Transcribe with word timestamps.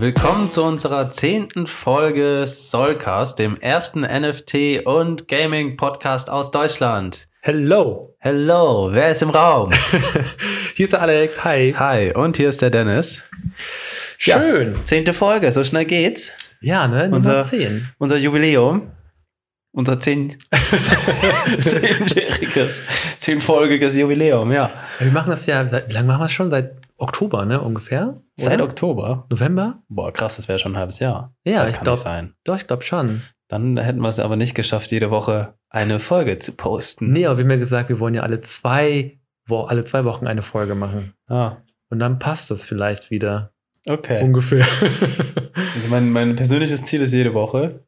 Willkommen 0.00 0.48
zu 0.48 0.64
unserer 0.64 1.10
zehnten 1.10 1.66
Folge 1.66 2.46
Soulcast, 2.46 3.38
dem 3.38 3.58
ersten 3.58 4.02
NFT- 4.02 4.84
und 4.84 5.28
Gaming-Podcast 5.28 6.30
aus 6.30 6.50
Deutschland. 6.50 7.28
Hello. 7.42 8.16
Hello, 8.18 8.88
wer 8.92 9.12
ist 9.12 9.20
im 9.20 9.28
Raum? 9.28 9.68
hier 10.74 10.84
ist 10.84 10.94
der 10.94 11.02
Alex. 11.02 11.44
Hi. 11.44 11.74
Hi, 11.76 12.14
und 12.14 12.38
hier 12.38 12.48
ist 12.48 12.62
der 12.62 12.70
Dennis. 12.70 13.24
Schön. 14.16 14.72
Ja, 14.74 14.84
zehnte 14.84 15.12
Folge, 15.12 15.52
so 15.52 15.62
schnell 15.64 15.84
geht's. 15.84 16.56
Ja, 16.62 16.88
ne? 16.88 17.02
Nummer 17.02 17.16
Unser, 17.16 17.44
10. 17.44 17.90
Unser 17.98 18.16
Jubiläum. 18.16 18.92
Unser 19.72 19.98
zehn, 19.98 20.36
zehnjähriges, 21.60 22.82
zehnfolgiges 23.18 23.96
Jubiläum, 23.96 24.50
ja. 24.50 24.70
Wir 24.98 25.12
machen 25.12 25.28
das 25.28 25.44
ja, 25.44 25.68
seit, 25.68 25.90
wie 25.90 25.92
lange 25.92 26.08
machen 26.08 26.22
wir 26.22 26.24
es 26.24 26.32
schon? 26.32 26.50
Seit 26.50 26.72
Oktober, 27.00 27.44
ne? 27.46 27.60
Ungefähr? 27.60 28.20
Seit 28.36 28.54
Oder? 28.54 28.64
Oktober. 28.64 29.26
November? 29.30 29.82
Boah, 29.88 30.12
krass, 30.12 30.36
das 30.36 30.48
wäre 30.48 30.58
schon 30.58 30.72
ein 30.72 30.78
halbes 30.78 30.98
Jahr. 30.98 31.34
Ja, 31.44 31.60
das 31.62 31.70
ich 31.70 31.76
kann 31.76 31.84
glaub- 31.84 31.94
nicht 31.96 32.04
sein. 32.04 32.34
Doch, 32.44 32.56
ich 32.56 32.66
glaube 32.66 32.82
schon. 32.82 33.22
Dann 33.48 33.76
hätten 33.78 34.00
wir 34.00 34.08
es 34.08 34.20
aber 34.20 34.36
nicht 34.36 34.54
geschafft, 34.54 34.92
jede 34.92 35.10
Woche 35.10 35.54
eine 35.70 35.98
Folge 35.98 36.38
zu 36.38 36.52
posten. 36.52 37.08
Nee, 37.08 37.26
aber 37.26 37.38
wir 37.38 37.44
haben 37.44 37.50
ja 37.50 37.56
gesagt, 37.56 37.88
wir 37.88 37.98
wollen 37.98 38.14
ja 38.14 38.22
alle 38.22 38.40
zwei, 38.40 39.18
wo, 39.46 39.62
alle 39.62 39.82
zwei 39.84 40.04
Wochen 40.04 40.26
eine 40.28 40.42
Folge 40.42 40.74
machen. 40.76 41.14
Ah, 41.28 41.56
Und 41.88 41.98
dann 41.98 42.18
passt 42.20 42.50
das 42.52 42.62
vielleicht 42.62 43.10
wieder. 43.10 43.52
okay. 43.88 44.22
Ungefähr. 44.22 44.64
Also 45.74 45.88
mein, 45.88 46.10
mein 46.10 46.34
persönliches 46.36 46.82
Ziel 46.84 47.00
ist 47.02 47.12
jede 47.12 47.34
Woche. 47.34 47.84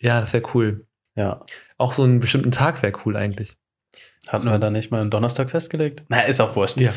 ja, 0.00 0.20
das 0.20 0.32
wäre 0.32 0.44
cool. 0.54 0.86
Ja. 1.16 1.40
Auch 1.78 1.92
so 1.92 2.02
einen 2.02 2.20
bestimmten 2.20 2.50
Tag 2.50 2.82
wäre 2.82 2.92
cool 3.04 3.16
eigentlich. 3.16 3.56
Hatten 4.28 4.42
So. 4.44 4.50
wir 4.50 4.58
da 4.58 4.70
nicht 4.70 4.90
mal 4.90 5.00
einen 5.00 5.10
Donnerstag 5.10 5.50
festgelegt? 5.50 6.04
Na, 6.08 6.20
ist 6.20 6.40
auch 6.40 6.56
wurscht. 6.56 6.78
Ja. 6.80 6.92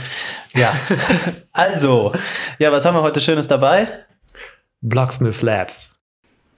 Ja. 0.55 0.73
also, 1.51 2.13
ja, 2.59 2.71
was 2.71 2.85
haben 2.85 2.95
wir 2.95 3.01
heute 3.01 3.19
Schönes 3.21 3.47
dabei? 3.47 3.87
Blocksmith 4.81 5.41
Labs. 5.41 5.99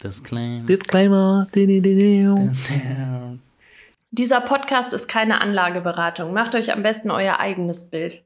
Disclaimer. 0.03 0.65
Disclaimer. 0.65 1.47
Di, 1.53 1.65
di, 1.67 1.81
di, 1.81 1.95
di. 1.95 2.27
Dieser 4.11 4.41
Podcast 4.41 4.93
ist 4.93 5.07
keine 5.07 5.41
Anlageberatung. 5.41 6.33
Macht 6.33 6.55
euch 6.55 6.71
am 6.71 6.83
besten 6.83 7.11
euer 7.11 7.39
eigenes 7.39 7.89
Bild. 7.89 8.23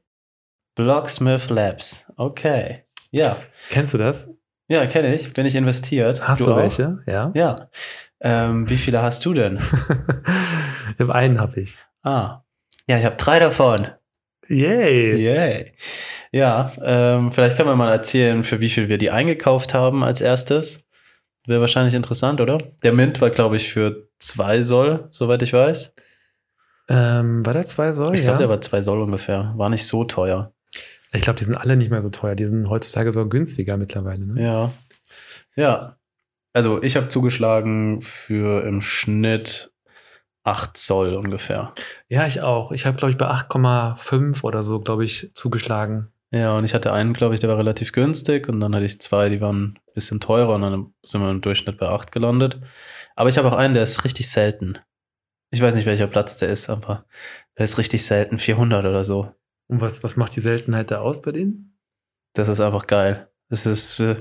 Blocksmith 0.76 1.50
Labs. 1.50 2.06
Okay. 2.16 2.84
Ja. 3.10 3.36
Kennst 3.70 3.94
du 3.94 3.98
das? 3.98 4.30
Ja, 4.68 4.86
kenne 4.86 5.14
ich. 5.14 5.32
Bin 5.34 5.46
ich 5.46 5.54
investiert. 5.56 6.26
Hast 6.26 6.46
du, 6.46 6.52
auch? 6.52 6.56
welche? 6.56 6.98
Ja. 7.06 7.32
Ja. 7.34 7.56
Ähm, 8.20 8.68
wie 8.68 8.78
viele 8.78 9.02
hast 9.02 9.24
du 9.26 9.34
denn? 9.34 9.58
ich 10.94 11.00
habe 11.00 11.14
einen, 11.14 11.40
habe 11.40 11.60
ich. 11.60 11.78
Ah. 12.04 12.42
Ja, 12.88 12.98
ich 12.98 13.04
habe 13.04 13.16
drei 13.16 13.38
davon. 13.40 13.88
Yay. 14.48 15.16
Yay. 15.16 15.72
Ja, 16.32 16.72
ähm, 16.82 17.32
vielleicht 17.32 17.56
können 17.56 17.68
wir 17.68 17.76
mal 17.76 17.90
erzählen, 17.90 18.44
für 18.44 18.60
wie 18.60 18.68
viel 18.68 18.88
wir 18.88 18.98
die 18.98 19.10
eingekauft 19.10 19.72
haben 19.72 20.04
als 20.04 20.20
erstes. 20.20 20.80
Wäre 21.46 21.60
wahrscheinlich 21.60 21.94
interessant, 21.94 22.40
oder? 22.40 22.58
Der 22.82 22.92
Mint 22.92 23.20
war, 23.20 23.30
glaube 23.30 23.56
ich, 23.56 23.72
für 23.72 24.08
zwei 24.18 24.62
Soll, 24.62 25.06
soweit 25.10 25.42
ich 25.42 25.52
weiß. 25.52 25.94
Ähm, 26.88 27.44
war 27.46 27.54
der 27.54 27.64
zwei 27.64 27.92
Soll? 27.92 28.14
ich 28.14 28.22
glaube, 28.22 28.32
ja? 28.32 28.38
der 28.38 28.48
war 28.48 28.60
zwei 28.60 28.82
Soll 28.82 29.00
ungefähr. 29.00 29.54
War 29.56 29.70
nicht 29.70 29.86
so 29.86 30.04
teuer. 30.04 30.52
Ich 31.12 31.22
glaube, 31.22 31.38
die 31.38 31.44
sind 31.44 31.56
alle 31.56 31.76
nicht 31.76 31.90
mehr 31.90 32.02
so 32.02 32.08
teuer. 32.08 32.34
Die 32.34 32.46
sind 32.46 32.68
heutzutage 32.68 33.12
sogar 33.12 33.28
günstiger 33.28 33.76
mittlerweile. 33.76 34.26
Ne? 34.26 34.42
Ja. 34.42 34.72
Ja. 35.54 35.96
Also, 36.52 36.82
ich 36.82 36.96
habe 36.96 37.08
zugeschlagen 37.08 38.02
für 38.02 38.66
im 38.66 38.80
Schnitt 38.80 39.73
8 40.44 40.76
Zoll 40.76 41.14
ungefähr. 41.14 41.72
Ja, 42.08 42.26
ich 42.26 42.42
auch. 42.42 42.70
Ich 42.70 42.86
habe, 42.86 42.96
glaube 42.96 43.10
ich, 43.10 43.16
bei 43.16 43.26
8,5 43.26 44.44
oder 44.44 44.62
so, 44.62 44.80
glaube 44.80 45.04
ich, 45.04 45.30
zugeschlagen. 45.34 46.12
Ja, 46.30 46.56
und 46.56 46.64
ich 46.64 46.74
hatte 46.74 46.92
einen, 46.92 47.12
glaube 47.12 47.34
ich, 47.34 47.40
der 47.40 47.48
war 47.48 47.58
relativ 47.58 47.92
günstig 47.92 48.48
und 48.48 48.60
dann 48.60 48.74
hatte 48.74 48.84
ich 48.84 49.00
zwei, 49.00 49.28
die 49.28 49.40
waren 49.40 49.78
ein 49.86 49.94
bisschen 49.94 50.20
teurer 50.20 50.54
und 50.54 50.62
dann 50.62 50.94
sind 51.02 51.22
wir 51.22 51.30
im 51.30 51.40
Durchschnitt 51.40 51.78
bei 51.78 51.88
8 51.88 52.12
gelandet. 52.12 52.60
Aber 53.16 53.28
ich 53.28 53.38
habe 53.38 53.48
auch 53.48 53.56
einen, 53.56 53.74
der 53.74 53.84
ist 53.84 54.04
richtig 54.04 54.28
selten. 54.28 54.78
Ich 55.50 55.60
weiß 55.60 55.74
nicht, 55.74 55.86
welcher 55.86 56.08
Platz 56.08 56.36
der 56.36 56.48
ist, 56.48 56.68
aber 56.68 57.06
der 57.56 57.64
ist 57.64 57.78
richtig 57.78 58.04
selten, 58.04 58.38
400 58.38 58.84
oder 58.84 59.04
so. 59.04 59.32
Und 59.68 59.80
was, 59.80 60.02
was 60.02 60.16
macht 60.16 60.34
die 60.36 60.40
Seltenheit 60.40 60.90
da 60.90 61.00
aus 61.00 61.22
bei 61.22 61.30
denen? 61.30 61.78
Das 62.34 62.48
ist 62.48 62.60
einfach 62.60 62.86
geil. 62.86 63.28
Das 63.48 63.64
ist, 63.64 64.00
äh, 64.00 64.16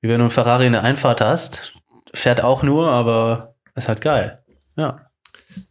wie 0.00 0.08
wenn 0.08 0.18
du 0.18 0.24
einen 0.24 0.30
Ferrari 0.30 0.66
in 0.66 0.72
der 0.72 0.82
Einfahrt 0.82 1.20
hast, 1.20 1.74
fährt 2.12 2.42
auch 2.42 2.62
nur, 2.62 2.88
aber 2.88 3.54
ist 3.76 3.88
halt 3.88 4.00
geil. 4.00 4.44
Ja. 4.76 5.05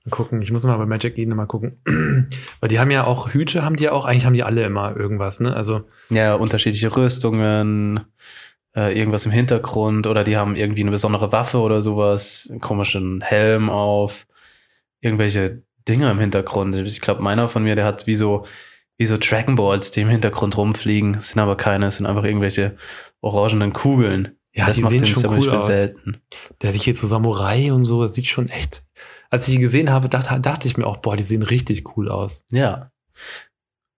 Mal 0.04 0.12
gucken. 0.12 0.42
Ich 0.42 0.52
muss 0.52 0.64
mal 0.64 0.78
bei 0.78 0.86
Magic 0.86 1.18
Eden 1.18 1.36
mal 1.36 1.46
gucken. 1.46 1.82
Weil 2.60 2.70
die 2.70 2.80
haben 2.80 2.92
ja 2.92 3.06
auch 3.06 3.34
Hüte, 3.34 3.64
haben 3.64 3.76
die 3.76 3.86
ja 3.86 3.92
auch. 3.92 4.06
Eigentlich 4.06 4.26
haben 4.26 4.34
die 4.34 4.44
alle 4.44 4.64
immer 4.66 4.96
irgendwas, 4.96 5.40
ne? 5.40 5.56
Also, 5.56 5.84
Ja, 6.10 6.36
unterschiedliche 6.36 6.96
Rüstungen, 6.96 8.02
äh, 8.76 8.98
irgendwas 8.98 9.26
im 9.26 9.32
Hintergrund 9.32 10.08
oder 10.08 10.24
die 10.24 10.38
haben 10.38 10.56
irgendwie 10.56 10.82
eine 10.82 10.92
besondere 10.92 11.32
Waffe 11.32 11.60
oder 11.60 11.82
sowas, 11.82 12.48
einen 12.52 12.60
komischen 12.60 13.22
Helm 13.22 13.70
auf, 13.70 14.28
irgendwelche 15.02 15.64
Dinge 15.88 16.10
im 16.12 16.20
Hintergrund. 16.20 16.76
Ich 16.76 17.02
glaube, 17.02 17.22
meiner 17.22 17.48
von 17.48 17.64
mir, 17.64 17.76
der 17.76 17.86
hat 17.86 18.08
wie 18.08 18.16
so, 18.16 18.46
wie 18.98 19.06
so 19.06 19.18
Dragon 19.20 19.56
Balls, 19.56 19.92
die 19.92 20.02
im 20.02 20.10
Hintergrund 20.10 20.58
rumfliegen. 20.58 21.16
Es 21.16 21.30
sind 21.30 21.42
aber 21.42 21.56
keine, 21.58 21.88
es 21.88 21.98
sind 21.98 22.06
einfach 22.06 22.24
irgendwelche 22.24 22.76
orangenen 23.22 23.72
Kugeln. 23.74 24.38
ja, 24.54 24.66
das 24.66 24.78
die 24.78 24.82
macht 24.82 24.92
sehen 24.94 25.04
den 25.04 25.14
schon 25.14 25.26
cool 25.38 25.50
aus. 25.50 25.68
selten. 25.68 26.18
Der 26.62 26.74
sich 26.74 26.86
jetzt 26.86 27.02
so 27.02 27.08
Samurai 27.08 27.72
und 27.72 27.86
so, 27.86 28.02
das 28.04 28.14
sieht 28.16 28.28
schon 28.28 28.48
echt. 28.50 28.84
Als 29.36 29.50
ich 29.50 29.56
die 29.56 29.60
gesehen 29.60 29.92
habe, 29.92 30.08
dachte, 30.08 30.40
dachte 30.40 30.66
ich 30.66 30.78
mir 30.78 30.88
auch, 30.88 30.96
boah, 30.96 31.18
die 31.18 31.24
sehen 31.24 31.42
richtig 31.44 31.98
cool 31.98 32.10
aus. 32.10 32.46
Ja. 32.54 32.90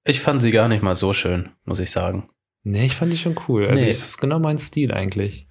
Ich 0.04 0.20
fand 0.20 0.42
sie 0.42 0.50
gar 0.50 0.68
nicht 0.68 0.82
mal 0.82 0.96
so 0.96 1.14
schön, 1.14 1.52
muss 1.64 1.80
ich 1.80 1.92
sagen. 1.92 2.28
Nee, 2.64 2.88
ich 2.88 2.96
fand 2.96 3.14
die 3.14 3.18
schon 3.18 3.40
cool. 3.48 3.68
Also, 3.68 3.86
Nee. 3.86 3.92
das 3.92 4.00
ist 4.00 4.18
genau 4.18 4.40
mein 4.40 4.58
Stil 4.58 4.92
eigentlich. 4.92 5.48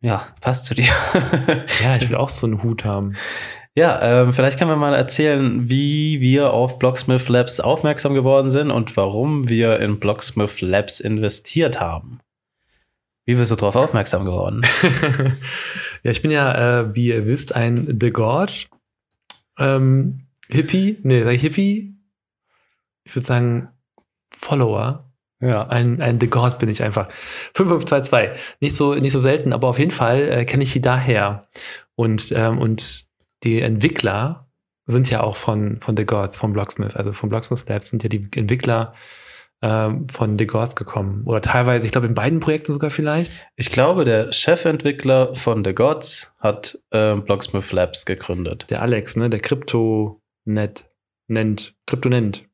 Ja, 0.00 0.28
passt 0.40 0.66
zu 0.66 0.76
dir. 0.76 0.84
Ja, 1.82 1.96
ich 1.96 2.08
will 2.08 2.14
auch 2.22 2.28
so 2.28 2.46
einen 2.46 2.62
Hut 2.62 2.84
haben. 2.84 3.16
Ja, 3.74 4.00
ähm, 4.22 4.32
vielleicht 4.32 4.60
können 4.60 4.70
wir 4.70 4.76
mal 4.76 4.94
erzählen, 4.94 5.68
wie 5.68 6.20
wir 6.20 6.52
auf 6.52 6.78
Blocksmith 6.78 7.28
Labs 7.28 7.58
aufmerksam 7.58 8.14
geworden 8.14 8.48
sind 8.48 8.70
und 8.70 8.96
warum 8.96 9.48
wir 9.48 9.80
in 9.80 9.98
Blocksmith 9.98 10.60
Labs 10.60 11.00
investiert 11.00 11.80
haben. 11.80 12.20
Wie 13.26 13.34
bist 13.34 13.50
du 13.50 13.56
darauf 13.56 13.74
aufmerksam 13.74 14.24
geworden? 14.24 14.62
ja, 16.04 16.12
ich 16.12 16.22
bin 16.22 16.30
ja, 16.30 16.80
äh, 16.80 16.94
wie 16.94 17.08
ihr 17.08 17.26
wisst, 17.26 17.56
ein 17.56 17.98
The 18.00 18.10
God 18.10 18.68
ähm, 19.58 20.26
Hippie. 20.48 20.98
Nee, 21.02 21.24
sag 21.24 21.34
ich 21.34 21.42
Hippie? 21.42 21.94
Ich 23.04 23.14
würde 23.14 23.26
sagen 23.26 23.68
Follower. 24.30 25.10
Ja. 25.40 25.66
Ein, 25.68 26.00
ein 26.00 26.20
The 26.20 26.28
God 26.28 26.58
bin 26.58 26.68
ich 26.68 26.82
einfach. 26.82 27.10
5522. 27.10 28.56
Nicht 28.60 28.76
so, 28.76 28.94
nicht 28.94 29.12
so 29.12 29.18
selten, 29.18 29.52
aber 29.52 29.68
auf 29.68 29.78
jeden 29.78 29.90
Fall 29.90 30.20
äh, 30.20 30.44
kenne 30.44 30.64
ich 30.64 30.72
die 30.72 30.80
daher. 30.80 31.42
Und, 31.94 32.32
ähm, 32.32 32.58
und 32.58 33.06
die 33.42 33.60
Entwickler 33.60 34.50
sind 34.86 35.08
ja 35.08 35.22
auch 35.22 35.36
von, 35.36 35.80
von 35.80 35.96
The 35.96 36.04
Gods, 36.04 36.36
von 36.36 36.52
Blocksmith. 36.52 36.96
Also 36.96 37.12
von 37.12 37.28
Blocksmith 37.28 37.66
Labs 37.68 37.90
sind 37.90 38.02
ja 38.02 38.08
die 38.08 38.28
Entwickler 38.34 38.94
ähm, 39.62 40.08
von 40.08 40.38
The 40.38 40.46
Gods 40.46 40.76
gekommen. 40.76 41.24
Oder 41.26 41.40
teilweise, 41.40 41.84
ich 41.84 41.92
glaube, 41.92 42.06
in 42.06 42.14
beiden 42.14 42.40
Projekten 42.40 42.72
sogar 42.72 42.90
vielleicht. 42.90 43.46
Ich 43.56 43.70
glaube, 43.70 44.04
der 44.04 44.32
Chefentwickler 44.32 45.34
von 45.34 45.64
The 45.64 45.74
Gods 45.74 46.34
hat 46.38 46.78
äh, 46.90 47.14
Blocksmith 47.16 47.72
Labs 47.72 48.06
gegründet. 48.06 48.66
Der 48.70 48.82
Alex, 48.82 49.16
ne? 49.16 49.28
Der 49.28 49.40
Krypto-Net 49.40 50.84
nennt. 51.28 51.74
Kryptonent. 51.86 52.46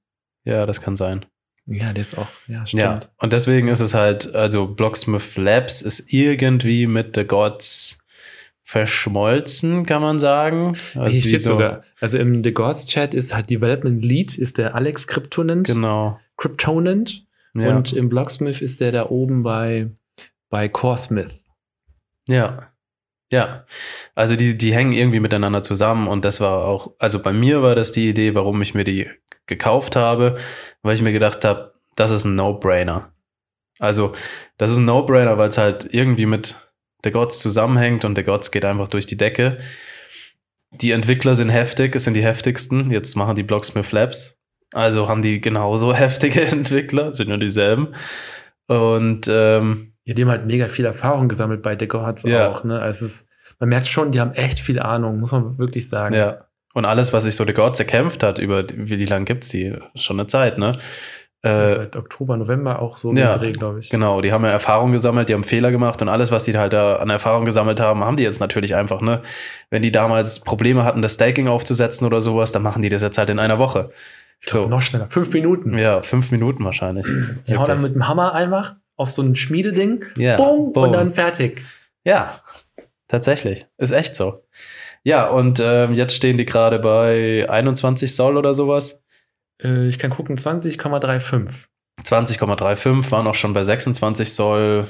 Ja, 0.44 0.66
das 0.66 0.80
kann 0.80 0.96
sein. 0.96 1.26
Ja, 1.66 1.92
der 1.92 2.02
ist 2.02 2.16
auch. 2.16 2.28
Ja, 2.46 2.64
stimmt. 2.64 2.80
Ja, 2.80 3.00
und 3.18 3.32
deswegen 3.32 3.66
ist 3.68 3.80
es 3.80 3.94
halt, 3.94 4.32
also 4.34 4.68
Blocksmith 4.68 5.36
Labs 5.36 5.82
ist 5.82 6.12
irgendwie 6.12 6.86
mit 6.86 7.16
The 7.16 7.24
Gods 7.24 7.98
verschmolzen, 8.66 9.86
kann 9.86 10.02
man 10.02 10.18
sagen. 10.18 10.74
Hier 10.92 11.02
Also 11.02 11.24
wie 11.24 11.28
steht 11.28 11.42
so- 11.42 11.52
sogar. 11.52 11.82
Also 12.00 12.18
im 12.18 12.42
The 12.42 12.52
Gods 12.52 12.86
Chat 12.86 13.14
ist 13.14 13.32
halt 13.32 13.48
Development 13.48 14.04
Lead, 14.04 14.36
ist 14.36 14.58
der 14.58 14.74
Alex 14.74 15.06
Kryptonent. 15.06 15.68
Genau. 15.68 16.18
Kryptonent. 16.36 17.24
Ja. 17.54 17.76
Und 17.76 17.92
im 17.92 18.08
Blocksmith 18.08 18.60
ist 18.60 18.80
der 18.80 18.90
da 18.90 19.08
oben 19.08 19.42
bei, 19.42 19.88
bei 20.50 20.68
CoreSmith. 20.68 21.44
Ja. 22.28 22.72
Ja. 23.30 23.64
Also 24.16 24.34
die, 24.34 24.58
die 24.58 24.74
hängen 24.74 24.92
irgendwie 24.92 25.20
miteinander 25.20 25.62
zusammen 25.62 26.08
und 26.08 26.24
das 26.24 26.40
war 26.40 26.64
auch, 26.64 26.92
also 26.98 27.22
bei 27.22 27.32
mir 27.32 27.62
war 27.62 27.76
das 27.76 27.92
die 27.92 28.08
Idee, 28.08 28.34
warum 28.34 28.60
ich 28.62 28.74
mir 28.74 28.84
die 28.84 29.08
gekauft 29.46 29.94
habe, 29.94 30.36
weil 30.82 30.96
ich 30.96 31.02
mir 31.02 31.12
gedacht 31.12 31.44
habe, 31.44 31.72
das 31.94 32.10
ist 32.10 32.24
ein 32.24 32.34
No-Brainer. 32.34 33.12
Also, 33.78 34.12
das 34.58 34.72
ist 34.72 34.78
ein 34.78 34.86
No-Brainer, 34.86 35.38
weil 35.38 35.50
es 35.50 35.56
halt 35.58 35.86
irgendwie 35.92 36.26
mit 36.26 36.56
der 37.06 37.12
Gods 37.12 37.38
zusammenhängt 37.38 38.04
und 38.04 38.14
der 38.16 38.24
Gods 38.24 38.50
geht 38.50 38.64
einfach 38.66 38.88
durch 38.88 39.06
die 39.06 39.16
Decke. 39.16 39.56
Die 40.72 40.90
Entwickler 40.90 41.34
sind 41.34 41.48
heftig, 41.48 41.94
es 41.96 42.04
sind 42.04 42.14
die 42.14 42.22
heftigsten. 42.24 42.90
Jetzt 42.90 43.16
machen 43.16 43.34
die 43.36 43.42
Blocksmith 43.44 43.92
Labs. 43.92 44.38
Also 44.74 45.08
haben 45.08 45.22
die 45.22 45.40
genauso 45.40 45.94
heftige 46.04 46.42
Entwickler, 46.42 47.14
sind 47.14 47.28
nur 47.28 47.38
dieselben. 47.38 47.94
Und 48.66 49.28
ähm, 49.30 49.92
Ja, 50.04 50.14
die 50.14 50.22
haben 50.22 50.30
halt 50.30 50.46
mega 50.46 50.68
viel 50.68 50.84
Erfahrung 50.84 51.28
gesammelt 51.28 51.62
bei 51.62 51.76
The 51.78 51.86
Gods 51.86 52.24
Ja. 52.24 52.48
auch. 52.50 52.64
Ne? 52.64 52.80
Also 52.80 53.06
es 53.06 53.12
ist, 53.12 53.28
man 53.60 53.68
merkt 53.68 53.86
schon, 53.86 54.10
die 54.10 54.20
haben 54.20 54.32
echt 54.34 54.58
viel 54.58 54.80
Ahnung, 54.80 55.20
muss 55.20 55.32
man 55.32 55.56
wirklich 55.58 55.88
sagen. 55.88 56.14
Ja. 56.14 56.46
Und 56.74 56.84
alles, 56.84 57.12
was 57.14 57.24
sich 57.24 57.34
so 57.36 57.46
The 57.46 57.54
Gods 57.54 57.78
erkämpft 57.80 58.22
hat, 58.22 58.38
über 58.38 58.64
wie 58.74 58.96
die 58.98 59.06
lang 59.06 59.24
gibt's 59.24 59.48
die? 59.48 59.74
Schon 59.94 60.18
eine 60.20 60.26
Zeit, 60.26 60.58
ne? 60.58 60.72
Äh, 61.42 61.70
Seit 61.74 61.96
Oktober, 61.96 62.36
November 62.36 62.80
auch 62.80 62.96
so 62.96 63.12
ja, 63.12 63.36
Dreh, 63.36 63.52
glaube 63.52 63.80
ich. 63.80 63.90
Genau, 63.90 64.20
die 64.20 64.32
haben 64.32 64.44
ja 64.44 64.50
Erfahrung 64.50 64.90
gesammelt, 64.90 65.28
die 65.28 65.34
haben 65.34 65.44
Fehler 65.44 65.70
gemacht 65.70 66.00
und 66.02 66.08
alles, 66.08 66.32
was 66.32 66.44
die 66.44 66.56
halt 66.56 66.72
da 66.72 66.96
an 66.96 67.10
Erfahrung 67.10 67.44
gesammelt 67.44 67.78
haben, 67.78 68.02
haben 68.04 68.16
die 68.16 68.22
jetzt 68.24 68.40
natürlich 68.40 68.74
einfach, 68.74 69.00
ne? 69.00 69.22
Wenn 69.70 69.82
die 69.82 69.92
damals 69.92 70.40
Probleme 70.40 70.84
hatten, 70.84 71.02
das 71.02 71.14
Staking 71.14 71.46
aufzusetzen 71.48 72.06
oder 72.06 72.20
sowas, 72.20 72.52
dann 72.52 72.62
machen 72.62 72.82
die 72.82 72.88
das 72.88 73.02
jetzt 73.02 73.18
halt 73.18 73.30
in 73.30 73.38
einer 73.38 73.58
Woche. 73.58 73.90
Ich 74.40 74.46
glaube, 74.48 74.68
noch 74.68 74.82
schneller. 74.82 75.08
Fünf 75.08 75.32
Minuten. 75.32 75.78
Ja, 75.78 76.02
fünf 76.02 76.30
Minuten 76.32 76.64
wahrscheinlich. 76.64 77.06
Die 77.46 77.56
hauen 77.56 77.66
dann 77.66 77.80
mit 77.82 77.94
dem 77.94 78.06
Hammer 78.08 78.34
einfach 78.34 78.74
auf 78.96 79.10
so 79.10 79.22
ein 79.22 79.34
Schmiededing, 79.36 80.04
Ja, 80.16 80.36
boom, 80.36 80.72
boom. 80.72 80.84
und 80.84 80.92
dann 80.92 81.10
fertig. 81.10 81.64
Ja, 82.04 82.40
tatsächlich. 83.08 83.66
Ist 83.78 83.92
echt 83.92 84.14
so. 84.16 84.42
Ja, 85.04 85.28
und 85.28 85.60
ähm, 85.64 85.94
jetzt 85.94 86.14
stehen 86.16 86.36
die 86.38 86.44
gerade 86.44 86.78
bei 86.80 87.48
21 87.48 88.14
Soll 88.14 88.36
oder 88.36 88.54
sowas. 88.54 89.04
Äh, 89.62 89.88
ich 89.88 89.98
kann 89.98 90.10
gucken, 90.10 90.36
20,35. 90.36 91.66
20,35 92.02 93.10
waren 93.10 93.26
auch 93.26 93.34
schon 93.34 93.52
bei 93.52 93.64
26 93.64 94.32
Soll, 94.34 94.86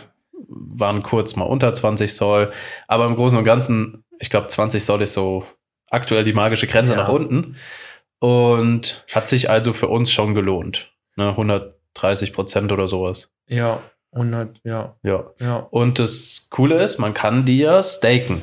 waren 0.48 1.02
kurz 1.02 1.36
mal 1.36 1.44
unter 1.44 1.72
20 1.72 2.14
Soll. 2.14 2.50
Aber 2.88 3.06
im 3.06 3.14
Großen 3.16 3.38
und 3.38 3.44
Ganzen, 3.44 4.04
ich 4.18 4.30
glaube, 4.30 4.48
20 4.48 4.84
Soll 4.84 5.02
ist 5.02 5.12
so 5.12 5.44
aktuell 5.90 6.24
die 6.24 6.32
magische 6.32 6.66
Grenze 6.66 6.94
Ja. 6.94 6.98
nach 7.00 7.08
unten. 7.08 7.56
Und 8.18 9.04
hat 9.14 9.28
sich 9.28 9.50
also 9.50 9.72
für 9.72 9.88
uns 9.88 10.10
schon 10.10 10.34
gelohnt. 10.34 10.92
Ne, 11.16 11.28
130 11.30 12.32
Prozent 12.32 12.72
oder 12.72 12.88
sowas. 12.88 13.30
Ja, 13.48 13.82
100, 14.12 14.60
ja, 14.64 14.96
Ja. 15.02 15.30
ja. 15.38 15.56
Und 15.70 15.98
das 15.98 16.48
Coole 16.50 16.82
ist, 16.82 16.98
man 16.98 17.14
kann 17.14 17.44
die 17.44 17.58
ja 17.58 17.82
staken. 17.82 18.42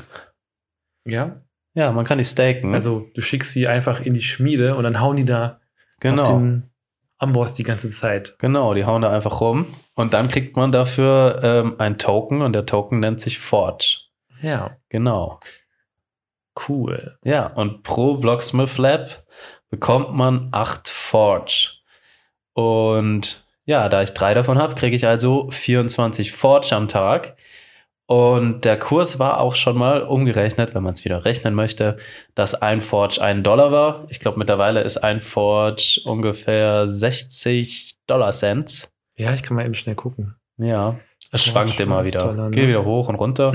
Ja, 1.05 1.41
Ja, 1.75 1.91
man 1.91 2.05
kann 2.05 2.19
die 2.19 2.23
staken. 2.23 2.73
also 2.73 3.07
du 3.15 3.21
schickst 3.21 3.51
sie 3.51 3.67
einfach 3.67 3.99
in 4.01 4.13
die 4.13 4.21
Schmiede 4.21 4.75
und 4.75 4.83
dann 4.83 5.01
hauen 5.01 5.17
die 5.17 5.25
da 5.25 5.59
auf 6.05 6.15
genau. 6.17 6.37
den 6.37 6.69
Amboss 7.17 7.53
die 7.53 7.63
ganze 7.63 7.89
Zeit. 7.89 8.35
Genau, 8.39 8.73
die 8.73 8.85
hauen 8.85 9.01
da 9.01 9.11
einfach 9.11 9.41
rum. 9.41 9.73
Und 9.95 10.13
dann 10.13 10.27
kriegt 10.27 10.57
man 10.57 10.71
dafür 10.71 11.39
ähm, 11.43 11.75
ein 11.79 11.97
Token 11.97 12.41
und 12.41 12.53
der 12.53 12.65
Token 12.65 12.99
nennt 12.99 13.19
sich 13.19 13.39
Forge. 13.39 13.99
Ja, 14.41 14.77
Genau. 14.89 15.39
cool. 16.67 17.17
Ja, 17.23 17.47
und 17.47 17.83
pro 17.83 18.15
Blocksmith 18.15 18.77
Lab 18.77 19.23
bekommt 19.69 20.13
man 20.13 20.49
acht 20.51 20.87
Forge. 20.87 21.71
Und 22.53 23.45
ja, 23.65 23.87
da 23.89 24.01
ich 24.03 24.13
drei 24.13 24.33
davon 24.33 24.57
habe, 24.57 24.75
kriege 24.75 24.95
ich 24.95 25.07
also 25.07 25.49
24 25.49 26.31
Forge 26.31 26.75
am 26.75 26.87
Tag. 26.87 27.37
Und 28.05 28.65
der 28.65 28.77
Kurs 28.77 29.17
war 29.17 29.39
auch 29.39 29.55
schon 29.55 29.77
mal 29.77 30.01
umgerechnet, 30.01 30.75
wenn 30.75 30.83
man 30.83 30.93
es 30.93 31.05
wieder 31.05 31.23
rechnen 31.23 31.55
möchte, 31.55 31.97
dass 32.35 32.53
ein 32.53 32.81
Forge 32.81 33.21
ein 33.21 33.43
Dollar 33.43 33.71
war. 33.71 34.05
Ich 34.09 34.19
glaube, 34.19 34.37
mittlerweile 34.37 34.81
ist 34.81 34.97
ein 34.97 35.21
Forge 35.21 36.01
ungefähr 36.05 36.85
60 36.85 37.95
Dollar 38.05 38.31
Cent. 38.31 38.91
Ja, 39.15 39.33
ich 39.33 39.41
kann 39.41 39.55
mal 39.55 39.65
eben 39.65 39.73
schnell 39.73 39.95
gucken. 39.95 40.35
Ja, 40.57 40.99
es 41.31 41.45
schwankt 41.45 41.79
immer 41.79 42.05
wieder. 42.05 42.19
Dollar, 42.19 42.49
ne? 42.49 42.51
Geht 42.51 42.67
wieder 42.67 42.85
hoch 42.85 43.07
und 43.09 43.15
runter. 43.15 43.53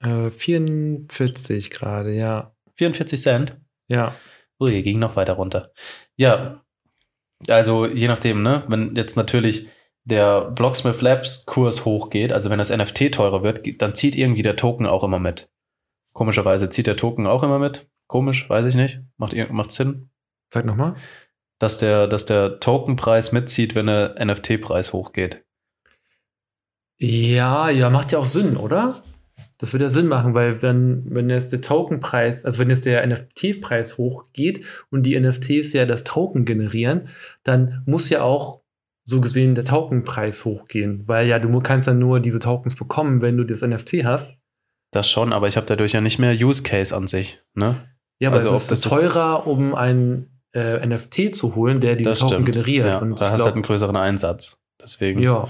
Äh, 0.00 0.30
44 0.30 1.70
gerade, 1.70 2.12
ja. 2.14 2.54
44 2.74 3.20
Cent. 3.20 3.56
Ja, 3.88 4.14
Ui, 4.60 4.82
ging 4.82 4.98
noch 4.98 5.16
weiter 5.16 5.34
runter. 5.34 5.72
Ja, 6.16 6.62
also 7.48 7.86
je 7.86 8.08
nachdem, 8.08 8.42
ne? 8.42 8.64
Wenn 8.68 8.94
jetzt 8.94 9.16
natürlich 9.16 9.68
der 10.04 10.50
Blocksmith 10.50 11.00
Labs 11.00 11.46
Kurs 11.46 11.84
hochgeht, 11.84 12.32
also 12.32 12.50
wenn 12.50 12.58
das 12.58 12.70
NFT 12.70 13.12
teurer 13.12 13.42
wird, 13.42 13.80
dann 13.80 13.94
zieht 13.94 14.16
irgendwie 14.16 14.42
der 14.42 14.56
Token 14.56 14.86
auch 14.86 15.02
immer 15.02 15.18
mit. 15.18 15.50
Komischerweise 16.12 16.68
zieht 16.68 16.86
der 16.86 16.96
Token 16.96 17.26
auch 17.26 17.42
immer 17.42 17.58
mit. 17.58 17.90
Komisch, 18.06 18.48
weiß 18.48 18.66
ich 18.66 18.74
nicht. 18.74 19.00
Macht, 19.16 19.34
macht 19.50 19.72
Sinn, 19.72 20.10
sag 20.52 20.64
nochmal. 20.64 20.94
dass 21.58 21.78
der, 21.78 22.06
dass 22.06 22.26
der 22.26 22.60
Tokenpreis 22.60 23.32
mitzieht, 23.32 23.74
wenn 23.74 23.86
der 23.86 24.14
NFT-Preis 24.22 24.92
hochgeht. 24.92 25.44
Ja, 26.98 27.70
ja, 27.70 27.90
macht 27.90 28.12
ja 28.12 28.18
auch 28.18 28.24
Sinn, 28.24 28.56
oder? 28.56 29.02
Das 29.58 29.72
würde 29.72 29.86
ja 29.86 29.90
Sinn 29.90 30.08
machen, 30.08 30.34
weil 30.34 30.62
wenn, 30.62 31.06
wenn 31.14 31.30
jetzt 31.30 31.52
der 31.52 31.60
Tokenpreis, 31.60 32.44
also 32.44 32.58
wenn 32.58 32.70
jetzt 32.70 32.86
der 32.86 33.06
NFT-Preis 33.06 33.98
hochgeht 33.98 34.66
und 34.90 35.04
die 35.04 35.18
NFTs 35.18 35.72
ja 35.72 35.86
das 35.86 36.04
Token 36.04 36.44
generieren, 36.44 37.08
dann 37.44 37.82
muss 37.86 38.10
ja 38.10 38.22
auch 38.22 38.63
so 39.04 39.20
gesehen 39.20 39.54
der 39.54 39.64
Tokenpreis 39.64 40.44
hochgehen, 40.44 41.06
weil 41.06 41.26
ja 41.26 41.38
du 41.38 41.60
kannst 41.60 41.88
dann 41.88 41.98
nur 41.98 42.20
diese 42.20 42.38
Tokens 42.38 42.76
bekommen, 42.76 43.20
wenn 43.20 43.36
du 43.36 43.44
das 43.44 43.62
NFT 43.62 44.04
hast. 44.04 44.36
Das 44.90 45.10
schon, 45.10 45.32
aber 45.32 45.48
ich 45.48 45.56
habe 45.56 45.66
dadurch 45.66 45.92
ja 45.92 46.00
nicht 46.00 46.18
mehr 46.18 46.32
Use 46.34 46.62
Case 46.62 46.94
an 46.94 47.06
sich. 47.06 47.42
Ne? 47.54 47.88
Ja, 48.18 48.28
aber 48.28 48.36
Also 48.36 48.54
es 48.54 48.70
ist 48.70 48.84
teurer, 48.84 49.46
um 49.46 49.74
einen 49.74 50.40
äh, 50.54 50.86
NFT 50.86 51.34
zu 51.34 51.54
holen, 51.56 51.80
der 51.80 51.96
diese 51.96 52.10
Das 52.10 52.20
Token 52.20 52.34
stimmt. 52.42 52.52
generiert. 52.52 52.86
Ja, 52.86 52.98
und 52.98 53.20
da 53.20 53.30
hast 53.30 53.40
du 53.40 53.44
halt 53.46 53.54
einen 53.54 53.64
größeren 53.64 53.96
Einsatz. 53.96 54.62
Deswegen. 54.80 55.20
ja, 55.20 55.48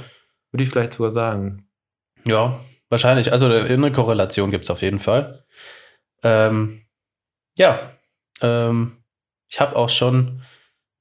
würde 0.51 0.63
ich 0.63 0.71
vielleicht 0.71 0.95
sogar 0.95 1.11
sagen. 1.11 1.69
Ja, 2.27 2.59
wahrscheinlich. 2.89 3.33
Also 3.33 3.47
eine 3.47 3.93
Korrelation 3.93 4.51
gibt 4.51 4.65
es 4.65 4.71
auf 4.71 4.81
jeden 4.81 4.99
Fall. 4.99 5.45
Ähm, 6.23 6.87
ja, 7.59 7.79
ähm, 8.41 8.97
ich 9.51 9.61
habe 9.61 9.77
auch 9.77 9.91
schon, 9.91 10.41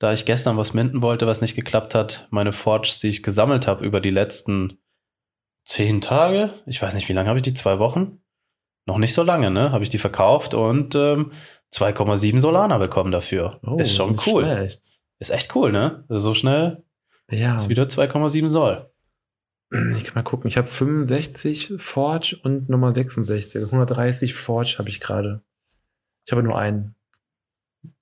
da 0.03 0.11
ich 0.11 0.25
gestern 0.25 0.57
was 0.57 0.73
minden 0.73 1.01
wollte, 1.01 1.27
was 1.27 1.39
nicht 1.39 1.55
geklappt 1.55 1.95
hat, 1.95 2.27
meine 2.29 2.51
Forges, 2.51 2.99
die 2.99 3.07
ich 3.07 3.23
gesammelt 3.23 3.67
habe 3.67 3.85
über 3.85 4.01
die 4.01 4.09
letzten 4.09 4.79
zehn 5.65 6.01
Tage, 6.01 6.53
ich 6.65 6.81
weiß 6.81 6.93
nicht, 6.93 7.07
wie 7.07 7.13
lange 7.13 7.29
habe 7.29 7.37
ich 7.39 7.43
die? 7.43 7.53
Zwei 7.53 7.79
Wochen? 7.79 8.21
Noch 8.85 8.97
nicht 8.97 9.13
so 9.13 9.23
lange, 9.23 9.49
ne? 9.49 9.71
Habe 9.71 9.81
ich 9.83 9.89
die 9.89 9.97
verkauft 9.97 10.53
und 10.55 10.93
ähm, 10.93 11.31
2,7 11.73 12.37
Solana 12.39 12.77
bekommen 12.79 13.11
dafür. 13.13 13.61
ist 13.77 13.95
schon 13.95 14.15
Oh, 14.19 14.23
cool. 14.27 14.43
Schlecht. 14.43 14.99
Ist 15.19 15.31
echt 15.31 15.55
cool, 15.55 15.71
ne? 15.71 16.03
Also 16.09 16.25
so 16.25 16.33
schnell 16.33 16.83
Ja. 17.31 17.55
ist 17.55 17.69
wieder 17.69 17.83
2,7 17.83 18.49
Soll. 18.49 18.89
Ich 19.95 20.03
kann 20.03 20.15
mal 20.15 20.23
gucken. 20.23 20.49
Ich 20.49 20.57
habe 20.57 20.67
65 20.67 21.75
Forge 21.77 22.37
und 22.43 22.67
Nummer 22.67 22.91
66. 22.91 23.55
Also 23.55 23.67
130 23.67 24.33
Forge 24.35 24.75
habe 24.79 24.89
ich 24.89 24.99
gerade. 24.99 25.41
Ich 26.25 26.33
habe 26.33 26.43
nur 26.43 26.57
einen. 26.57 26.93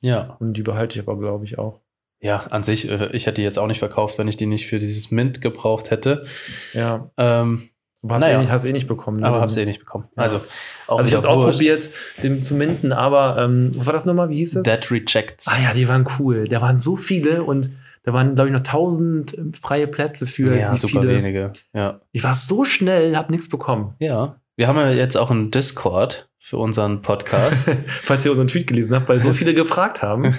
Ja. 0.01 0.35
Und 0.39 0.53
die 0.53 0.63
behalte 0.63 0.99
ich 0.99 1.07
aber, 1.07 1.17
glaube 1.19 1.45
ich, 1.45 1.59
auch. 1.59 1.80
Ja, 2.21 2.37
an 2.51 2.63
sich, 2.63 2.87
äh, 2.89 3.09
ich 3.13 3.25
hätte 3.25 3.35
die 3.41 3.43
jetzt 3.43 3.57
auch 3.59 3.67
nicht 3.67 3.79
verkauft, 3.79 4.17
wenn 4.17 4.27
ich 4.27 4.37
die 4.37 4.45
nicht 4.45 4.67
für 4.67 4.77
dieses 4.79 5.09
Mint 5.11 5.41
gebraucht 5.41 5.89
hätte. 5.91 6.25
Ja. 6.73 7.09
Ähm, 7.17 7.69
Aber 8.03 8.15
hast, 8.15 8.21
Naja. 8.21 8.37
eh, 8.37 8.41
nicht, 8.41 8.51
hast 8.51 8.65
eh 8.65 8.71
nicht 8.73 8.87
bekommen. 8.87 9.19
ne? 9.21 9.27
aber 9.27 9.41
hab's 9.41 9.57
eh 9.57 9.65
nicht 9.65 9.79
bekommen. 9.79 10.05
Ja. 10.15 10.23
Also, 10.23 10.41
Also 10.87 11.07
ich 11.07 11.13
habe 11.13 11.19
es 11.19 11.25
auch 11.25 11.37
wurscht. 11.37 11.57
probiert, 11.59 11.89
den 12.23 12.43
zu 12.43 12.55
minden, 12.55 12.91
aber 12.93 13.37
ähm, 13.43 13.71
was 13.75 13.85
war 13.87 13.93
das 13.93 14.05
nochmal? 14.05 14.29
Wie 14.29 14.37
hieß 14.37 14.53
das? 14.53 14.63
Dead 14.63 14.91
Rejects. 14.91 15.47
Ah 15.47 15.61
ja, 15.63 15.73
die 15.73 15.87
waren 15.87 16.07
cool. 16.19 16.47
Da 16.47 16.61
waren 16.61 16.77
so 16.77 16.95
viele 16.95 17.43
und 17.43 17.71
da 18.03 18.13
waren, 18.13 18.33
glaube 18.35 18.49
ich, 18.49 18.53
noch 18.53 18.61
1000 18.61 19.35
freie 19.59 19.87
Plätze 19.87 20.25
für 20.25 20.55
ja, 20.57 20.75
super 20.77 21.01
viele. 21.01 21.15
wenige. 21.17 21.53
Ja. 21.73 22.01
Ich 22.11 22.23
war 22.23 22.33
so 22.33 22.65
schnell, 22.65 23.15
habe 23.15 23.31
nichts 23.31 23.49
bekommen. 23.49 23.95
ja. 23.99 24.35
Wir 24.57 24.67
haben 24.67 24.77
ja 24.77 24.91
jetzt 24.91 25.15
auch 25.17 25.31
einen 25.31 25.49
Discord 25.49 26.29
für 26.43 26.57
unseren 26.57 27.03
Podcast. 27.03 27.69
Falls 27.87 28.25
ihr 28.25 28.31
unseren 28.31 28.47
Tweet 28.47 28.65
gelesen 28.65 28.95
habt, 28.95 29.07
weil 29.07 29.21
so 29.21 29.31
viele 29.31 29.53
gefragt 29.53 30.01
haben. 30.01 30.35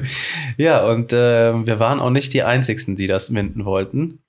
ja, 0.58 0.84
und 0.86 1.12
ähm, 1.14 1.66
wir 1.66 1.80
waren 1.80 2.00
auch 2.00 2.10
nicht 2.10 2.34
die 2.34 2.42
Einzigen, 2.42 2.96
die 2.96 3.06
das 3.06 3.30
minden 3.30 3.64
wollten. 3.64 4.22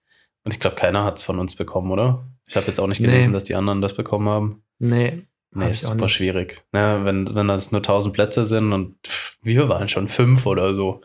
Und 0.45 0.53
ich 0.53 0.61
glaube, 0.61 0.77
keiner 0.77 1.03
hat 1.03 1.17
es 1.17 1.23
von 1.23 1.37
uns 1.37 1.55
bekommen, 1.55 1.91
oder? 1.91 2.25
Ich 2.47 2.55
habe 2.55 2.67
jetzt 2.67 2.79
auch 2.79 2.87
nicht 2.87 3.01
gelesen, 3.01 3.31
Nee. 3.31 3.33
dass 3.33 3.43
die 3.43 3.55
anderen 3.55 3.81
das 3.81 3.93
bekommen 3.95 4.29
haben. 4.29 4.63
Nee. 4.79 5.27
Nee, 5.51 5.69
ist 5.69 5.81
super 5.83 6.07
schwierig. 6.07 6.63
Ne, 6.71 7.01
wenn, 7.03 7.35
wenn 7.35 7.47
das 7.49 7.71
nur 7.73 7.79
1000 7.79 8.13
Plätze 8.15 8.45
sind 8.45 8.71
und 8.71 8.95
pff, 9.05 9.37
wir 9.41 9.67
waren 9.67 9.89
schon 9.89 10.07
fünf 10.07 10.45
oder 10.45 10.73
so. 10.73 11.01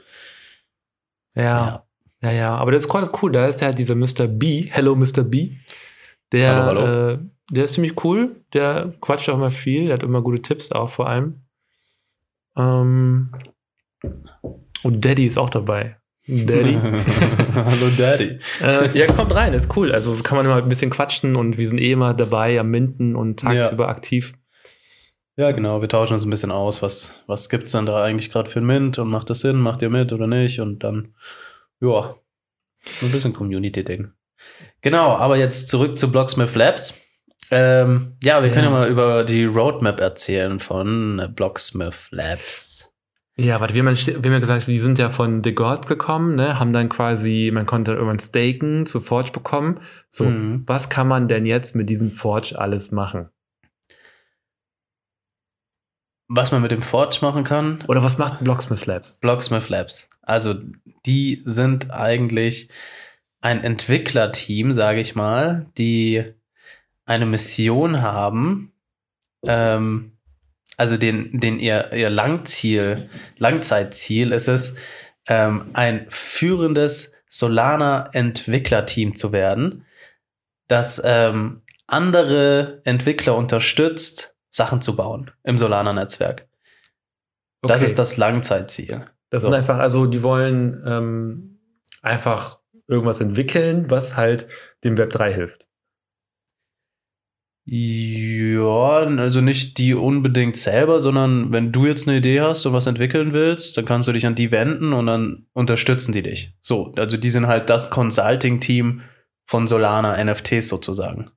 Ja. 1.34 1.84
Ja, 2.22 2.30
ja, 2.30 2.54
aber 2.56 2.70
das 2.70 2.84
ist 2.84 2.94
cool, 2.94 3.00
das 3.00 3.08
ist 3.10 3.22
cool. 3.22 3.32
Da 3.32 3.46
ist 3.46 3.60
ja 3.60 3.72
dieser 3.72 3.96
Mr. 3.96 4.28
B, 4.28 4.66
Hello 4.70 4.94
Mr. 4.94 5.24
B. 5.24 5.56
Der, 6.34 6.56
Hallo, 6.56 6.80
hallo. 6.80 7.10
Äh, 7.12 7.18
der 7.50 7.64
ist 7.64 7.74
ziemlich 7.74 8.04
cool. 8.04 8.44
Der 8.52 8.92
quatscht 9.00 9.28
auch 9.28 9.34
immer 9.34 9.52
viel. 9.52 9.84
Der 9.84 9.94
hat 9.94 10.02
immer 10.02 10.20
gute 10.20 10.42
Tipps 10.42 10.72
auch 10.72 10.90
vor 10.90 11.08
allem. 11.08 11.44
Ähm, 12.56 13.30
und 14.82 15.04
Daddy 15.04 15.26
ist 15.26 15.38
auch 15.38 15.50
dabei. 15.50 15.96
Daddy. 16.26 16.74
Hallo 17.54 17.88
Daddy. 17.96 18.38
äh, 18.62 18.98
ja, 18.98 19.06
kommt 19.06 19.32
rein, 19.34 19.52
ist 19.52 19.76
cool. 19.76 19.92
Also 19.92 20.16
kann 20.16 20.36
man 20.36 20.46
immer 20.46 20.56
ein 20.56 20.68
bisschen 20.68 20.90
quatschen 20.90 21.36
und 21.36 21.56
wir 21.56 21.68
sind 21.68 21.78
eh 21.80 21.92
immer 21.92 22.14
dabei 22.14 22.58
am 22.58 22.70
Minden 22.70 23.14
und 23.14 23.40
tagsüber 23.40 23.88
aktiv. 23.88 24.32
Ja, 25.36 25.52
genau. 25.52 25.82
Wir 25.82 25.88
tauschen 25.88 26.14
uns 26.14 26.24
ein 26.24 26.30
bisschen 26.30 26.50
aus. 26.50 26.82
Was, 26.82 27.22
was 27.28 27.48
gibt 27.48 27.66
es 27.66 27.72
denn 27.72 27.86
da 27.86 28.02
eigentlich 28.02 28.30
gerade 28.30 28.50
für 28.50 28.60
ein 28.60 28.66
Mint 28.66 28.98
und 28.98 29.08
macht 29.08 29.30
das 29.30 29.40
Sinn? 29.40 29.60
Macht 29.60 29.82
ihr 29.82 29.90
mit 29.90 30.12
oder 30.12 30.26
nicht? 30.26 30.60
Und 30.60 30.82
dann, 30.82 31.14
ja, 31.80 32.16
ein 33.02 33.12
bisschen 33.12 33.32
Community-Ding. 33.32 34.10
Genau, 34.84 35.16
aber 35.16 35.36
jetzt 35.38 35.68
zurück 35.68 35.96
zu 35.96 36.10
Blocksmith 36.12 36.54
Labs. 36.54 36.94
Ähm, 37.50 38.18
ja, 38.22 38.42
wir 38.42 38.48
Ja. 38.48 38.54
können 38.54 38.66
ja 38.66 38.70
mal 38.70 38.88
über 38.88 39.24
die 39.24 39.46
Roadmap 39.46 39.98
erzählen 39.98 40.60
von 40.60 41.18
äh, 41.18 41.26
Blocksmith 41.28 42.08
Labs. 42.10 42.90
Ja, 43.36 43.60
warte, 43.60 43.72
wir 43.74 43.82
haben, 43.82 43.94
ja- 43.94 44.06
wir 44.06 44.14
haben 44.16 44.32
ja 44.32 44.38
gesagt, 44.38 44.66
die 44.66 44.78
sind 44.78 44.98
ja 44.98 45.08
von 45.08 45.42
The 45.42 45.54
Gods 45.54 45.88
gekommen, 45.88 46.34
ne? 46.36 46.58
haben 46.60 46.74
dann 46.74 46.90
quasi, 46.90 47.50
man 47.52 47.64
konnte 47.64 47.92
irgendwann 47.92 48.18
staken, 48.20 48.84
zu 48.84 49.00
Forge 49.00 49.32
bekommen. 49.32 49.80
So, 50.10 50.26
Mhm. 50.26 50.64
was 50.66 50.90
kann 50.90 51.08
man 51.08 51.28
denn 51.28 51.46
jetzt 51.46 51.74
mit 51.74 51.88
diesem 51.88 52.10
Forge 52.10 52.58
alles 52.58 52.90
machen? 52.92 53.30
was 56.28 56.50
man 56.52 56.62
mit 56.62 56.70
dem 56.70 56.82
Forge 56.82 57.18
machen 57.20 57.44
kann. 57.44 57.84
Oder 57.86 58.02
was 58.02 58.18
macht 58.18 58.42
Blocksmith 58.42 58.86
Labs? 58.86 59.20
Blocksmith 59.20 59.68
Labs. 59.68 60.08
Also 60.22 60.54
die 61.06 61.40
sind 61.44 61.90
eigentlich 61.92 62.70
ein 63.44 63.62
Entwicklerteam, 63.62 64.72
sage 64.72 65.00
ich 65.00 65.14
mal, 65.14 65.66
die 65.76 66.32
eine 67.04 67.26
Mission 67.26 68.00
haben, 68.00 68.72
ähm, 69.46 70.16
also 70.78 70.96
den, 70.96 71.38
den 71.38 71.58
ihr, 71.58 71.92
ihr 71.92 72.08
Langziel, 72.08 73.10
Langzeitziel 73.36 74.32
ist 74.32 74.48
es, 74.48 74.76
ähm, 75.26 75.66
ein 75.74 76.06
führendes 76.08 77.12
Solana-Entwicklerteam 77.28 79.14
zu 79.14 79.30
werden, 79.30 79.84
das 80.66 81.02
ähm, 81.04 81.60
andere 81.86 82.80
Entwickler 82.84 83.36
unterstützt, 83.36 84.36
Sachen 84.48 84.80
zu 84.80 84.96
bauen 84.96 85.30
im 85.42 85.58
Solana-Netzwerk. 85.58 86.48
Das 87.60 87.76
Okay. 87.80 87.84
ist 87.84 87.98
das 87.98 88.16
Langzeitziel. 88.16 89.04
Das 89.28 89.42
So. 89.42 89.48
sind 89.48 89.54
einfach, 89.58 89.78
also 89.78 90.06
die 90.06 90.22
wollen 90.22 90.82
ähm, 90.86 91.60
einfach 92.00 92.58
irgendwas 92.88 93.20
entwickeln, 93.20 93.90
was 93.90 94.16
halt 94.16 94.46
dem 94.84 94.96
Web 94.98 95.10
3 95.10 95.32
hilft. 95.32 95.66
Ja, 97.66 98.98
also 99.06 99.40
nicht 99.40 99.78
die 99.78 99.94
unbedingt 99.94 100.54
selber, 100.56 101.00
sondern 101.00 101.50
wenn 101.50 101.72
du 101.72 101.86
jetzt 101.86 102.06
eine 102.06 102.18
Idee 102.18 102.42
hast 102.42 102.66
und 102.66 102.74
was 102.74 102.86
entwickeln 102.86 103.32
willst, 103.32 103.78
dann 103.78 103.86
kannst 103.86 104.06
du 104.06 104.12
dich 104.12 104.26
an 104.26 104.34
die 104.34 104.52
wenden 104.52 104.92
und 104.92 105.06
dann 105.06 105.46
unterstützen 105.54 106.12
die 106.12 106.22
dich. 106.22 106.54
So, 106.60 106.92
also 106.98 107.16
die 107.16 107.30
sind 107.30 107.46
halt 107.46 107.70
das 107.70 107.88
Consulting-Team 107.88 109.00
von 109.46 109.66
Solana 109.66 110.22
NFTs 110.22 110.68
sozusagen. 110.68 111.30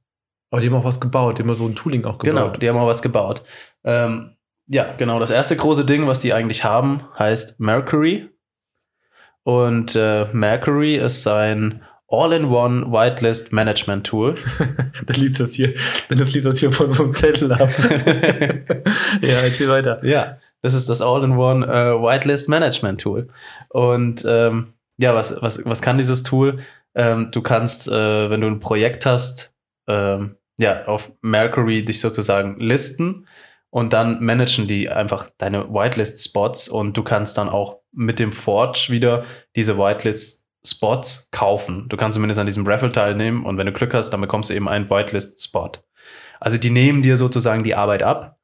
Aber 0.51 0.59
die 0.61 0.67
haben 0.67 0.75
auch 0.75 0.83
was 0.83 0.99
gebaut, 0.99 1.37
die 1.37 1.43
haben 1.43 1.55
so 1.55 1.65
ein 1.65 1.75
Tooling 1.75 2.03
auch 2.03 2.17
Genau, 2.19 2.45
gebaut. 2.47 2.61
die 2.61 2.67
haben 2.69 2.77
auch 2.77 2.87
was 2.87 3.01
gebaut. 3.01 3.43
Ähm, 3.85 4.35
ja, 4.67 4.93
genau. 4.97 5.19
Das 5.19 5.29
erste 5.29 5.55
große 5.55 5.85
Ding, 5.85 6.07
was 6.07 6.19
die 6.19 6.33
eigentlich 6.33 6.65
haben, 6.65 7.03
heißt 7.17 7.61
Mercury. 7.61 8.29
Und 9.47 9.95
äh, 9.95 10.25
Mercury 10.33 10.97
ist 10.97 11.25
ein 11.25 11.81
All-in-One 12.09 12.91
Whitelist 12.91 13.53
Management 13.53 14.05
Tool. 14.05 14.35
Dann 15.05 15.15
liest 15.15 15.39
das 15.39 15.53
hier, 15.53 15.73
dann 16.09 16.17
liest 16.17 16.45
das 16.45 16.59
hier 16.59 16.69
von 16.69 16.89
so 16.89 17.03
einem 17.03 17.13
Zettel 17.13 17.53
ab. 17.53 17.69
ja, 19.21 19.37
erzähl 19.45 19.69
weiter. 19.69 20.03
Ja, 20.03 20.37
das 20.61 20.73
ist 20.73 20.89
das 20.89 21.01
All-in-One 21.01 21.65
äh, 21.65 21.93
Whitelist 21.93 22.49
Management 22.49 22.99
Tool. 22.99 23.29
Und 23.69 24.25
ähm, 24.27 24.73
ja, 24.97 25.15
was, 25.15 25.41
was, 25.41 25.63
was 25.63 25.81
kann 25.81 25.97
dieses 25.97 26.23
Tool? 26.23 26.57
Ähm, 26.93 27.29
du 27.31 27.41
kannst, 27.41 27.87
äh, 27.87 28.29
wenn 28.29 28.41
du 28.41 28.47
ein 28.47 28.59
Projekt 28.59 29.05
hast, 29.05 29.55
ähm, 29.87 30.35
ja, 30.59 30.83
auf 30.87 31.13
Mercury 31.21 31.85
dich 31.85 32.01
sozusagen 32.01 32.59
listen 32.59 33.25
und 33.77 33.93
dann 33.93 34.23
managen 34.23 34.65
die 34.65 34.89
einfach 34.89 35.29
deine 35.37 35.71
Whitelist-Spots 35.71 36.67
und 36.67 36.97
du 36.97 37.03
kannst 37.03 37.37
dann 37.37 37.47
auch 37.47 37.77
mit 37.91 38.17
dem 38.17 38.31
Forge 38.31 38.87
wieder 38.89 39.23
diese 39.55 39.77
Whitelist-Spots 39.77 41.29
kaufen. 41.29 41.85
Du 41.87 41.95
kannst 41.95 42.15
zumindest 42.15 42.39
an 42.39 42.47
diesem 42.47 42.65
Raffle 42.65 42.91
teilnehmen 42.91 43.45
und 43.45 43.59
wenn 43.59 43.67
du 43.67 43.71
Glück 43.71 43.93
hast, 43.93 44.09
dann 44.09 44.21
bekommst 44.21 44.49
du 44.49 44.55
eben 44.55 44.67
einen 44.67 44.89
Whitelist-Spot. 44.89 45.73
Also 46.39 46.57
die 46.57 46.71
nehmen 46.71 47.03
dir 47.03 47.17
sozusagen 47.17 47.63
die 47.63 47.75
Arbeit 47.75 48.01
ab 48.01 48.39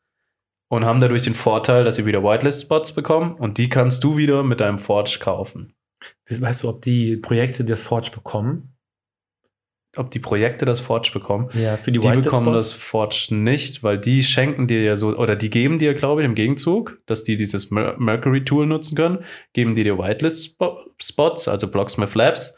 und 0.69 0.85
haben 0.85 1.01
dadurch 1.01 1.23
den 1.23 1.33
Vorteil, 1.33 1.83
dass 1.83 1.95
sie 1.95 2.05
wieder 2.05 2.23
Whitelist-Spots 2.23 2.91
bekommen 2.91 3.33
und 3.33 3.57
die 3.57 3.69
kannst 3.69 4.03
du 4.03 4.17
wieder 4.17 4.43
mit 4.43 4.59
deinem 4.59 4.77
Forge 4.77 5.17
kaufen. 5.19 5.73
Weißt 6.29 6.61
du, 6.61 6.69
ob 6.69 6.83
die 6.83 7.17
Projekte 7.17 7.65
das 7.65 7.81
Forge 7.81 8.11
bekommen? 8.13 8.72
Ob 9.95 10.09
die 10.09 10.19
Projekte 10.19 10.65
das 10.65 10.79
Forge 10.79 11.11
bekommen? 11.13 11.49
Ja, 11.53 11.77
für 11.77 11.91
die, 11.91 11.99
Die 11.99 12.07
bekommen 12.07 12.45
Spots? 12.47 12.71
das 12.71 12.73
Forge 12.73 13.27
nicht, 13.29 13.83
weil 13.83 13.99
die 13.99 14.23
schenken 14.23 14.65
dir 14.65 14.81
ja 14.83 14.95
so, 14.95 15.15
oder 15.15 15.35
die 15.35 15.51
geben 15.51 15.77
dir, 15.77 15.93
glaube 15.93 16.21
ich, 16.21 16.25
im 16.25 16.33
Gegenzug, 16.33 16.99
dass 17.05 17.23
die 17.23 17.35
dieses 17.35 17.69
Mer 17.69 17.95
Mercury-Tool 17.99 18.65
nutzen 18.65 18.95
können, 18.95 19.23
geben 19.53 19.75
die 19.75 19.83
dir 19.83 19.99
Whitelist-Spots, 19.99 21.47
also 21.47 21.69
Blocksmith 21.69 22.15
Labs, 22.15 22.55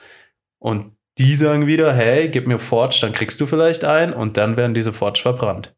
und 0.60 0.94
die 1.18 1.36
sagen 1.36 1.68
wieder, 1.68 1.94
hey, 1.94 2.30
gib 2.30 2.48
mir 2.48 2.58
Forge, 2.60 3.00
dann 3.02 3.12
kriegst 3.12 3.40
du 3.42 3.46
vielleicht 3.48 3.84
ein, 3.84 4.14
und 4.14 4.38
dann 4.38 4.56
werden 4.56 4.74
diese 4.74 4.94
Forge 4.94 5.20
verbrannt. 5.22 5.76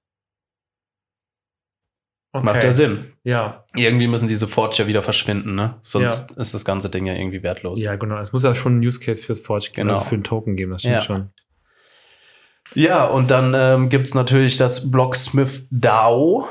Okay. 2.33 2.45
Macht 2.45 2.63
ja 2.63 2.71
Sinn. 2.71 3.13
Ja, 3.23 3.65
Irgendwie 3.75 4.07
müssen 4.07 4.27
diese 4.27 4.47
Forge 4.47 4.75
ja 4.79 4.87
wieder 4.87 5.01
verschwinden, 5.01 5.55
ne? 5.55 5.77
Sonst 5.81 6.33
ist 6.33 6.53
das 6.53 6.65
ganze 6.65 6.89
Ding 6.89 7.07
ja 7.07 7.13
irgendwie 7.15 7.41
wertlos. 7.41 7.81
ja, 7.81 7.95
genau. 7.95 8.19
Es 8.19 8.31
muss 8.31 8.43
ja 8.43 8.53
schon 8.53 8.73
einen 8.73 8.85
Use 8.85 8.99
Case 8.99 9.23
fürs 9.23 9.39
Forge 9.39 9.67
geben, 9.73 9.87
Genau. 9.87 9.93
also 9.97 10.03
für 10.09 10.15
einen 10.15 10.23
Token 10.23 10.55
geben, 10.55 10.71
das 10.71 10.81
stimmt 10.81 10.95
Ja. 10.95 11.01
schon. 11.01 11.31
Ja, 12.73 13.05
und 13.05 13.31
dann 13.31 13.53
ähm, 13.55 13.89
gibt 13.89 14.07
es 14.07 14.13
natürlich 14.13 14.57
das 14.57 14.91
Blocksmith 14.91 15.65
DAO. 15.71 16.47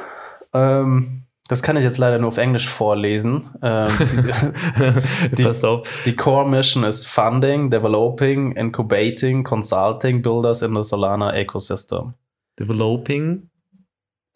Ähm, 0.52 1.22
das 1.48 1.62
kann 1.62 1.76
ich 1.76 1.84
jetzt 1.84 1.98
leider 1.98 2.18
nur 2.18 2.28
auf 2.28 2.38
Englisch 2.38 2.68
vorlesen. 2.68 3.50
Ähm, 3.62 3.88
Die- 5.38 5.42
passt 5.44 5.64
auf. 5.64 6.02
die 6.04 6.16
Core 6.16 6.48
Mission 6.48 6.82
ist 6.82 7.06
Funding, 7.06 7.70
Developing, 7.70 8.52
Incubating, 8.52 9.44
Consulting 9.44 10.22
Builders 10.22 10.62
in 10.62 10.74
the 10.74 10.82
Solana 10.82 11.32
Ecosystem. 11.34 12.14
Developing. 12.58 13.48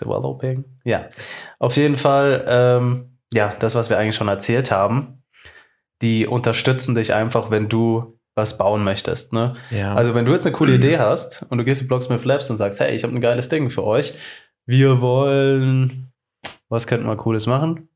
Developing? 0.01 0.65
Ja. 0.85 1.07
Auf 1.59 1.77
jeden 1.77 1.97
Fall, 1.97 2.45
ähm, 2.47 3.19
ja, 3.35 3.55
das, 3.59 3.75
was 3.75 3.91
wir 3.91 3.99
eigentlich 3.99 4.17
schon 4.17 4.29
erzählt 4.29 4.71
haben. 4.71 5.23
Die 6.03 6.27
unterstützen 6.27 6.95
dich 6.95 7.13
einfach, 7.13 7.51
wenn 7.51 7.69
du 7.69 8.19
was 8.41 8.59
bauen 8.59 8.83
möchtest. 8.83 9.33
Ne? 9.33 9.55
Ja. 9.71 9.95
Also, 9.95 10.15
wenn 10.15 10.25
du 10.25 10.33
jetzt 10.33 10.47
eine 10.47 10.57
coole 10.57 10.75
Idee 10.75 10.99
hast 10.99 11.47
und 11.49 11.59
du 11.59 11.65
gehst 11.65 11.81
zu 11.81 11.87
Blocksmith 11.87 12.25
Labs 12.25 12.51
und 12.51 12.57
sagst, 12.59 12.81
hey, 12.81 12.95
ich 12.95 13.05
habe 13.05 13.15
ein 13.15 13.21
geiles 13.21 13.49
Ding 13.49 13.71
für 13.71 13.85
euch. 13.85 14.15
Wir 14.67 15.01
wollen, 15.01 16.13
was 16.69 16.87
könnten 16.87 17.07
wir 17.07 17.17
Cooles 17.17 17.47
machen? 17.47 17.89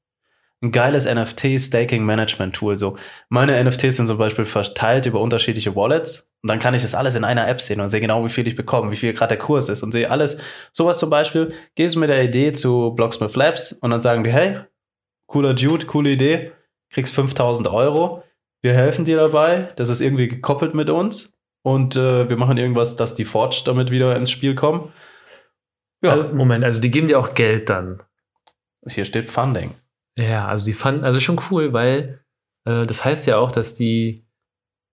Ein 0.63 0.73
geiles 0.73 1.07
NFT-Staking-Management-Tool. 1.07 2.79
So, 2.79 2.97
meine 3.29 3.63
NFTs 3.63 3.97
sind 3.97 4.07
zum 4.07 4.19
Beispiel 4.19 4.45
verteilt 4.45 5.05
über 5.07 5.21
unterschiedliche 5.21 5.77
Wallets 5.77 6.31
und 6.43 6.51
dann 6.51 6.59
kann 6.59 6.75
ich 6.75 6.83
das 6.83 6.95
alles 6.95 7.17
in 7.17 7.25
einer 7.25 7.47
App 7.49 7.61
sehen 7.61 7.81
und 7.81 7.89
sehe 7.91 8.01
genau, 8.01 8.25
wie 8.25 8.31
viel 8.31 8.47
ich 8.47 8.57
bekomme, 8.57 8.91
wie 8.91 8.97
viel 8.97 9.13
gerade 9.13 9.37
der 9.37 9.45
Kurs 9.45 9.69
ist 9.69 9.83
und 9.83 9.93
sehe 9.93 10.11
alles. 10.11 10.39
Sowas 10.73 10.99
zum 10.99 11.11
Beispiel, 11.11 11.53
gehst 11.75 11.95
du 11.97 12.01
mit 12.01 12.09
der 12.09 12.25
Idee 12.25 12.53
zu 12.53 12.93
Blocksmith 12.93 13.37
Labs 13.37 13.73
und 13.73 13.91
dann 13.91 14.01
sagen 14.01 14.25
die, 14.25 14.33
hey, 14.33 14.61
cooler 15.27 15.55
Dude, 15.55 15.87
coole 15.87 16.11
Idee, 16.11 16.53
kriegst 16.91 17.15
5000 17.15 17.69
Euro, 17.69 18.23
wir 18.65 18.73
helfen 18.73 19.05
dir 19.05 19.19
dabei, 19.19 19.69
das 19.77 19.91
ist 19.91 20.01
irgendwie 20.01 20.27
gekoppelt 20.27 20.75
mit 20.75 20.89
uns 20.89 21.39
und 21.63 21.97
äh, 21.97 22.31
wir 22.31 22.39
machen 22.39 22.57
irgendwas, 22.57 22.97
dass 22.97 23.15
die 23.15 23.27
Forge 23.27 23.61
damit 23.67 23.91
wieder 23.91 24.17
ins 24.17 24.31
Spiel 24.31 24.55
kommen. 24.55 24.91
Ja, 26.03 26.13
Also, 26.13 26.35
Moment, 26.35 26.65
also 26.65 26.81
die 26.81 26.91
geben 26.91 27.09
dir 27.09 27.19
auch 27.21 27.35
Geld 27.35 27.69
dann. 27.69 28.03
hier 28.89 29.05
steht 29.05 29.31
Funding. 29.31 29.75
Ja, 30.17 30.49
also 30.49 30.65
die 30.65 30.73
fanden, 30.73 31.05
also 31.05 31.21
schon 31.21 31.39
cool, 31.51 31.75
weil 31.75 32.25
äh, 32.65 32.87
das 32.87 33.05
heißt 33.05 33.27
ja 33.27 33.37
auch, 33.37 33.53
dass 33.53 33.75
die 33.75 34.25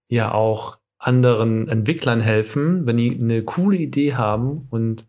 ja 0.09 0.33
auch 0.33 0.77
anderen 0.97 1.69
Entwicklern 1.69 2.19
helfen, 2.19 2.85
wenn 2.85 2.97
die 2.97 3.17
eine 3.17 3.43
coole 3.45 3.77
Idee 3.77 4.15
haben 4.15 4.67
und 4.69 5.07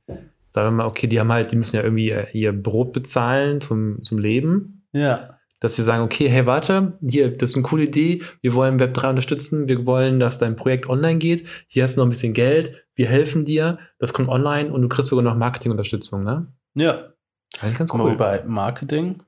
sagen 0.50 0.68
wir 0.68 0.70
mal, 0.70 0.86
okay, 0.86 1.08
die 1.08 1.18
haben 1.18 1.32
halt, 1.32 1.50
die 1.50 1.56
müssen 1.56 1.74
ja 1.74 1.82
irgendwie 1.82 2.14
ihr 2.32 2.52
Brot 2.52 2.92
bezahlen 2.92 3.60
zum, 3.60 4.04
zum 4.04 4.18
Leben, 4.18 4.86
Ja. 4.92 5.40
Dass 5.62 5.76
sie 5.76 5.82
sagen, 5.84 6.02
okay, 6.02 6.28
hey, 6.28 6.44
warte, 6.44 6.98
hier, 7.08 7.30
das 7.36 7.50
ist 7.50 7.56
eine 7.56 7.62
coole 7.62 7.84
Idee, 7.84 8.22
wir 8.42 8.52
wollen 8.54 8.78
Web3 8.78 9.10
unterstützen, 9.10 9.68
wir 9.68 9.86
wollen, 9.86 10.18
dass 10.18 10.38
dein 10.38 10.56
Projekt 10.56 10.88
online 10.88 11.18
geht, 11.18 11.46
hier 11.68 11.84
hast 11.84 11.96
du 11.96 12.00
noch 12.00 12.06
ein 12.06 12.10
bisschen 12.10 12.32
Geld, 12.32 12.84
wir 12.96 13.06
helfen 13.06 13.44
dir, 13.44 13.78
das 13.98 14.12
kommt 14.12 14.28
online 14.28 14.72
und 14.72 14.82
du 14.82 14.88
kriegst 14.88 15.08
sogar 15.08 15.22
noch 15.24 15.36
Marketingunterstützung, 15.36 16.24
ne? 16.24 16.48
Ja. 16.74 17.12
Eigentlich 17.60 17.78
ganz 17.78 17.90
Guck 17.90 18.00
mal, 18.00 18.08
cool. 18.10 18.16
bei 18.16 18.42
Marketing. 18.46 19.22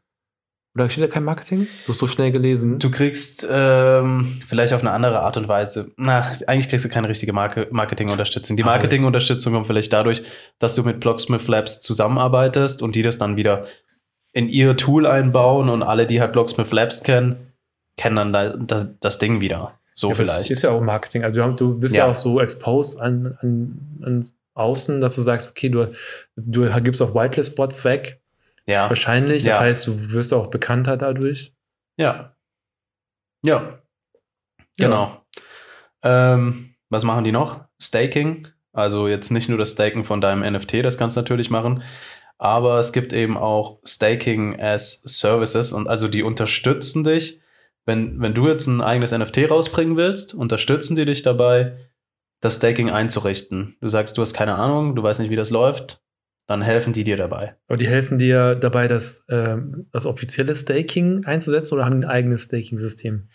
Oder 0.76 0.90
steht 0.90 1.04
da 1.04 1.06
kein 1.08 1.22
Marketing? 1.22 1.68
Du 1.86 1.92
hast 1.92 2.00
so 2.00 2.08
schnell 2.08 2.32
gelesen. 2.32 2.80
Du 2.80 2.90
kriegst 2.90 3.46
ähm, 3.48 4.40
vielleicht 4.44 4.72
auf 4.72 4.80
eine 4.80 4.90
andere 4.90 5.20
Art 5.20 5.36
und 5.36 5.46
Weise, 5.46 5.92
na, 5.96 6.22
eigentlich 6.48 6.68
kriegst 6.68 6.84
du 6.84 6.88
keine 6.88 7.08
richtige 7.08 7.32
Marke 7.32 7.68
Marketingunterstützung. 7.70 8.56
Die 8.56 8.64
Aber- 8.64 8.72
Marketingunterstützung 8.72 9.52
kommt 9.52 9.68
vielleicht 9.68 9.92
dadurch, 9.92 10.22
dass 10.58 10.74
du 10.74 10.82
mit 10.82 10.98
Blocksmith 10.98 11.46
Labs 11.46 11.80
zusammenarbeitest 11.80 12.82
und 12.82 12.96
die 12.96 13.02
das 13.02 13.18
dann 13.18 13.36
wieder 13.36 13.66
in 14.34 14.48
ihr 14.48 14.76
Tool 14.76 15.06
einbauen 15.06 15.68
und 15.70 15.82
alle, 15.82 16.06
die 16.06 16.20
halt 16.20 16.32
Blocksmith 16.32 16.70
Labs 16.72 17.02
kennen, 17.02 17.52
kennen 17.96 18.16
dann 18.16 18.32
da, 18.32 18.48
das, 18.56 18.98
das 19.00 19.18
Ding 19.18 19.40
wieder. 19.40 19.78
So 19.94 20.08
Ja, 20.08 20.14
aber 20.14 20.24
Das 20.24 20.34
vielleicht. 20.34 20.50
ist 20.50 20.62
ja 20.62 20.70
auch 20.70 20.80
Marketing. 20.82 21.22
Also 21.24 21.48
du, 21.52 21.78
bist 21.78 21.94
ja. 21.96 22.04
Ja. 22.04 22.10
auch 22.10 22.14
so 22.16 22.40
exposed 22.40 23.00
an, 23.00 23.38
an, 23.40 23.98
an 24.04 24.30
außen, 24.54 25.00
dass 25.00 25.14
du 25.16 25.22
sagst, 25.22 25.48
okay, 25.50 25.68
du, 25.68 25.90
du 26.36 26.68
gibst 26.82 27.00
auch 27.00 27.14
Whitelist-Spots 27.14 27.84
weg. 27.84 28.20
ja. 28.66 28.88
Wahrscheinlich. 28.88 29.44
Das 29.44 29.56
Ja. 29.56 29.60
heißt, 29.60 29.86
du 29.86 30.12
wirst 30.12 30.34
auch 30.34 30.48
bekannter 30.48 30.96
dadurch. 30.96 31.54
Ja. 31.96 32.34
Ja. 33.44 33.78
Genau. 34.76 35.22
Ähm, 36.02 36.74
was 36.90 37.04
machen 37.04 37.22
die 37.24 37.32
noch? 37.32 37.60
Staking. 37.80 38.48
Also 38.72 39.06
jetzt 39.06 39.30
nicht 39.30 39.48
nur 39.48 39.58
das 39.58 39.72
Staken 39.72 40.04
von 40.04 40.20
deinem 40.20 40.42
NFT, 40.52 40.84
das 40.84 40.98
kannst 40.98 41.16
du 41.16 41.20
natürlich 41.20 41.50
machen. 41.50 41.82
Aber 42.44 42.78
es 42.78 42.92
gibt 42.92 43.14
eben 43.14 43.38
auch 43.38 43.78
Staking 43.86 44.60
as 44.60 45.00
Services 45.02 45.72
und 45.72 45.88
also 45.88 46.08
die 46.08 46.22
unterstützen 46.22 47.02
dich. 47.02 47.40
Wenn, 47.86 48.20
wenn 48.20 48.34
du 48.34 48.46
jetzt 48.48 48.66
ein 48.66 48.82
eigenes 48.82 49.12
NFT 49.12 49.50
rausbringen 49.50 49.96
willst, 49.96 50.34
unterstützen 50.34 50.94
die 50.94 51.06
dich 51.06 51.22
dabei, 51.22 51.78
das 52.42 52.56
Staking 52.56 52.90
einzurichten. 52.90 53.78
Du 53.80 53.88
sagst, 53.88 54.18
du 54.18 54.20
hast 54.20 54.34
keine 54.34 54.56
Ahnung, 54.56 54.94
du 54.94 55.02
weißt 55.02 55.20
nicht, 55.20 55.30
wie 55.30 55.36
das 55.36 55.48
läuft. 55.48 56.02
dann 56.46 56.60
helfen 56.60 56.92
die 56.92 57.02
dir 57.04 57.16
dabei. 57.16 57.56
Aber 57.66 57.78
die 57.78 57.88
helfen 57.88 58.18
dir 58.18 58.56
dabei, 58.56 58.88
das, 58.88 59.24
ähm, 59.30 59.88
das 59.90 60.04
offizielle 60.04 60.54
Staking 60.54 61.24
einzusetzen 61.24 61.72
oder 61.72 61.86
haben 61.86 62.00
ein 62.00 62.04
eigenes 62.04 62.42
Staking-System? 62.42 63.30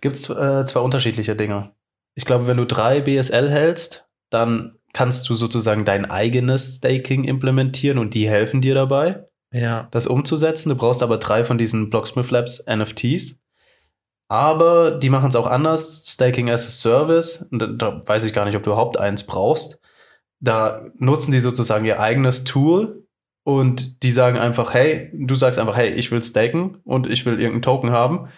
Gibt 0.00 0.14
es 0.14 0.30
äh, 0.30 0.64
zwei 0.64 0.78
unterschiedliche 0.78 1.34
Dinge. 1.34 1.74
Ich 2.14 2.24
glaube, 2.24 2.46
wenn 2.46 2.58
du 2.58 2.66
drei 2.66 3.00
BSL 3.00 3.50
hältst, 3.50 4.08
dann 4.30 4.78
kannst 4.94 5.28
du 5.28 5.34
sozusagen 5.34 5.84
dein 5.84 6.10
eigenes 6.10 6.76
Staking 6.76 7.24
implementieren 7.24 7.98
und 7.98 8.14
die 8.14 8.26
helfen 8.28 8.62
dir 8.62 8.74
dabei, 8.74 9.24
Ja. 9.52 9.88
das 9.90 10.06
umzusetzen. 10.06 10.70
Du 10.70 10.76
brauchst 10.76 11.02
aber 11.02 11.18
drei 11.18 11.44
von 11.44 11.58
diesen 11.58 11.90
Blocksmith 11.90 12.30
Labs 12.30 12.64
NFTs. 12.66 13.38
Aber 14.28 14.92
die 14.92 15.10
machen 15.10 15.28
es 15.28 15.36
auch 15.36 15.46
anders. 15.46 16.04
Staking 16.06 16.48
as 16.48 16.66
a 16.66 16.70
Service. 16.70 17.46
Da, 17.50 17.66
da 17.66 18.02
weiß 18.06 18.24
ich 18.24 18.32
gar 18.32 18.46
nicht, 18.46 18.56
ob 18.56 18.62
du 18.62 18.70
überhaupt 18.70 18.98
eins 18.98 19.24
brauchst. 19.24 19.80
Da 20.40 20.86
nutzen 20.96 21.30
die 21.32 21.40
sozusagen 21.40 21.84
ihr 21.84 22.00
eigenes 22.00 22.44
Tool 22.44 23.06
und 23.44 24.02
die 24.02 24.12
sagen 24.12 24.38
einfach, 24.38 24.72
hey, 24.72 25.10
du 25.12 25.34
sagst 25.34 25.58
einfach, 25.60 25.76
hey, 25.76 25.90
ich 25.90 26.10
will 26.10 26.22
staken 26.22 26.78
und 26.84 27.06
ich 27.08 27.26
will 27.26 27.34
irgendeinen 27.34 27.62
Token 27.62 27.90
haben. 27.90 28.28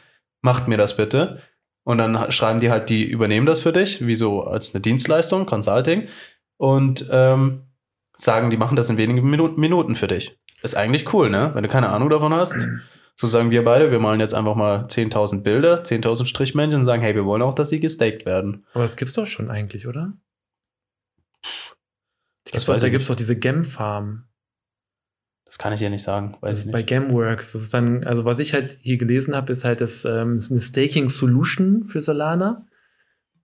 Macht 0.42 0.66
mir 0.68 0.76
das 0.76 0.96
bitte. 0.96 1.40
Und 1.84 1.98
dann 1.98 2.32
schreiben 2.32 2.58
die 2.60 2.70
halt, 2.70 2.90
die 2.90 3.04
übernehmen 3.04 3.46
das 3.46 3.60
für 3.60 3.72
dich, 3.72 4.04
wie 4.06 4.16
so 4.16 4.42
als 4.42 4.74
eine 4.74 4.82
Dienstleistung, 4.82 5.46
Consulting. 5.46 6.08
Und 6.56 7.08
ähm, 7.10 7.62
sagen, 8.16 8.50
die 8.50 8.56
machen 8.56 8.76
das 8.76 8.90
in 8.90 8.96
wenigen 8.96 9.28
Minu 9.28 9.48
Minuten 9.56 9.94
für 9.94 10.06
dich. 10.06 10.38
Ist 10.62 10.76
eigentlich 10.76 11.12
cool, 11.12 11.30
ne? 11.30 11.50
Wenn 11.54 11.62
du 11.62 11.68
keine 11.68 11.90
Ahnung 11.90 12.08
davon 12.08 12.32
hast. 12.32 12.56
So 13.18 13.28
sagen 13.28 13.50
wir 13.50 13.64
beide, 13.64 13.90
wir 13.90 13.98
malen 13.98 14.20
jetzt 14.20 14.34
einfach 14.34 14.56
mal 14.56 14.86
10.000 14.86 15.42
Bilder, 15.42 15.82
10.000 15.82 16.26
Strichmännchen 16.26 16.80
und 16.80 16.86
sagen, 16.86 17.02
hey, 17.02 17.14
wir 17.14 17.24
wollen 17.24 17.40
auch, 17.40 17.54
dass 17.54 17.70
sie 17.70 17.80
gestaked 17.80 18.26
werden. 18.26 18.66
Aber 18.74 18.82
das 18.82 18.96
gibt's 18.96 19.14
doch 19.14 19.26
schon 19.26 19.50
eigentlich, 19.50 19.86
oder? 19.86 20.12
Gibt's 22.44 22.66
doch, 22.66 22.76
da 22.76 22.88
gibt 22.90 23.02
es 23.02 23.08
doch 23.08 23.14
diese 23.14 23.38
Gem-Farm. 23.38 24.24
Das 25.46 25.58
kann 25.58 25.72
ich 25.72 25.78
dir 25.78 25.88
nicht 25.88 26.02
sagen, 26.02 26.36
weiß 26.40 26.50
Das 26.50 26.64
ist 26.64 26.72
bei 26.72 26.78
nicht. 26.78 26.88
Gemworks. 26.88 27.52
Das 27.52 27.62
ist 27.62 27.72
dann, 27.72 28.04
also 28.04 28.24
was 28.24 28.38
ich 28.38 28.52
halt 28.52 28.78
hier 28.82 28.98
gelesen 28.98 29.34
habe, 29.34 29.52
ist 29.52 29.64
halt 29.64 29.80
das 29.80 30.04
ähm, 30.04 30.38
ist 30.38 30.50
eine 30.50 30.60
Staking-Solution 30.60 31.84
für 31.86 32.02
Solana. 32.02 32.66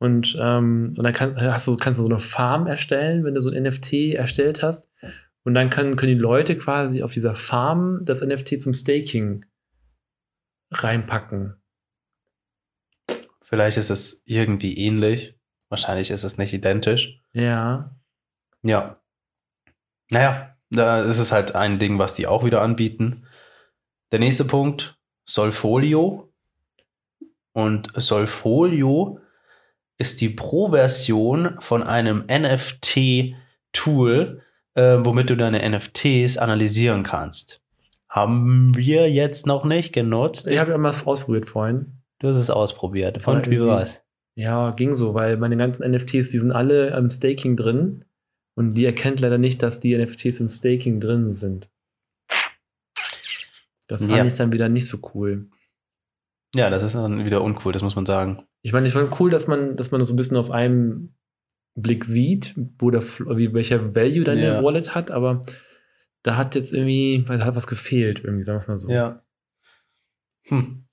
Und, 0.03 0.37
ähm, 0.41 0.93
und 0.97 1.05
dann 1.05 1.13
kannst, 1.13 1.39
hast 1.39 1.69
du, 1.69 1.77
kannst 1.77 2.01
du 2.01 2.03
so 2.03 2.09
eine 2.09 2.19
Farm 2.19 2.67
erstellen, 2.67 3.23
wenn 3.23 3.35
du 3.35 3.41
so 3.41 3.53
ein 3.53 3.63
NFT 3.63 4.15
erstellt 4.15 4.61
hast. 4.61 4.91
Und 5.45 5.55
dann 5.55 5.71
können, 5.71 5.95
können 5.95 6.17
die 6.17 6.21
Leute 6.21 6.57
quasi 6.57 7.05
auf 7.05 7.13
dieser 7.13 7.37
Farm 7.37 8.01
das 8.05 8.21
NFT 8.21 8.61
zum 8.61 8.75
Staking 8.75 9.47
reinpacken. 10.73 11.55
Vielleicht 13.43 13.77
ist 13.77 13.91
es 13.91 14.25
irgendwie 14.27 14.77
ähnlich. 14.77 15.39
Wahrscheinlich 15.69 16.11
ist 16.11 16.25
es 16.25 16.37
nicht 16.37 16.53
identisch. 16.53 17.23
Ja. 17.33 17.95
Ja. 18.63 19.01
Naja, 20.11 20.57
da 20.71 21.03
ist 21.03 21.21
es 21.21 21.31
halt 21.31 21.55
ein 21.55 21.79
Ding, 21.79 22.01
was 22.01 22.15
die 22.15 22.27
auch 22.27 22.45
wieder 22.45 22.61
anbieten. 22.61 23.25
Der 24.11 24.19
nächste 24.19 24.47
Punkt, 24.47 24.99
Solfolio. 25.27 26.29
Und 27.53 27.93
Solfolio 27.95 29.21
ist 30.03 30.21
die 30.21 30.29
Pro-Version 30.31 31.57
von 31.61 31.83
einem 31.85 32.25
NFT-Tool, 32.29 34.43
äh, 34.75 34.99
womit 35.05 35.31
du 35.31 35.37
deine 35.37 35.61
NFTs 35.69 36.37
analysieren 36.39 37.03
kannst. 37.05 37.61
Haben 38.09 38.75
wir 38.77 39.09
jetzt 39.11 39.47
noch 39.47 39.65
nicht 39.65 39.93
genutzt. 39.93 40.47
Ich 40.49 40.59
habe 40.61 40.73
ja 40.73 40.79
mal 40.79 40.93
ausprobiert 41.05 41.49
vorhin. 41.49 41.99
du 42.19 42.29
hast 42.29 42.37
es 42.37 42.51
ausprobiert. 42.51 43.17
Das 43.17 43.27
Und 43.27 43.49
wie 43.49 43.61
war's? 43.61 44.05
Ja, 44.35 44.71
ging 44.73 44.95
so, 44.95 45.15
weil 45.15 45.37
meine 45.37 45.57
ganzen 45.57 45.89
NFTs, 45.91 46.31
die 46.31 46.39
sind 46.39 46.53
alle 46.53 46.89
im 46.97 47.11
Staking 47.11 47.57
drin. 47.57 48.05
Und 48.55 48.75
die 48.75 48.85
erkennt 48.85 49.21
leider 49.21 49.39
nicht, 49.39 49.63
dass 49.63 49.81
die 49.81 49.97
NFTs 49.97 50.41
im 50.41 50.49
Staking 50.49 51.01
drin 51.01 51.33
sind. 51.33 51.71
Das 53.89 54.05
fand 54.07 54.19
Ja. 54.19 54.25
ich 54.25 54.35
dann 54.35 54.53
wieder 54.53 54.69
nicht 54.69 54.87
so 54.89 54.99
cool. 55.15 55.49
Ja, 56.55 56.69
das 56.71 56.83
ist 56.83 56.95
dann 56.95 57.25
wieder 57.25 57.43
uncool, 57.43 57.73
das 57.73 57.83
muss 57.83 57.97
man 57.97 58.05
sagen. 58.07 58.43
Ich 58.63 58.73
meine, 58.73 58.87
ich 58.87 58.93
fand 58.93 59.19
cool, 59.21 59.31
dass 59.31 59.47
man, 59.47 59.77
dass 59.77 59.91
man 59.91 59.99
das 59.99 60.09
so 60.09 60.15
ein 60.15 60.17
bisschen 60.17 60.37
auf 60.37 60.51
einem 60.51 61.15
Blick 61.75 62.05
sieht, 62.05 62.55
wo 62.79 62.91
der, 62.91 63.03
wie, 63.03 63.53
welcher 63.53 63.95
Value 63.95 64.25
deine 64.25 64.45
Ja. 64.45 64.63
Wallet 64.63 64.95
hat, 64.95 65.11
aber 65.11 65.43
da 66.23 66.37
hat 66.37 66.55
jetzt 66.55 66.73
irgendwie, 66.73 67.25
da 67.27 67.45
hat 67.45 67.57
was 67.57 67.67
gefehlt, 67.67 68.23
irgendwie, 68.23 68.45
sagen 68.45 68.57
wir 68.57 68.63
es 68.63 68.69
mal 68.69 68.77
so. 68.77 68.91
Ja. 68.91 69.23
Hm. 70.47 70.85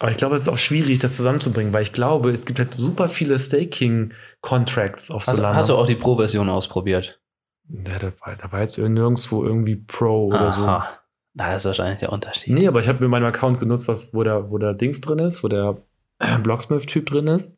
Aber 0.00 0.10
ich 0.10 0.16
glaube, 0.16 0.36
es 0.36 0.42
ist 0.42 0.48
auch 0.48 0.58
schwierig, 0.58 1.00
das 1.00 1.16
zusammenzubringen, 1.16 1.72
weil 1.72 1.82
ich 1.82 1.92
glaube, 1.92 2.30
es 2.30 2.44
gibt 2.44 2.58
halt 2.60 2.74
super 2.74 3.08
viele 3.08 3.38
Staking-Contracts 3.38 5.10
auf 5.10 5.26
Hast, 5.26 5.36
Solana. 5.36 5.56
hast 5.56 5.68
du 5.68 5.74
auch 5.74 5.86
die 5.86 5.96
Pro-Version 5.96 6.48
ausprobiert? 6.48 7.20
Ja, 7.68 7.98
da, 7.98 8.12
war, 8.20 8.36
da 8.36 8.52
war 8.52 8.60
jetzt 8.60 8.78
nirgendwo 8.78 9.44
irgendwie 9.44 9.76
Pro 9.76 10.26
oder 10.26 10.52
so. 10.52 10.62
Aha. 10.62 10.88
Na, 11.34 11.52
das 11.52 11.62
ist 11.62 11.66
wahrscheinlich 11.66 12.00
der 12.00 12.12
Unterschied. 12.12 12.54
Nee, 12.54 12.66
aber 12.66 12.80
ich 12.80 12.88
habe 12.88 13.00
mir 13.00 13.08
meinen 13.08 13.26
Account 13.26 13.60
genutzt, 13.60 13.88
was, 13.88 14.14
wo, 14.14 14.22
der, 14.22 14.50
wo 14.50 14.58
der 14.58 14.74
Dings 14.74 15.00
drin 15.00 15.18
ist, 15.18 15.42
wo 15.42 15.48
der 15.48 15.76
Blocksmith-Typ 16.42 17.06
drin 17.06 17.26
ist. 17.28 17.54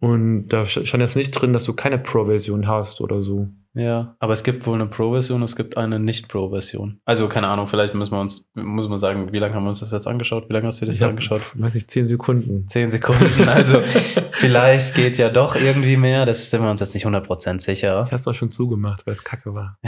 Und 0.00 0.48
da 0.48 0.64
stand 0.64 1.00
jetzt 1.00 1.14
nicht 1.14 1.30
drin, 1.30 1.52
dass 1.52 1.62
du 1.62 1.74
keine 1.74 1.96
Pro-Version 1.96 2.66
hast 2.66 3.00
oder 3.00 3.22
so. 3.22 3.48
Ja, 3.74 4.16
aber 4.18 4.32
es 4.32 4.42
gibt 4.42 4.66
wohl 4.66 4.74
eine 4.74 4.86
Pro-Version, 4.88 5.42
es 5.42 5.54
gibt 5.54 5.76
eine 5.76 6.00
Nicht-Pro-Version. 6.00 7.00
Also, 7.04 7.28
keine 7.28 7.46
Ahnung, 7.46 7.68
vielleicht 7.68 7.94
müssen 7.94 8.10
wir 8.12 8.20
uns, 8.20 8.50
muss 8.54 8.88
man 8.88 8.98
sagen, 8.98 9.32
wie 9.32 9.38
lange 9.38 9.54
haben 9.54 9.62
wir 9.62 9.68
uns 9.68 9.78
das 9.78 9.92
jetzt 9.92 10.08
angeschaut? 10.08 10.48
Wie 10.48 10.52
lange 10.54 10.66
hast 10.66 10.80
du 10.80 10.86
dir 10.86 10.90
das 10.90 10.96
Ich 10.96 11.02
hab, 11.02 11.10
angeschaut? 11.10 11.40
weiß 11.54 11.74
nicht, 11.74 11.88
10 11.88 12.08
Sekunden. 12.08 12.66
Zehn 12.68 12.90
Sekunden. 12.90 13.48
Also, 13.48 13.80
vielleicht 14.32 14.96
geht 14.96 15.16
ja 15.18 15.28
doch 15.30 15.54
irgendwie 15.54 15.96
mehr. 15.96 16.26
Das 16.26 16.50
sind 16.50 16.62
wir 16.62 16.70
uns 16.70 16.80
jetzt 16.80 16.94
nicht 16.94 17.06
100% 17.06 17.60
sicher. 17.60 18.02
Ich 18.04 18.12
hab's 18.12 18.24
doch 18.24 18.34
schon 18.34 18.50
zugemacht, 18.50 19.06
weil 19.06 19.14
es 19.14 19.22
kacke 19.22 19.54
war. 19.54 19.78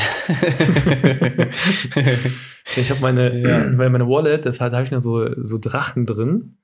Ich 2.76 2.90
habe 2.90 3.00
meine, 3.00 3.40
Ja. 3.46 3.64
meine 3.90 4.08
Wallet, 4.08 4.46
das 4.46 4.60
hat, 4.60 4.72
da 4.72 4.76
habe 4.76 4.86
ich 4.86 4.92
noch 4.92 5.00
so, 5.00 5.28
so 5.42 5.58
Drachen 5.60 6.06
drin. 6.06 6.56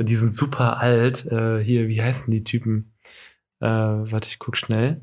Die 0.00 0.16
sind 0.16 0.34
super 0.34 0.78
alt. 0.78 1.26
Äh, 1.26 1.62
hier, 1.62 1.88
wie 1.88 2.02
heißen 2.02 2.30
die 2.30 2.44
Typen? 2.44 2.94
Äh, 3.60 3.66
warte, 3.66 4.28
ich 4.28 4.38
guck 4.38 4.56
schnell. 4.56 5.00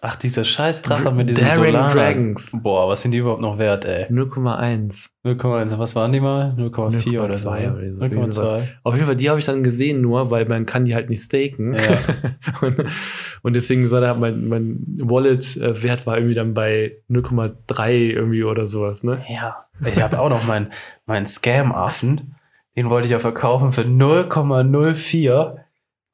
Ach, 0.00 0.14
dieser 0.14 0.44
scheiß 0.44 0.82
Drache 0.82 1.12
mit 1.12 1.28
diesem 1.28 1.48
Daring 1.48 1.72
Solar. 1.72 1.92
Dragons. 1.92 2.62
Boah, 2.62 2.88
was 2.88 3.02
sind 3.02 3.10
die 3.10 3.18
überhaupt 3.18 3.42
noch 3.42 3.58
wert, 3.58 3.84
ey? 3.84 4.04
0,1. 4.04 5.08
0,1, 5.24 5.76
was 5.76 5.96
waren 5.96 6.12
die 6.12 6.20
mal? 6.20 6.54
0,4 6.56 7.20
oder 7.20 7.34
so. 7.34 7.50
0,2 7.50 7.58
oder? 7.58 7.72
oder 7.72 7.92
so, 7.92 8.00
irgendwie 8.02 8.32
sowas. 8.32 8.62
0,2. 8.62 8.68
Auf 8.84 8.94
jeden 8.94 9.06
Fall, 9.06 9.16
die 9.16 9.28
habe 9.28 9.40
ich 9.40 9.44
dann 9.44 9.64
gesehen 9.64 10.00
nur, 10.00 10.30
weil 10.30 10.44
man 10.44 10.66
kann 10.66 10.84
die 10.84 10.94
halt 10.94 11.10
nicht 11.10 11.24
staken. 11.24 11.74
Ja. 11.74 11.80
und, 12.60 12.84
und 13.42 13.56
deswegen 13.56 13.88
sah 13.88 13.98
da 13.98 14.14
mein, 14.14 14.46
mein 14.46 14.84
Wallet-Wert 14.86 16.06
war 16.06 16.16
irgendwie 16.16 16.36
dann 16.36 16.54
bei 16.54 16.98
0,3 17.10 17.90
irgendwie 17.90 18.44
oder 18.44 18.66
sowas, 18.66 19.02
ne? 19.02 19.24
Ja, 19.28 19.66
ich 19.84 20.00
habe 20.00 20.20
auch 20.20 20.30
noch 20.30 20.46
meinen 20.46 20.72
mein 21.06 21.26
Scam-Affen. 21.26 22.36
Den 22.78 22.90
wollte 22.90 23.06
ich 23.06 23.12
ja 23.12 23.18
verkaufen 23.18 23.72
für 23.72 23.82
0,04. 23.82 25.56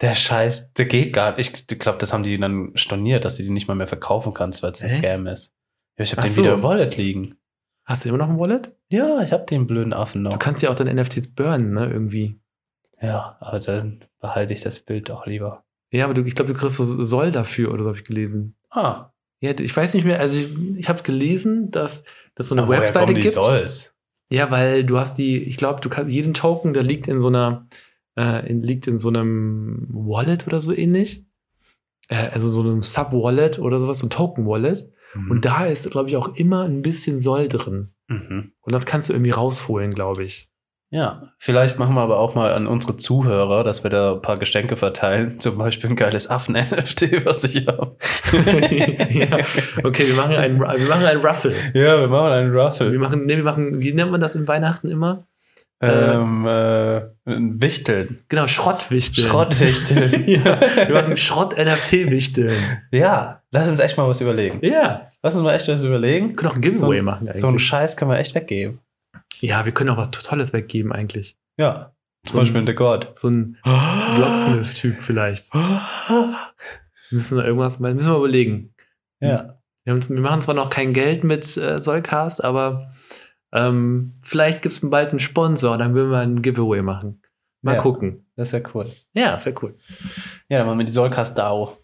Der 0.00 0.14
Scheiß, 0.14 0.72
der 0.72 0.86
geht 0.86 1.12
gar 1.12 1.36
nicht. 1.36 1.70
Ich 1.70 1.78
glaube, 1.78 1.98
das 1.98 2.12
haben 2.14 2.22
die 2.22 2.38
dann 2.38 2.72
storniert, 2.74 3.26
dass 3.26 3.36
du 3.36 3.42
die 3.42 3.50
nicht 3.50 3.68
mal 3.68 3.74
mehr 3.74 3.86
verkaufen 3.86 4.32
kannst, 4.32 4.62
weil 4.62 4.72
es 4.72 4.82
ein? 4.82 4.88
Scam 4.88 5.26
ist. 5.26 5.54
Ja, 5.98 6.04
ich 6.04 6.12
habe 6.12 6.22
den 6.22 6.32
so. 6.32 6.42
wieder 6.42 6.54
im 6.54 6.62
Wallet 6.62 6.96
liegen. 6.96 7.36
Hast 7.84 8.04
du 8.04 8.08
immer 8.08 8.16
noch 8.16 8.30
ein 8.30 8.38
Wallet? 8.38 8.74
Ja, 8.90 9.20
ich 9.22 9.32
habe 9.32 9.44
den 9.44 9.66
blöden 9.66 9.92
Affen 9.92 10.24
Du 10.24 10.30
noch. 10.30 10.38
kannst 10.38 10.62
ja 10.62 10.70
auch 10.70 10.74
deine 10.74 10.94
NFTs 10.94 11.34
burnen, 11.34 11.70
ne? 11.70 11.86
Irgendwie. 11.90 12.40
Ja, 13.02 13.36
aber 13.40 13.60
dann 13.60 14.02
behalte 14.20 14.54
ich 14.54 14.62
das 14.62 14.80
Bild 14.80 15.10
doch 15.10 15.26
lieber. 15.26 15.64
Ja, 15.92 16.06
aber 16.06 16.14
du, 16.14 16.22
ich 16.24 16.34
glaube, 16.34 16.54
du 16.54 16.58
kriegst 16.58 16.76
so 16.76 16.84
Soll 17.04 17.30
dafür 17.30 17.72
oder 17.74 17.82
so 17.82 17.90
habe 17.90 17.98
ich 17.98 18.04
gelesen. 18.04 18.56
Ah, 18.70 19.10
Ja, 19.40 19.50
ich 19.58 19.76
weiß 19.76 19.92
nicht 19.94 20.04
mehr, 20.06 20.18
also 20.18 20.34
ich, 20.36 20.48
ich 20.78 20.88
habe 20.88 21.02
gelesen, 21.02 21.70
dass 21.70 22.04
dass 22.34 22.48
so 22.48 22.54
eine 22.54 22.62
aber 22.62 22.72
Webseite 22.78 23.12
gibt. 23.12 23.28
Solls? 23.28 23.93
Ja, 24.30 24.50
weil 24.50 24.84
du 24.84 24.98
hast 24.98 25.18
die, 25.18 25.38
ich 25.38 25.56
glaube, 25.56 25.80
du 25.80 25.88
kannst 25.88 26.12
jeden 26.12 26.34
Token, 26.34 26.72
der 26.72 26.82
liegt 26.82 27.08
in 27.08 27.20
so 27.20 27.28
einer, 27.28 27.68
äh, 28.16 28.48
in, 28.48 28.62
liegt 28.62 28.86
in 28.86 28.98
so 28.98 29.08
einem 29.08 29.86
Wallet 29.90 30.46
oder 30.46 30.60
so 30.60 30.72
ähnlich. 30.72 31.26
Äh, 32.08 32.30
also 32.30 32.48
so 32.48 32.62
einem 32.62 32.82
Sub-Wallet 32.82 33.58
oder 33.58 33.80
sowas, 33.80 33.98
so 33.98 34.06
ein 34.06 34.10
Token-Wallet. 34.10 34.90
Und 35.30 35.44
da 35.44 35.66
ist, 35.66 35.88
glaube 35.90 36.08
ich, 36.08 36.16
auch 36.16 36.34
immer 36.34 36.64
ein 36.64 36.82
bisschen 36.82 37.20
Soll 37.20 37.48
drin. 37.48 37.94
Mhm. 38.08 38.52
Und 38.60 38.72
das 38.72 38.86
kannst 38.86 39.08
du 39.08 39.12
irgendwie 39.12 39.30
rausholen, 39.30 39.92
glaube 39.92 40.24
ich. 40.24 40.50
Ja, 40.94 41.32
vielleicht 41.38 41.80
machen 41.80 41.96
wir 41.96 42.02
aber 42.02 42.20
auch 42.20 42.36
mal 42.36 42.52
an 42.52 42.68
unsere 42.68 42.96
Zuhörer, 42.96 43.64
dass 43.64 43.82
wir 43.82 43.90
da 43.90 44.12
ein 44.12 44.22
paar 44.22 44.38
Geschenke 44.38 44.76
verteilen. 44.76 45.38
Zum 45.40 45.58
Beispiel 45.58 45.90
ein 45.90 45.96
geiles 45.96 46.30
Affen-NFT, 46.30 47.26
was 47.26 47.42
ich 47.42 47.66
habe. 47.66 47.96
ja, 49.10 49.38
okay, 49.82 50.06
wir 50.06 50.14
machen 50.14 50.36
einen, 50.36 50.60
wir 50.60 50.88
machen 50.88 51.04
einen 51.04 51.20
Ruffle. 51.20 51.52
Ja, 51.74 51.98
wir 51.98 52.06
machen 52.06 52.30
einen 52.32 52.52
Wir 52.52 52.60
Ruffle. 52.60 52.96
machen, 53.00 53.26
nee, 53.26 53.34
wir 53.36 53.42
machen, 53.42 53.80
wie 53.80 53.92
nennt 53.92 54.12
man 54.12 54.20
das 54.20 54.36
in 54.36 54.46
Weihnachten 54.46 54.86
immer? 54.86 55.26
Ähm, 55.80 56.46
äh, 56.46 56.98
ein 57.26 57.60
Wichteln. 57.60 58.20
Genau, 58.28 58.46
Schrottwichteln. 58.46 59.26
Schrottwichteln. 59.28 60.24
ja, 60.28 60.60
wir 60.86 60.94
machen 60.94 61.16
Schrott-NFT-Wichteln. 61.16 62.54
ja, 62.92 63.42
lass 63.50 63.68
uns 63.68 63.80
echt 63.80 63.96
mal 63.98 64.06
was 64.08 64.20
überlegen. 64.20 64.60
Ja. 64.64 65.08
Lass 65.24 65.34
uns 65.34 65.42
mal 65.42 65.54
echt 65.54 65.66
was 65.66 65.82
überlegen. 65.82 66.28
Wir 66.28 66.36
können 66.36 66.52
auch 66.52 66.56
ein 66.56 66.60
Giveaway 66.62 66.98
So- 66.98 67.04
machen 67.04 67.26
eigentlich. 67.26 67.40
So 67.40 67.48
einen 67.48 67.58
Scheiß 67.58 67.96
können 67.96 68.12
wir 68.12 68.18
echt 68.18 68.34
weggeben. 68.36 68.78
Ja, 69.40 69.64
wir 69.64 69.72
können 69.72 69.90
auch 69.90 69.96
was 69.96 70.10
Tolles 70.10 70.52
weggeben 70.52 70.92
eigentlich. 70.92 71.36
Ja. 71.56 71.92
Zum 72.24 72.32
So 72.32 72.38
Beispiel 72.38 72.60
ein 72.62 72.66
The 72.66 72.74
God. 72.74 73.08
So 73.12 73.28
ein 73.28 73.58
Blocksmith-Typ 74.16 75.02
vielleicht. 75.02 75.52
Wir 75.54 76.34
müssen 77.10 77.36
da 77.38 77.44
irgendwas, 77.44 77.78
müssen 77.80 78.06
wir 78.06 78.16
überlegen. 78.16 78.74
Ja. 79.20 79.58
Wir, 79.84 79.92
haben, 79.94 80.08
wir 80.08 80.20
machen 80.20 80.40
zwar 80.40 80.54
noch 80.54 80.70
kein 80.70 80.92
Geld 80.94 81.22
mit 81.24 81.56
äh, 81.56 81.78
Solcast, 81.78 82.42
aber 82.42 82.82
ähm, 83.52 84.12
vielleicht 84.22 84.62
gibt 84.62 84.74
es 84.74 84.80
bald 84.88 85.10
einen 85.10 85.18
Sponsor, 85.20 85.76
dann 85.76 85.94
würden 85.94 86.10
wir 86.10 86.18
ein 86.18 86.42
Giveaway 86.42 86.82
machen. 86.82 87.20
Mal 87.62 87.74
Ja. 87.76 87.80
gucken. 87.82 88.26
Das 88.36 88.48
ist 88.48 88.52
ja 88.52 88.68
cool. 88.74 88.90
Ja, 89.12 89.30
das 89.32 89.46
wäre 89.46 89.56
cool. 89.62 89.74
Ja, 90.48 90.58
dann 90.58 90.66
machen 90.66 90.78
wir 90.78 90.86
die 90.86 90.92
Solcast 90.92 91.38
DAO. 91.38 91.76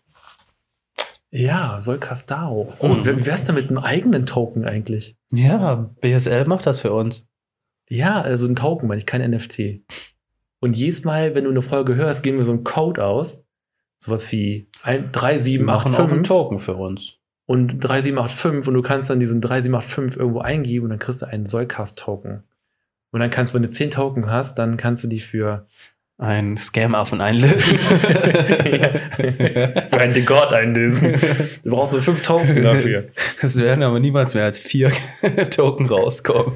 Ja, 1.31 1.81
Solcast 1.81 2.31
DAO. 2.31 2.73
Oh, 2.81 2.89
Mhm. 2.89 3.05
wie 3.07 3.17
wie 3.19 3.27
wär's 3.27 3.45
denn 3.45 3.55
mit 3.55 3.69
einem 3.69 3.79
eigenen 3.79 4.27
Token 4.27 4.65
eigentlich? 4.65 5.17
Ja, 5.31 5.75
BSL 6.01 6.47
macht 6.47 6.67
das 6.67 6.81
für 6.81 6.93
uns. 6.93 7.29
Ja, 7.91 8.21
also 8.21 8.47
ein 8.47 8.55
Token, 8.57 8.89
meine 8.89 8.99
ich, 9.01 9.07
kein 9.07 9.29
NFT. 9.29 9.81
Und 10.61 10.77
jedes 10.77 11.05
Mal, 11.05 11.35
wenn 11.35 11.45
du 11.45 11.51
eine 11.51 11.61
Folge 11.61 11.97
hörst, 11.97 12.23
geben 12.23 12.39
wir 12.39 12.45
so 12.45 12.53
einen 12.53 12.63
Code 12.65 13.05
aus. 13.05 13.45
Sowas 13.99 14.31
wie 14.33 14.69
ein, 14.83 15.11
Die 15.13 15.59
machen 15.59 15.95
auch 15.95 15.99
einen 15.99 16.23
3785 16.23 16.29
Token 16.29 16.59
für 16.61 16.75
uns. 16.77 17.17
und 17.47 17.81
3785 17.81 18.69
und 18.69 18.75
du 18.75 18.83
kannst 18.83 19.11
dann 19.11 19.19
diesen 19.21 19.41
3785 19.41 20.21
irgendwo 20.21 20.41
eingeben 20.41 20.85
und 20.85 20.91
dann 20.91 20.99
kriegst 21.01 21.23
du 21.23 21.27
einen 21.27 21.47
Solcast-Token. 21.47 22.45
Und 23.11 23.21
dann 23.21 23.31
kannst 23.31 23.53
du, 23.53 23.57
wenn 23.57 23.65
du 23.65 23.71
10 23.71 23.91
Token 23.91 24.31
hast, 24.31 24.57
dann 24.59 24.77
kannst 24.77 25.03
du 25.03 25.09
die 25.09 25.19
für, 25.21 25.67
Ein 26.17 26.57
Scam-Affen 26.57 27.21
einlösen. 27.21 27.77
für 29.21 29.99
einen 29.99 30.15
Degord 30.15 30.53
einlösen. 30.53 31.15
Du 31.65 31.71
brauchst 31.71 31.91
so 31.93 32.01
5 32.01 32.23
Token 32.23 32.63
dafür. 32.63 33.09
Es 33.43 33.59
werden 33.61 33.83
aber 33.83 33.99
niemals 34.01 34.35
mehr 34.35 34.45
als 34.45 34.59
vier 34.59 34.93
Token 35.51 35.87
rauskommen. 35.87 36.55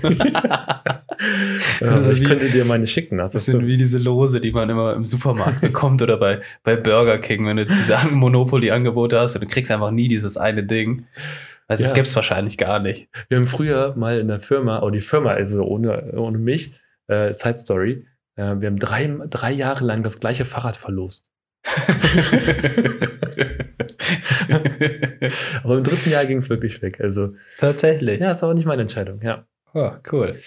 Also 1.81 2.13
ich 2.13 2.21
wie- 2.21 2.25
könnte 2.25 2.49
dir 2.51 2.65
meine 2.65 2.87
schicken. 2.87 3.19
Das, 3.19 3.33
Das 3.33 3.45
sind 3.47 3.67
wie 3.67 3.77
diese 3.77 3.99
Lose, 3.99 4.41
die 4.41 4.53
man 4.53 4.71
immer 4.71 4.95
im 4.95 5.05
Supermarkt 5.05 5.61
bekommt 5.61 6.03
oder 6.03 6.17
bei, 6.17 6.41
bei 6.63 6.77
Burger 6.77 7.19
King, 7.19 7.47
wenn 7.47 7.57
du 7.57 7.63
jetzt 7.63 7.77
diese 7.79 7.97
Monopoly-Angebote 8.11 9.19
hast 9.19 9.35
und 9.35 9.43
du 9.43 9.47
kriegst 9.49 9.71
einfach 9.71 9.91
nie 9.91 10.09
dieses 10.09 10.37
eine 10.37 10.63
Ding. 10.65 11.07
Also 11.67 11.83
Ja. 11.83 11.89
es 11.91 11.95
gibt's 11.95 12.15
wahrscheinlich 12.17 12.59
gar 12.59 12.79
nicht. 12.79 13.09
Wir 13.29 13.39
haben 13.39 13.45
früher 13.47 13.95
mal 13.97 14.19
in 14.19 14.29
der 14.29 14.41
Firma, 14.41 14.83
oh 14.83 14.91
die 14.91 15.01
Firma, 15.01 15.31
also 15.33 15.63
ohne, 15.63 16.13
ohne 16.13 16.39
mich, 16.39 16.73
äh, 17.09 17.33
Side 17.33 17.59
Story, 17.59 18.07
äh, 18.37 18.55
wir 18.59 18.69
haben 18.69 18.79
drei, 18.79 19.11
drei 19.31 19.53
Jahre 19.53 19.85
lang 19.85 20.03
das 20.03 20.21
gleiche 20.21 20.45
Fahrrad 20.45 20.77
verlost. 20.77 21.31
Aber 25.63 25.79
im 25.79 25.83
dritten 25.85 26.11
Jahr 26.11 26.27
ging 26.27 26.39
es 26.39 26.51
wirklich 26.51 26.83
weg. 26.83 27.01
Also, 27.01 27.35
Tatsächlich. 27.59 28.21
ja, 28.21 28.31
ist 28.33 28.43
aber 28.43 28.55
nicht 28.55 28.67
meine 28.67 28.83
Entscheidung, 28.83 29.21
ja. 29.23 29.47
Oh, 29.73 29.91
cool. 30.13 30.39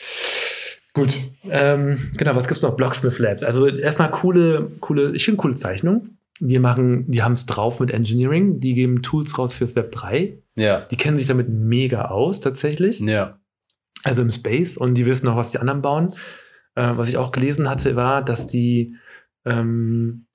Gut. 0.97 1.19
Ähm, 1.49 1.97
genau, 2.17 2.35
was 2.35 2.47
gibt's 2.47 2.61
noch? 2.61 2.75
Blocksmith 2.75 3.19
Labs. 3.19 3.43
Also 3.43 3.67
erstmal 3.67 4.11
coole, 4.11 4.71
coole, 4.79 5.15
ich 5.15 5.25
finde 5.25 5.37
coole 5.37 5.55
Zeichnung. 5.55 6.17
Die 6.39 6.59
machen, 6.59 7.09
die 7.09 7.23
haben 7.23 7.33
es 7.33 7.45
drauf 7.45 7.79
mit 7.79 7.91
Engineering, 7.91 8.59
die 8.59 8.73
geben 8.73 9.01
Tools 9.01 9.37
raus 9.39 9.53
fürs 9.53 9.75
Web 9.75 9.91
3. 9.91 10.37
Ja. 10.55 10.81
Die 10.81 10.97
kennen 10.97 11.17
sich 11.17 11.27
damit 11.27 11.49
mega 11.49 12.05
aus, 12.05 12.39
tatsächlich. 12.41 12.99
Ja. 12.99 13.39
also 14.03 14.21
im 14.21 14.29
Space 14.29 14.77
und 14.77 14.95
die 14.95 15.05
wissen 15.05 15.27
auch, 15.27 15.35
was 15.35 15.51
die 15.51 15.59
anderen 15.59 15.81
bauen. 15.81 16.13
Äh, 16.75 16.95
was 16.95 17.09
ich 17.09 17.17
auch 17.17 17.31
gelesen 17.31 17.67
hatte, 17.69 17.95
war, 17.95 18.23
dass 18.23 18.45
die 18.45 18.95
ähm, 19.45 20.27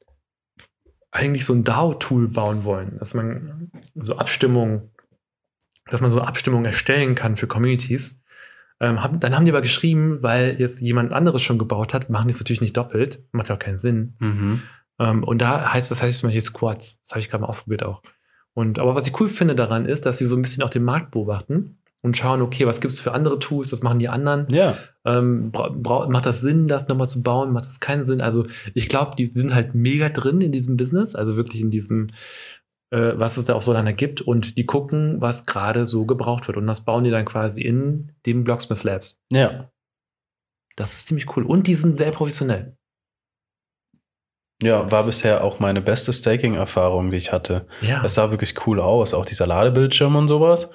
eigentlich 1.12 1.44
so 1.44 1.52
ein 1.52 1.62
DAO-Tool 1.62 2.28
bauen 2.28 2.64
wollen, 2.64 2.98
dass 2.98 3.14
man 3.14 3.70
so 3.94 4.16
Abstimmung, 4.16 4.90
dass 5.90 6.00
man 6.00 6.10
so 6.10 6.20
Abstimmung 6.20 6.64
erstellen 6.64 7.14
kann 7.14 7.36
für 7.36 7.46
Communities. 7.46 8.16
Ähm, 8.82 9.02
hab, 9.02 9.18
dann 9.20 9.36
haben 9.36 9.44
die 9.44 9.52
aber 9.52 9.60
geschrieben, 9.60 10.22
weil 10.22 10.56
jetzt 10.58 10.80
jemand 10.80 11.12
anderes 11.12 11.40
schon 11.40 11.56
gebaut 11.56 11.94
hat, 11.94 12.10
machen 12.10 12.26
die 12.26 12.32
es 12.32 12.40
natürlich 12.40 12.60
nicht 12.60 12.76
doppelt, 12.76 13.22
macht 13.30 13.48
ja 13.48 13.54
auch 13.54 13.60
keinen 13.60 13.78
Sinn. 13.78 14.16
Mhm. 14.18 14.62
Ähm, 14.98 15.22
und 15.22 15.40
da 15.40 15.72
heißt 15.72 15.90
das 15.92 16.02
heißt 16.02 16.24
mal 16.24 16.32
hier 16.32 16.42
Squads. 16.42 17.00
Das 17.02 17.12
habe 17.12 17.20
ich 17.20 17.28
gerade 17.28 17.42
mal 17.42 17.48
ausprobiert 17.48 17.84
auch. 17.84 18.02
Und 18.54 18.80
aber 18.80 18.96
was 18.96 19.06
ich 19.06 19.18
cool 19.20 19.28
finde 19.28 19.54
daran 19.54 19.86
ist, 19.86 20.04
dass 20.04 20.18
sie 20.18 20.26
so 20.26 20.34
ein 20.34 20.42
bisschen 20.42 20.64
auch 20.64 20.70
den 20.70 20.82
Markt 20.82 21.12
beobachten 21.12 21.78
und 22.02 22.16
schauen, 22.16 22.42
okay, 22.42 22.66
was 22.66 22.80
gibt 22.80 22.92
es 22.92 22.98
für 22.98 23.12
andere 23.14 23.38
Tools, 23.38 23.72
was 23.72 23.82
machen 23.82 24.00
die 24.00 24.08
anderen? 24.08 24.48
Ja. 24.50 24.76
Ähm, 25.04 25.52
macht 26.08 26.26
das 26.26 26.40
Sinn, 26.40 26.66
das 26.66 26.88
nochmal 26.88 27.06
zu 27.06 27.22
bauen? 27.22 27.52
Macht 27.52 27.66
das 27.66 27.78
keinen 27.78 28.02
Sinn? 28.02 28.20
Also 28.20 28.46
ich 28.74 28.88
glaube, 28.88 29.14
die 29.16 29.26
sind 29.26 29.54
halt 29.54 29.76
mega 29.76 30.08
drin 30.08 30.40
in 30.40 30.50
diesem 30.50 30.76
Business, 30.76 31.14
also 31.14 31.36
wirklich 31.36 31.62
in 31.62 31.70
diesem, 31.70 32.08
äh, 32.92 33.18
was 33.18 33.38
es 33.38 33.46
da 33.46 33.54
auf 33.54 33.62
Solana 33.62 33.92
gibt 33.92 34.20
und 34.20 34.56
die 34.58 34.66
gucken, 34.66 35.20
was 35.20 35.46
gerade 35.46 35.86
so 35.86 36.06
gebraucht 36.06 36.46
wird 36.46 36.58
und 36.58 36.66
das 36.66 36.84
bauen 36.84 37.04
die 37.04 37.10
dann 37.10 37.24
quasi 37.24 37.62
in 37.62 38.12
dem 38.26 38.44
Blocksmith 38.44 38.84
Labs. 38.84 39.20
Ja. 39.32 39.70
Das 40.76 40.94
ist 40.94 41.06
ziemlich 41.06 41.36
cool 41.36 41.44
und 41.44 41.66
die 41.66 41.74
sind 41.74 41.98
sehr 41.98 42.10
professionell. 42.10 42.76
Ja, 44.62 44.88
war 44.92 45.04
bisher 45.04 45.42
auch 45.42 45.58
meine 45.58 45.82
beste 45.82 46.12
Staking-Erfahrung, 46.12 47.10
die 47.10 47.16
ich 47.16 47.32
hatte. 47.32 47.66
Ja. 47.80 48.04
Es 48.04 48.14
sah 48.14 48.30
wirklich 48.30 48.66
cool 48.66 48.78
aus, 48.78 49.12
auch 49.12 49.26
dieser 49.26 49.46
Ladebildschirm 49.46 50.14
und 50.14 50.28
sowas. 50.28 50.70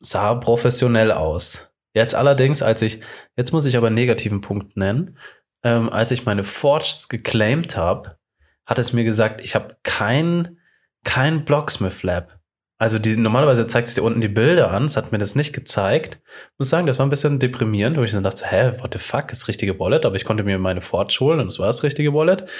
Sah 0.00 0.34
professionell 0.34 1.10
aus. 1.10 1.72
Jetzt 1.94 2.14
allerdings, 2.14 2.60
als 2.60 2.82
ich, 2.82 3.00
jetzt 3.36 3.52
muss 3.52 3.64
ich 3.64 3.76
aber 3.76 3.86
einen 3.86 3.94
negativen 3.94 4.42
Punkt 4.42 4.76
nennen, 4.76 5.16
ähm, 5.62 5.88
als 5.88 6.10
ich 6.10 6.26
meine 6.26 6.44
Forges 6.44 7.08
geclaimed 7.08 7.76
habe, 7.76 8.18
hat 8.66 8.78
es 8.78 8.92
mir 8.92 9.04
gesagt, 9.04 9.40
ich 9.42 9.54
habe 9.54 9.76
kein, 9.82 10.58
kein 11.04 11.44
Blocksmith 11.44 12.02
Lab. 12.02 12.38
Also 12.78 12.98
die, 12.98 13.16
normalerweise 13.16 13.66
zeigt 13.66 13.88
es 13.88 13.94
dir 13.94 14.02
unten 14.02 14.20
die 14.20 14.28
Bilder 14.28 14.72
an, 14.72 14.84
es 14.86 14.96
hat 14.96 15.12
mir 15.12 15.18
das 15.18 15.36
nicht 15.36 15.52
gezeigt. 15.54 16.20
Muss 16.58 16.68
sagen, 16.70 16.86
das 16.86 16.98
war 16.98 17.06
ein 17.06 17.10
bisschen 17.10 17.38
deprimierend, 17.38 17.96
wo 17.96 18.02
ich 18.02 18.12
dann 18.12 18.24
dachte, 18.24 18.46
hä, 18.46 18.72
what 18.80 18.92
the 18.92 18.98
fuck, 18.98 19.30
ist 19.30 19.42
das 19.42 19.48
richtige 19.48 19.78
Wallet, 19.78 20.04
aber 20.04 20.16
ich 20.16 20.24
konnte 20.24 20.42
mir 20.42 20.58
meine 20.58 20.80
Forge 20.80 21.16
holen 21.20 21.40
und 21.40 21.46
es 21.46 21.58
war 21.58 21.68
das 21.68 21.82
richtige 21.84 22.12
Wallet. 22.12 22.50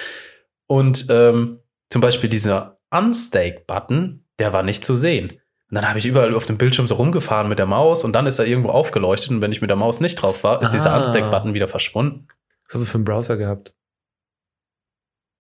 Und 0.67 1.07
ähm, 1.11 1.61
zum 1.91 2.01
Beispiel 2.01 2.31
dieser 2.31 2.79
Unstake-Button, 2.91 4.25
der 4.39 4.53
war 4.53 4.63
nicht 4.63 4.85
zu 4.85 4.95
sehen. 4.95 5.33
Und 5.71 5.75
dann 5.75 5.89
habe 5.89 5.99
ich 5.99 6.07
überall 6.07 6.35
auf 6.35 6.47
dem 6.47 6.59
Bildschirm 6.59 6.87
so 6.87 6.95
rumgefahren 6.95 7.49
mit 7.49 7.59
der 7.59 7.67
Maus 7.67 8.05
und 8.05 8.15
dann 8.15 8.27
ist 8.27 8.39
er 8.39 8.47
irgendwo 8.47 8.71
aufgeleuchtet 8.71 9.31
und 9.31 9.43
wenn 9.43 9.51
ich 9.51 9.61
mit 9.61 9.71
der 9.71 9.77
Maus 9.77 10.01
nicht 10.01 10.15
drauf 10.17 10.45
war, 10.45 10.63
ist 10.63 10.71
dieser 10.71 10.93
Ah. 10.93 10.99
Unstake-Button 10.99 11.55
wieder 11.55 11.69
verschwunden. 11.69 12.29
Was 12.67 12.75
hast 12.75 12.83
du 12.83 12.87
für 12.87 12.95
einen 12.99 13.05
Browser 13.05 13.37
gehabt? 13.37 13.75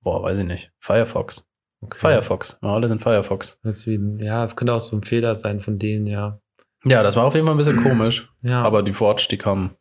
Boah, 0.02 0.22
weiß 0.22 0.38
ich 0.38 0.44
nicht. 0.44 0.72
Firefox. 0.80 1.46
Okay. 1.84 1.98
Firefox. 1.98 2.58
Ja, 2.62 2.74
alle 2.74 2.88
sind 2.88 3.02
Firefox. 3.02 3.58
Deswegen, 3.64 4.18
ja, 4.18 4.42
es 4.44 4.56
könnte 4.56 4.72
auch 4.74 4.80
so 4.80 4.96
ein 4.96 5.02
Fehler 5.02 5.36
sein 5.36 5.60
von 5.60 5.78
denen, 5.78 6.06
ja. 6.06 6.40
Ja, 6.86 7.02
das 7.02 7.16
war 7.16 7.24
auf 7.24 7.34
jeden 7.34 7.46
Fall 7.46 7.54
ein 7.54 7.58
bisschen 7.58 7.76
komisch. 7.82 8.30
Ja, 8.42 8.62
Aber 8.62 8.82
die 8.82 8.92
Forge, 8.92 9.26
die 9.30 9.38
kamen, 9.38 9.76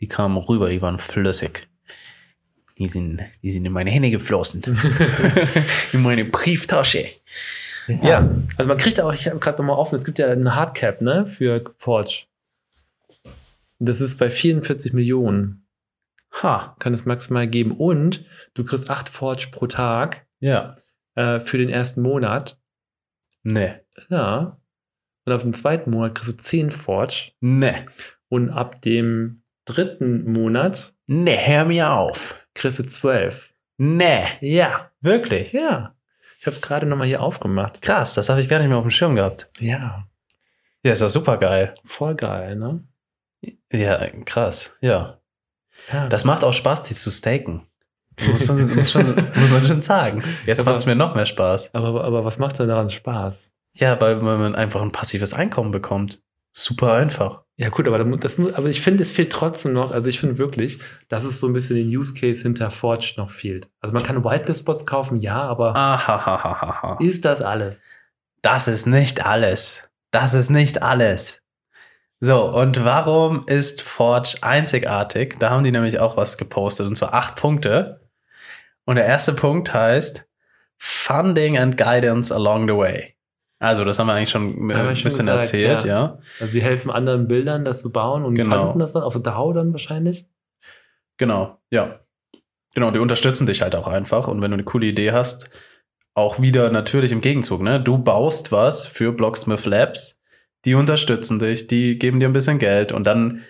die 0.00 0.08
kamen 0.08 0.36
rüber, 0.36 0.68
die 0.68 0.82
waren 0.82 0.98
flüssig. 0.98 1.68
Die 2.78 2.88
sind, 2.88 3.20
die 3.42 3.50
sind 3.50 3.64
in 3.64 3.72
meine 3.72 3.90
Hände 3.90 4.10
geflossen. 4.10 4.62
in 5.92 6.02
meine 6.02 6.24
Brieftasche. 6.26 7.06
ja. 8.02 8.28
Also 8.56 8.68
man 8.68 8.76
kriegt 8.78 9.00
auch, 9.00 9.12
ich 9.14 9.26
habe 9.28 9.38
gerade 9.38 9.58
nochmal 9.58 9.76
offen, 9.76 9.94
es 9.94 10.04
gibt 10.04 10.18
ja 10.18 10.26
eine 10.28 10.54
Hardcap, 10.54 11.00
ne, 11.00 11.24
für 11.26 11.64
Forge. 11.78 12.24
Das 13.78 14.00
ist 14.00 14.18
bei 14.18 14.30
44 14.30 14.92
Millionen. 14.92 15.66
Ha. 16.42 16.76
Kann 16.78 16.92
es 16.94 17.06
maximal 17.06 17.46
geben. 17.46 17.72
Und 17.72 18.24
du 18.54 18.64
kriegst 18.64 18.90
8 18.90 19.08
Forge 19.08 19.48
pro 19.50 19.66
Tag 19.66 20.26
Ja. 20.40 20.74
Äh, 21.16 21.40
für 21.40 21.58
den 21.58 21.68
ersten 21.68 22.02
Monat. 22.02 22.58
Nee. 23.42 23.74
Ja. 24.08 24.60
Und 25.24 25.32
auf 25.32 25.42
dem 25.42 25.52
zweiten 25.52 25.90
Monat 25.90 26.14
kriegst 26.14 26.32
du 26.32 26.36
10 26.36 26.70
Forge. 26.70 27.32
Nee. 27.40 27.74
Und 28.28 28.50
ab 28.50 28.80
dem 28.82 29.42
dritten 29.64 30.32
Monat 30.32 30.94
Nee, 31.08 31.36
hör 31.44 31.64
mir 31.64 31.90
auf. 31.92 32.46
kriegst 32.54 32.78
du 32.78 32.84
12. 32.84 33.52
Nee. 33.78 34.24
Ja. 34.40 34.90
Wirklich? 35.00 35.52
Ja. 35.52 35.94
Ich 36.38 36.46
habe 36.46 36.54
es 36.54 36.62
gerade 36.62 36.86
nochmal 36.86 37.06
hier 37.08 37.22
aufgemacht. 37.22 37.82
Krass, 37.82 38.14
das 38.14 38.28
habe 38.28 38.40
ich 38.40 38.48
gar 38.48 38.58
nicht 38.58 38.68
mehr 38.68 38.78
auf 38.78 38.84
dem 38.84 38.90
Schirm 38.90 39.14
gehabt. 39.16 39.50
Ja. 39.58 40.06
Ja, 40.84 40.92
ist 40.92 41.02
doch 41.02 41.08
super 41.08 41.36
geil. 41.38 41.74
Voll 41.84 42.14
geil, 42.14 42.56
ne? 42.56 42.84
Ja, 43.72 44.06
krass. 44.24 44.76
Ja. 44.80 45.20
Ja. 45.92 46.08
Das 46.08 46.24
macht 46.24 46.44
auch 46.44 46.52
Spaß, 46.54 46.84
die 46.84 46.94
zu 46.94 47.10
staken. 47.10 47.66
Muss, 48.28 48.48
man- 48.48 48.74
muss, 48.74 48.90
schon, 48.90 49.14
muss 49.34 49.52
man 49.52 49.66
schon 49.66 49.80
sagen. 49.80 50.22
Jetzt 50.46 50.64
macht 50.64 50.76
es 50.78 50.86
mir 50.86 50.94
noch 50.94 51.14
mehr 51.14 51.26
Spaß. 51.26 51.70
aber, 51.74 52.04
aber 52.04 52.24
was 52.24 52.38
macht 52.38 52.58
denn 52.58 52.68
daran 52.68 52.88
Spaß? 52.88 53.52
Ja, 53.74 54.00
weil 54.00 54.16
man 54.16 54.54
einfach 54.54 54.80
ein 54.82 54.92
passives 54.92 55.34
Einkommen 55.34 55.70
bekommt. 55.70 56.22
Super 56.52 56.94
einfach. 56.94 57.42
Ja, 57.58 57.68
gut, 57.68 57.86
aber, 57.86 58.02
das 58.02 58.38
muss, 58.38 58.54
aber 58.54 58.68
ich 58.68 58.80
finde, 58.80 59.02
es 59.02 59.12
fehlt 59.12 59.30
trotzdem 59.30 59.74
noch, 59.74 59.90
also 59.90 60.08
ich 60.08 60.18
finde 60.18 60.38
wirklich, 60.38 60.78
dass 61.08 61.24
es 61.24 61.38
so 61.38 61.46
ein 61.46 61.52
bisschen 61.52 61.76
den 61.76 61.88
Use 61.88 62.14
Case 62.14 62.42
hinter 62.42 62.70
Forge 62.70 63.14
noch 63.18 63.28
fehlt. 63.30 63.68
Also 63.80 63.92
man 63.94 64.02
kann 64.02 64.24
Whitelist-Spots 64.24 64.86
kaufen, 64.86 65.20
ja, 65.20 65.42
aber 65.42 65.76
Ahahaha. 65.76 66.96
ist 67.00 67.24
das 67.26 67.42
alles? 67.42 67.82
Das 68.40 68.68
ist 68.68 68.86
nicht 68.86 69.26
alles. 69.26 69.88
Das 70.10 70.32
ist 70.32 70.48
nicht 70.50 70.82
alles. 70.82 71.42
So, 72.20 72.44
und 72.54 72.82
warum 72.84 73.42
ist 73.46 73.82
Forge 73.82 74.36
einzigartig? 74.40 75.36
Da 75.38 75.50
haben 75.50 75.64
die 75.64 75.72
nämlich 75.72 76.00
auch 76.00 76.16
was 76.16 76.38
gepostet, 76.38 76.86
und 76.86 76.96
zwar 76.96 77.12
acht 77.12 77.36
Punkte. 77.36 78.00
Und 78.86 78.96
der 78.96 79.04
erste 79.04 79.34
Punkt 79.34 79.74
heißt 79.74 80.26
Funding 80.78 81.58
and 81.58 81.76
Guidance 81.76 82.34
along 82.34 82.68
the 82.68 82.74
way. 82.74 83.14
Also, 83.58 83.84
das 83.84 83.98
haben 83.98 84.06
wir 84.06 84.14
eigentlich 84.14 84.30
schon 84.30 84.70
ein 84.70 84.96
schon 84.96 85.04
bisschen 85.04 85.26
gesagt, 85.26 85.38
erzählt, 85.38 85.84
ja. 85.84 85.88
ja. 85.88 86.18
Also 86.40 86.52
sie 86.52 86.62
helfen 86.62 86.90
anderen 86.90 87.26
Bildern, 87.26 87.64
das 87.64 87.80
zu 87.80 87.90
bauen 87.90 88.24
und 88.24 88.34
Genau. 88.34 88.66
fanden 88.66 88.78
das 88.78 88.92
dann, 88.92 89.02
außer 89.02 89.20
DAO 89.20 89.52
dann 89.52 89.72
wahrscheinlich. 89.72 90.26
Genau, 91.16 91.58
ja. 91.70 92.00
Genau, 92.74 92.90
die 92.90 92.98
unterstützen 92.98 93.46
dich 93.46 93.62
halt 93.62 93.74
auch 93.74 93.88
einfach. 93.88 94.28
Und 94.28 94.42
wenn 94.42 94.50
du 94.50 94.56
eine 94.56 94.64
coole 94.64 94.86
Idee 94.86 95.12
hast, 95.12 95.48
auch 96.14 96.40
wieder 96.40 96.70
natürlich 96.70 97.12
im 97.12 97.22
Gegenzug, 97.22 97.62
ne? 97.62 97.80
Du 97.80 97.96
baust 97.98 98.52
was 98.52 98.86
für 98.86 99.12
Blocksmith 99.12 99.64
Labs, 99.64 100.20
die 100.66 100.74
unterstützen 100.74 101.38
dich, 101.38 101.66
die 101.66 101.98
geben 101.98 102.20
dir 102.20 102.28
ein 102.28 102.34
bisschen 102.34 102.58
Geld 102.58 102.92
und 102.92 103.06
dann 103.06 103.42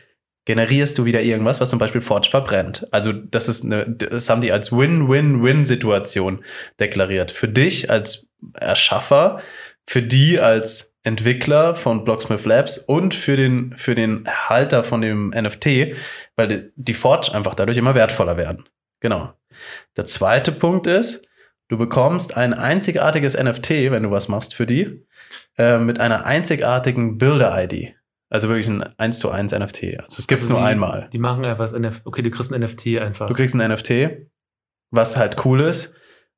generierst 0.47 0.97
du 0.97 1.05
wieder 1.05 1.21
irgendwas, 1.21 1.61
was 1.61 1.69
zum 1.69 1.79
Beispiel 1.79 2.01
Forge 2.01 2.29
verbrennt. 2.31 2.87
Also 2.93 3.13
das 3.13 3.49
ist 3.49 3.65
eine, 3.65 3.87
das 3.87 4.31
haben 4.31 4.41
die 4.41 4.53
als 4.53 4.73
Win-Win-Win-Situation 4.73 6.43
deklariert. 6.81 7.33
Für 7.33 7.49
dich 7.49 7.91
als 7.91 8.31
Erschaffer, 8.55 9.41
für 9.85 10.03
die 10.03 10.41
als 10.41 10.97
Entwickler 11.03 11.75
von 11.75 12.05
Blocksmith 12.05 12.45
Labs 12.45 12.79
und 12.79 13.15
für 13.15 13.37
den, 13.37 13.77
für 13.77 13.95
den 13.95 14.25
Halter 14.27 14.83
von 14.83 15.01
dem 15.01 15.31
NFT, 15.31 15.95
weil 16.37 16.73
die, 16.75 16.95
Forge 16.95 17.33
einfach 17.35 17.55
dadurch 17.55 17.77
immer 17.77 17.95
wertvoller 17.95 18.37
werden. 18.37 18.65
Genau. 19.01 19.33
Der 19.97 20.05
zweite 20.05 20.53
Punkt 20.53 20.87
ist, 20.87 21.27
du 21.69 21.77
bekommst 21.77 22.37
ein 22.37 22.55
einzigartiges 22.55 23.37
NFT, 23.37 23.91
wenn 23.91 24.05
du 24.05 24.11
was 24.11 24.29
machst 24.29 24.55
für 24.55 24.67
die, 24.67 25.07
äh, 25.59 25.79
mit 25.79 26.01
einer 26.01 26.25
einzigartigen 26.25 27.19
Builder-ID. 27.19 27.96
Also 28.29 28.49
wirklich 28.49 28.69
ein 28.69 28.83
1 28.99 29.19
zu 29.19 29.31
1 29.31 29.53
NFT. 29.53 30.01
Also 30.01 30.19
es 30.19 30.27
gibt 30.27 30.41
es 30.41 30.49
Also 30.49 30.59
nur 30.59 30.65
einmal. 30.65 31.09
Die 31.13 31.19
machen 31.19 31.45
einfach 31.45 31.71
das 31.71 31.79
NFT. 31.79 32.07
Okay, 32.07 32.23
du 32.23 32.31
kriegst 32.31 32.53
ein 32.53 32.61
NFT 32.61 32.99
einfach. 32.99 33.27
Du 33.27 33.35
kriegst 33.35 33.55
ein 33.55 33.71
NFT, 33.71 34.29
was 34.91 35.17
halt 35.17 35.45
cool 35.45 35.61
ist. 35.61 35.93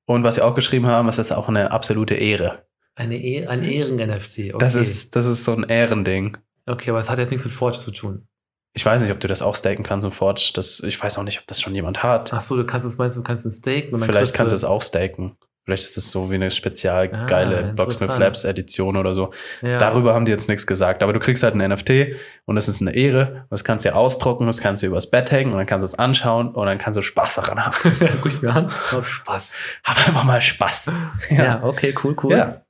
Und 0.05 0.25
was 0.25 0.37
sie 0.37 0.43
auch 0.43 0.55
geschrieben 0.55 0.87
haben, 0.87 1.07
das 1.07 1.19
ist 1.19 1.33
auch 1.33 1.49
eine 1.49 1.71
absolute 1.71 2.15
Ehre. 2.15 2.67
Eine 2.95 3.17
e 3.17 3.47
ein 3.47 3.63
Ehren-NFT. 3.63 4.39
Okay. 4.39 4.57
Das, 4.59 4.75
ist, 4.75 5.15
das 5.15 5.27
ist 5.27 5.45
so 5.45 5.55
ein 5.55 5.65
Ehrending. 5.65 6.37
okay, 6.67 6.91
aber 6.91 6.99
es 6.99 7.11
hat 7.11 7.19
jetzt 7.19 7.31
nichts 7.31 7.45
mit 7.45 7.55
Forge 7.55 7.79
zu 7.79 7.91
tun. 7.91 8.27
Ich 8.75 8.85
weiß 8.85 9.03
nicht, 9.03 9.11
ob 9.13 9.21
du 9.21 9.29
das 9.29 9.43
auch 9.43 9.55
staken 9.55 9.83
kannst 9.83 10.05
und 10.05 10.13
Forge. 10.13 10.53
Das, 10.55 10.81
ich 10.81 11.03
weiß 11.03 11.19
auch 11.19 11.23
nicht, 11.23 11.41
ob 11.41 11.47
das 11.47 11.61
schon 11.61 11.75
jemand 11.75 12.03
hat. 12.03 12.33
Ach 12.33 12.41
so, 12.41 12.57
du 12.57 12.65
kannst 12.65 12.87
es 12.87 12.97
meinst, 12.99 13.17
du 13.17 13.23
kannst 13.23 13.45
ein 13.45 13.53
und 13.93 14.01
dann 14.01 14.03
Vielleicht 14.03 14.35
kannst 14.35 14.53
du 14.53 14.57
es 14.57 14.65
auch 14.65 14.83
staken. 14.83 15.37
Vielleicht 15.69 15.85
ist 15.85 15.99
das 15.99 16.11
so 16.11 16.31
wie 16.31 16.37
eine 16.37 16.51
spezial 16.51 17.11
Ah, 17.13 17.27
geile 17.27 17.75
Blocksmith 17.75 18.01
interessant. 18.05 18.21
Labs 18.21 18.45
Edition 18.45 18.97
oder 18.97 19.13
so. 19.13 19.35
Ja. 19.61 19.77
Darüber 19.77 20.15
haben 20.15 20.25
die 20.25 20.31
jetzt 20.31 20.49
nichts 20.49 20.67
gesagt. 20.67 21.03
Aber 21.03 21.13
du 21.13 21.21
kriegst 21.21 21.43
halt 21.43 21.55
ein 21.55 21.71
NFT 21.71 22.17
und 22.47 22.57
das 22.57 22.69
ist 22.69 22.81
eine 22.81 22.95
Ehre. 22.95 23.43
Und 23.43 23.51
das 23.51 23.65
kannst 23.65 23.85
du 23.85 23.91
ja 23.91 23.95
ausdrucken, 23.95 24.47
das 24.47 24.63
kannst 24.63 24.83
du 24.83 24.87
übers 24.87 25.11
Bett 25.11 25.31
hängen 25.31 25.53
und 25.53 25.59
dann 25.59 25.67
kannst 25.67 25.85
du 25.85 25.89
es 25.89 25.99
anschauen 25.99 26.55
und 26.55 26.65
dann 26.65 26.79
kannst 26.79 26.97
du 26.97 27.03
Spaß 27.03 27.35
daran 27.35 27.67
haben. 27.67 27.77
Guck 28.23 28.33
ich 28.33 28.41
mir 28.41 28.55
an. 28.55 28.73
Hab 28.91 29.05
Spaß. 29.05 29.57
Hab 29.85 30.09
einfach 30.09 30.25
mal 30.25 30.41
Spaß. 30.41 30.91
Ja, 31.29 31.63
okay, 31.63 31.95
cool, 32.03 32.17
cool. 32.23 32.33
Ja. 32.33 32.63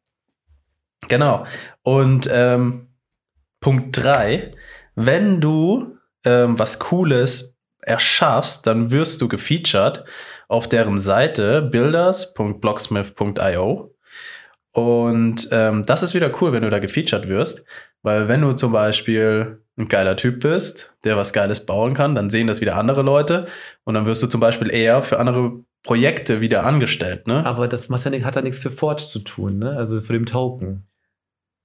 Genau. 1.06 1.44
Und 1.82 2.28
ähm, 2.32 2.88
Punkt 3.60 3.96
drei: 3.96 4.50
wenn 4.96 5.40
du 5.40 5.96
ähm, 6.24 6.58
was 6.58 6.80
Cooles 6.80 7.54
erschaffst, 7.80 8.66
dann 8.66 8.90
wirst 8.90 9.20
du 9.20 9.28
gefeatured 9.28 10.04
auf 10.48 10.68
deren 10.68 10.98
Seite 10.98 11.62
builders.blocksmith.io. 11.62 13.94
Und 14.72 15.48
ähm, 15.50 15.84
das 15.86 16.02
ist 16.02 16.14
wieder 16.14 16.30
cool, 16.40 16.52
wenn 16.52 16.62
du 16.62 16.70
da 16.70 16.78
gefeatured 16.78 17.28
wirst, 17.28 17.64
weil 18.02 18.28
wenn 18.28 18.42
du 18.42 18.52
zum 18.52 18.72
Beispiel 18.72 19.62
ein 19.76 19.88
geiler 19.88 20.16
Typ 20.16 20.40
bist, 20.40 20.94
der 21.04 21.16
was 21.16 21.32
Geiles 21.32 21.66
bauen 21.66 21.94
kann, 21.94 22.14
dann 22.14 22.30
sehen 22.30 22.46
das 22.46 22.60
wieder 22.60 22.76
andere 22.76 23.02
Leute 23.02 23.46
und 23.84 23.94
dann 23.94 24.06
wirst 24.06 24.22
du 24.22 24.26
zum 24.26 24.40
Beispiel 24.40 24.72
eher 24.72 25.02
für 25.02 25.18
andere 25.18 25.52
Projekte 25.84 26.40
wieder 26.40 26.64
angestellt, 26.66 27.26
ne? 27.26 27.44
Aber 27.46 27.68
das 27.68 27.88
macht 27.88 28.04
ja, 28.04 28.10
nicht- 28.10 28.24
hat 28.24 28.36
ja 28.36 28.42
nichts 28.42 28.58
für 28.58 28.70
Forge 28.72 29.02
zu 29.04 29.20
tun, 29.20 29.58
ne? 29.58 29.76
Also 29.76 30.00
für 30.00 30.12
den 30.12 30.26
Token. 30.26 30.86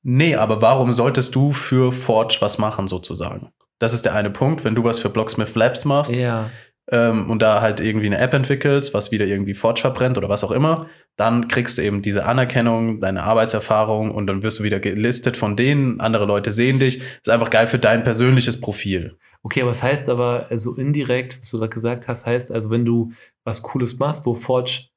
Nee, 0.03 0.35
aber 0.35 0.61
warum 0.61 0.93
solltest 0.93 1.35
du 1.35 1.51
für 1.53 1.91
Forge 1.91 2.37
was 2.39 2.57
machen, 2.57 2.87
sozusagen? 2.87 3.51
Das 3.79 3.93
ist 3.93 4.05
der 4.05 4.13
eine 4.13 4.29
Punkt. 4.29 4.63
Wenn 4.63 4.75
du 4.75 4.83
was 4.83 4.99
für 4.99 5.09
Blocksmith 5.09 5.55
Labs 5.55 5.85
machst 5.85 6.13
Ja. 6.13 6.49
Ähm, 6.91 7.29
und 7.29 7.41
da 7.41 7.61
halt 7.61 7.79
irgendwie 7.79 8.07
eine 8.07 8.19
App 8.19 8.33
entwickelst, 8.33 8.93
was 8.93 9.11
wieder 9.11 9.25
irgendwie 9.25 9.53
Forge 9.53 9.81
verbrennt 9.81 10.17
oder 10.17 10.29
was 10.29 10.43
auch 10.43 10.51
immer, 10.51 10.87
dann 11.15 11.47
kriegst 11.47 11.77
du 11.77 11.81
eben 11.83 12.01
diese 12.01 12.25
Anerkennung, 12.25 12.99
deine 12.99 13.23
Arbeitserfahrung 13.23 14.11
und 14.11 14.27
dann 14.27 14.43
wirst 14.43 14.59
du 14.59 14.63
wieder 14.63 14.79
gelistet 14.79 15.37
von 15.37 15.55
denen. 15.55 15.99
Andere 16.01 16.25
Leute 16.25 16.51
sehen 16.51 16.79
dich. 16.79 17.01
Ist 17.01 17.29
einfach 17.29 17.49
geil 17.51 17.67
für 17.67 17.79
dein 17.79 18.03
persönliches 18.03 18.59
Profil. 18.59 19.17
Okay, 19.43 19.61
aber 19.61 19.71
es 19.71 19.83
heißt 19.83 20.09
aber, 20.09 20.45
also 20.49 20.75
indirekt, 20.75 21.39
was 21.39 21.49
du 21.51 21.57
gerade 21.59 21.69
gesagt 21.69 22.07
hast, 22.07 22.25
heißt 22.25 22.51
also, 22.51 22.69
wenn 22.69 22.83
du 22.85 23.11
was 23.43 23.61
Cooles 23.61 23.99
machst, 23.99 24.25
wo 24.25 24.33
Forge 24.33 24.87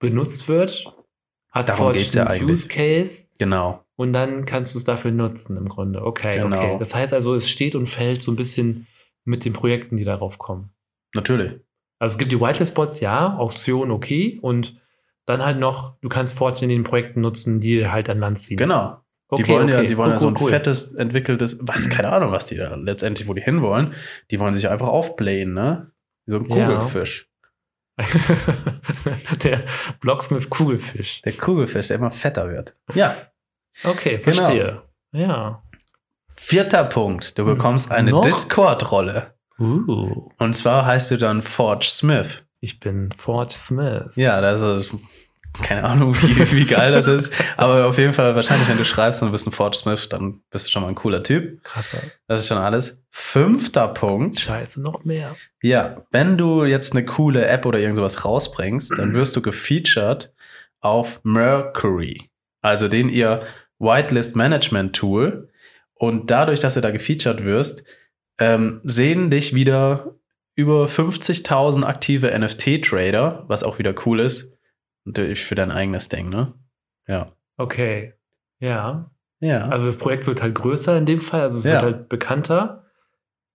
benutzt 0.00 0.48
wird, 0.48 0.86
hat 1.50 1.68
Darum 1.68 1.78
Forge 1.86 1.98
geht's 1.98 2.14
ja 2.14 2.22
einen 2.26 2.42
eigentlich. 2.42 2.50
Use 2.50 2.68
Case 2.68 3.24
Genau. 3.38 3.84
und 3.96 4.12
dann 4.12 4.44
kannst 4.44 4.74
du 4.74 4.78
es 4.78 4.84
dafür 4.84 5.10
nutzen 5.10 5.56
im 5.56 5.68
Grunde. 5.68 6.02
Okay, 6.04 6.38
Genau. 6.38 6.56
okay. 6.56 6.76
Das 6.78 6.94
heißt 6.94 7.12
also, 7.12 7.34
es 7.34 7.48
steht 7.50 7.74
und 7.74 7.86
fällt 7.86 8.22
so 8.22 8.32
ein 8.32 8.36
bisschen 8.36 8.86
mit 9.24 9.44
den 9.44 9.52
Projekten, 9.52 9.96
die 9.96 10.04
darauf 10.04 10.38
kommen. 10.38 10.70
Natürlich. 11.14 11.52
Also 11.98 12.14
es 12.14 12.18
gibt 12.18 12.32
die 12.32 12.40
Whitelist-Bots, 12.40 13.00
ja, 13.00 13.36
Auktion, 13.36 13.90
okay. 13.90 14.38
Und 14.42 14.80
dann 15.26 15.44
halt 15.44 15.58
noch, 15.58 15.96
du 16.00 16.08
kannst 16.08 16.36
Forge 16.36 16.62
in 16.62 16.68
den 16.68 16.82
Projekten 16.82 17.20
nutzen, 17.20 17.60
die 17.60 17.86
halt 17.88 18.10
an 18.10 18.18
Land 18.18 18.40
ziehen. 18.40 18.56
Genau. 18.56 18.98
Okay, 19.28 19.42
die 19.44 19.48
wollen 19.50 19.68
ja, 19.68 19.78
okay. 19.78 19.86
die 19.86 19.96
wollen 19.96 20.08
Cool, 20.08 20.12
ja 20.14 20.18
so 20.18 20.28
ein 20.28 20.36
cool. 20.40 20.50
fettes, 20.50 20.92
entwickeltes, 20.94 21.58
was, 21.62 21.88
keine 21.88 22.10
Ahnung, 22.12 22.32
was 22.32 22.46
die 22.46 22.56
da 22.56 22.74
letztendlich, 22.74 23.28
wo 23.28 23.34
die 23.34 23.40
hinwollen. 23.42 23.94
Die 24.30 24.38
wollen 24.40 24.52
sich 24.52 24.68
einfach 24.68 24.88
aufblähen, 24.88 25.54
ne? 25.54 25.90
Wie 26.26 26.32
so 26.32 26.38
ein 26.38 26.46
Ja. 26.50 26.66
Kugelfisch. 26.66 27.28
der 29.44 29.62
Blocksmith 30.00 30.50
Kugelfisch. 30.50 31.22
Der 31.22 31.32
Kugelfisch, 31.32 31.88
der 31.88 31.96
immer 31.96 32.10
fetter 32.10 32.48
wird. 32.50 32.76
Ja. 32.94 33.16
Okay, 33.84 34.18
Genau. 34.18 34.22
verstehe. 34.22 34.82
Ja. 35.12 35.62
Vierter 36.36 36.84
Punkt. 36.84 37.38
Du 37.38 37.44
bekommst 37.44 37.90
eine? 37.90 38.20
Discord-Rolle. 38.20 39.34
Uh, 39.62 40.30
Und 40.38 40.56
zwar 40.56 40.84
heißt 40.86 41.10
du 41.12 41.18
dann 41.18 41.42
Forge 41.42 41.86
Smith. 41.88 42.44
ich 42.60 42.80
bin 42.80 43.10
Forge 43.12 43.54
Smith. 43.54 44.16
Ja, 44.16 44.40
das 44.40 44.62
ist 44.62 44.94
keine 45.62 45.84
Ahnung, 45.84 46.14
wie, 46.22 46.52
wie 46.52 46.64
geil 46.64 46.92
das 46.92 47.06
ist. 47.06 47.32
Aber 47.56 47.86
auf 47.86 47.98
jeden 47.98 48.14
Fall, 48.14 48.34
wahrscheinlich, 48.34 48.68
wenn 48.68 48.78
du 48.78 48.84
schreibst 48.84 49.20
und 49.20 49.28
du 49.28 49.32
bist 49.32 49.46
ein 49.46 49.52
Forge 49.52 49.76
Smith, 49.76 50.08
dann 50.08 50.40
bist 50.50 50.66
du 50.66 50.70
schon 50.70 50.82
mal 50.82 50.88
ein 50.88 50.94
cooler 50.94 51.22
Typ. 51.22 51.62
Krasser. 51.62 51.98
Das 52.26 52.40
ist 52.40 52.48
schon 52.48 52.58
alles. 52.58 53.02
Fünfter 53.10 53.88
Punkt. 53.88 54.40
Scheiße, 54.40 54.80
noch 54.80 55.04
mehr. 55.04 55.36
Ja, 55.62 56.04
wenn 56.10 56.38
du 56.38 56.64
jetzt 56.64 56.92
eine 56.94 57.04
coole 57.04 57.46
App 57.46 57.66
oder 57.66 57.78
irgend 57.78 57.96
sowas 57.96 58.24
rausbringst, 58.24 58.92
dann 58.96 59.12
wirst 59.12 59.36
du 59.36 59.42
gefeatured 59.42 60.32
auf 60.80 61.20
Mercury, 61.22 62.30
also 62.62 62.88
den 62.88 63.08
ihr 63.08 63.42
Whitelist 63.78 64.36
Management 64.36 64.96
Tool. 64.96 65.50
Und 65.94 66.30
dadurch, 66.30 66.60
dass 66.60 66.74
du 66.74 66.80
da 66.80 66.90
gefeatured 66.90 67.44
wirst, 67.44 67.84
ähm, 68.38 68.80
sehen 68.84 69.30
dich 69.30 69.54
wieder 69.54 70.14
über 70.54 70.84
50.000 70.86 71.84
aktive 71.84 72.28
NFT-Trader, 72.38 73.44
was 73.48 73.64
auch 73.64 73.78
wieder 73.78 73.94
cool 74.06 74.20
ist. 74.20 74.52
Natürlich 75.04 75.44
für 75.44 75.54
dein 75.54 75.70
eigenes 75.70 76.08
Ding, 76.08 76.28
ne? 76.28 76.54
Ja. 77.06 77.26
Okay. 77.56 78.14
Ja. 78.60 79.10
Ja. 79.40 79.68
Also 79.68 79.86
das 79.86 79.96
Projekt 79.96 80.26
wird 80.26 80.42
halt 80.42 80.54
größer 80.54 80.96
in 80.96 81.06
dem 81.06 81.20
Fall, 81.20 81.40
also 81.42 81.56
es 81.58 81.64
Ja. 81.64 81.72
wird 81.72 81.82
halt 81.82 82.08
bekannter. 82.08 82.86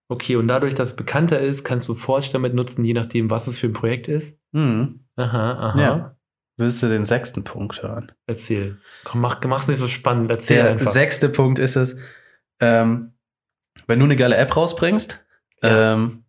Okay, 0.10 0.36
und 0.38 0.48
dadurch, 0.48 0.74
dass 0.74 0.90
es 0.92 0.96
bekannter 0.96 1.40
ist, 1.40 1.63
kannst 1.63 1.88
du 1.88 1.94
Forge 1.96 2.30
damit 2.34 2.54
nutzen, 2.54 2.84
je 2.84 2.94
nachdem, 2.94 3.30
was 3.30 3.48
es 3.48 3.60
für 3.60 3.68
ein 3.68 3.74
Projekt 3.74 4.08
ist. 4.08 4.40
hm. 4.54 5.02
Aha, 5.18 5.52
aha. 5.54 5.82
Ja. 5.82 6.18
Willst 6.58 6.82
du 6.84 6.88
den 6.88 7.06
sechsten 7.06 7.44
Punkt 7.44 7.82
hören? 7.84 8.12
Erzähl. 8.26 8.80
Komm, 9.04 9.22
mach, 9.22 9.40
mach's 9.46 9.68
nicht 9.68 9.78
so 9.80 9.88
spannend. 9.88 10.30
Erzähl 10.32 10.58
Der 10.58 10.70
einfach. 10.72 10.92
sechste 10.92 11.30
Punkt 11.30 11.60
ist 11.60 11.76
es, 11.76 11.98
ähm, 12.60 13.13
wenn 13.86 14.00
du 14.00 14.06
eine 14.06 14.16
geile 14.16 14.38
App 14.38 14.56
rausbringst, 14.56 15.20
Ja. 15.62 15.94
ähm, 15.94 16.24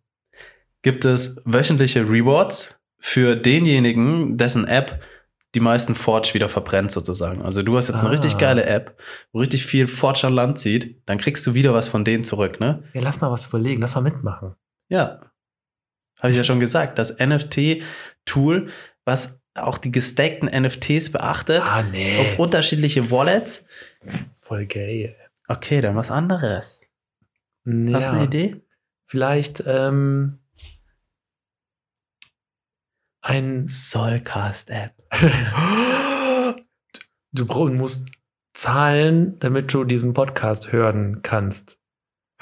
gibt 0.81 1.05
es 1.05 1.41
wöchentliche 1.45 2.01
Rewards 2.09 2.79
für 2.99 3.35
denjenigen, 3.35 4.37
dessen 4.37 4.67
App 4.67 5.01
die 5.55 5.59
meisten 5.59 5.95
Forge 5.95 6.31
wieder 6.35 6.47
verbrennt 6.47 6.91
sozusagen. 6.91 7.41
Also 7.41 7.63
du 7.63 7.75
hast 7.75 7.87
jetzt 7.87 7.99
eine 8.01 8.09
Ah. 8.09 8.11
richtig 8.11 8.37
geile 8.37 8.65
App, 8.65 8.99
wo 9.31 9.39
richtig 9.39 9.65
viel 9.65 9.87
Forge 9.87 10.27
an 10.27 10.33
Land 10.33 10.59
zieht, 10.59 11.01
dann 11.07 11.17
kriegst 11.17 11.45
du 11.47 11.53
wieder 11.55 11.73
was 11.73 11.87
von 11.87 12.05
denen 12.05 12.23
zurück, 12.23 12.59
ne? 12.59 12.83
Ja, 12.93 13.01
lass 13.01 13.19
mal 13.19 13.31
was 13.31 13.47
überlegen, 13.47 13.81
lass 13.81 13.95
mal 13.95 14.01
mitmachen. 14.01 14.55
Ja. 14.89 15.19
Habe 16.19 16.31
ich 16.31 16.37
ja 16.37 16.43
schon 16.43 16.59
gesagt, 16.59 16.99
das 16.99 17.17
NFT-Tool, 17.19 18.67
was 19.05 19.39
auch 19.55 19.77
die 19.77 19.91
gestakten 19.91 20.47
NFTs 20.49 21.11
beachtet, 21.11 21.63
Ah, 21.65 21.81
nee. 21.83 22.19
auf 22.19 22.37
unterschiedliche 22.39 23.09
Wallets. 23.11 23.65
Voll 24.39 24.65
gay. 24.65 25.15
Okay, 25.47 25.81
dann 25.81 25.95
was 25.95 26.11
anderes. 26.11 26.81
Ja. 27.65 27.93
Hast 27.97 28.07
du 28.07 28.11
eine 28.13 28.23
Idee? 28.25 28.61
Vielleicht 29.05 29.63
ähm, 29.65 30.39
ein. 33.21 33.67
Soulcast-App. 33.67 34.93
Du 37.31 37.45
musst 37.69 38.09
zahlen, 38.55 39.37
damit 39.37 39.71
du 39.71 39.83
diesen 39.83 40.13
Podcast 40.13 40.71
hören 40.71 41.21
kannst. 41.21 41.79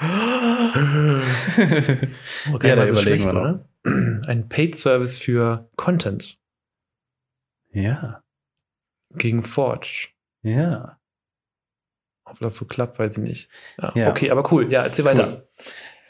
Okay, 2.52 2.68
Ja, 2.68 2.76
da 2.76 2.82
was 2.82 3.04
ist 3.04 3.24
noch. 3.26 3.32
oder? 3.32 3.68
Ein 4.28 4.48
Paid-Service 4.48 5.18
für 5.18 5.68
Content 5.76 6.38
ja, 7.70 8.22
gegen 9.14 9.42
Forge. 9.42 10.08
ja. 10.42 10.97
Ob 12.30 12.38
das 12.40 12.56
so 12.56 12.64
klappt, 12.64 12.98
weiß 12.98 13.18
ich 13.18 13.24
nicht. 13.24 13.50
Ja, 13.80 13.92
Ja. 13.94 14.10
Okay, 14.10 14.30
aber 14.30 14.50
cool. 14.52 14.70
Ja, 14.70 14.82
erzähl 14.82 15.04
weiter. 15.04 15.44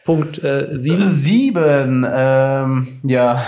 Punkt 0.04 0.42
äh, 0.42 0.70
sieben. 0.72 1.06
Sieben, 1.06 2.06
ähm, 2.10 3.00
ja. 3.04 3.44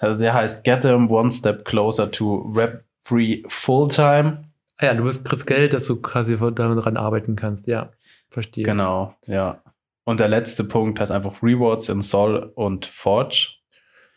Also 0.00 0.20
der 0.20 0.34
heißt 0.34 0.64
Get 0.64 0.82
them 0.82 1.10
one 1.10 1.30
step 1.30 1.64
closer 1.64 2.10
to 2.10 2.52
Rap 2.54 2.84
Free 3.02 3.42
Fulltime. 3.48 4.44
Ah 4.78 4.86
ja, 4.86 4.94
du 4.94 5.04
wirst, 5.04 5.24
kriegst 5.24 5.46
Geld, 5.46 5.72
dass 5.72 5.86
du 5.86 6.00
quasi 6.00 6.36
daran 6.36 6.96
arbeiten 6.96 7.34
kannst. 7.34 7.66
Ja, 7.66 7.90
verstehe. 8.30 8.64
Genau, 8.64 9.14
ja. 9.26 9.62
Und 10.04 10.20
der 10.20 10.28
letzte 10.28 10.64
Punkt 10.64 11.00
heißt 11.00 11.10
einfach 11.10 11.42
Rewards 11.42 11.88
in 11.88 12.00
Sol 12.00 12.52
und 12.54 12.86
Forge. 12.86 13.48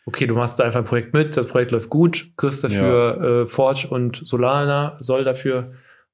Okay, 0.06 0.26
du 0.26 0.34
machst 0.34 0.58
da 0.58 0.64
einfach 0.64 0.80
ein 0.80 0.84
Projekt 0.84 1.14
mit, 1.14 1.36
das 1.36 1.46
Projekt 1.46 1.70
läuft 1.70 1.90
gut, 1.90 2.32
kriegst 2.36 2.64
dafür 2.64 3.42
äh, 3.44 3.48
Forge 3.48 3.88
und 3.88 4.16
Solana, 4.16 4.96
Sol 5.00 5.24
dafür 5.24 5.72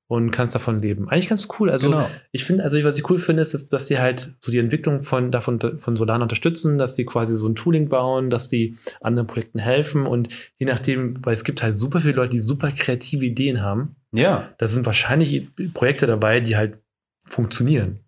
und 0.09 0.31
kannst 0.31 0.55
davon 0.55 0.81
leben. 0.81 1.09
Eigentlich 1.09 1.29
ganz 1.29 1.49
cool. 1.59 1.71
Also 1.71 1.91
Genau. 1.91 2.09
ich 2.33 2.45
finde, 2.45 2.65
also 2.65 2.83
was 2.83 2.99
ich 2.99 3.09
cool 3.11 3.19
finde, 3.19 3.43
ist, 3.43 3.53
dass, 3.55 3.69
dass 3.69 3.87
die 3.87 3.99
halt 3.99 4.33
so 4.41 4.51
die 4.51 4.59
Entwicklung 4.59 5.03
von 5.03 5.31
davon 5.31 5.61
von 5.79 5.97
Solana 5.97 6.23
unterstützen, 6.23 6.79
dass 6.79 6.95
die 6.95 7.05
quasi 7.05 7.35
so 7.35 7.47
ein 7.47 7.55
Tooling 7.55 7.89
bauen, 7.91 8.31
dass 8.31 8.49
die 8.49 8.77
anderen 9.03 9.27
Projekten 9.27 9.59
helfen 9.59 10.07
und 10.07 10.35
je 10.57 10.67
nachdem, 10.67 11.15
weil 11.25 11.35
es 11.35 11.45
gibt 11.45 11.63
halt 11.63 11.77
super 11.77 12.01
viele 12.01 12.15
Leute, 12.15 12.31
die 12.31 12.41
super 12.41 12.73
kreative 12.73 13.27
Ideen 13.27 13.61
haben. 13.63 13.97
Ja. 14.13 14.55
Da 14.57 14.67
sind 14.67 14.87
wahrscheinlich 14.87 15.47
Projekte 15.75 16.07
dabei, 16.07 16.41
die 16.41 16.57
halt 16.57 16.79
funktionieren. 17.27 18.01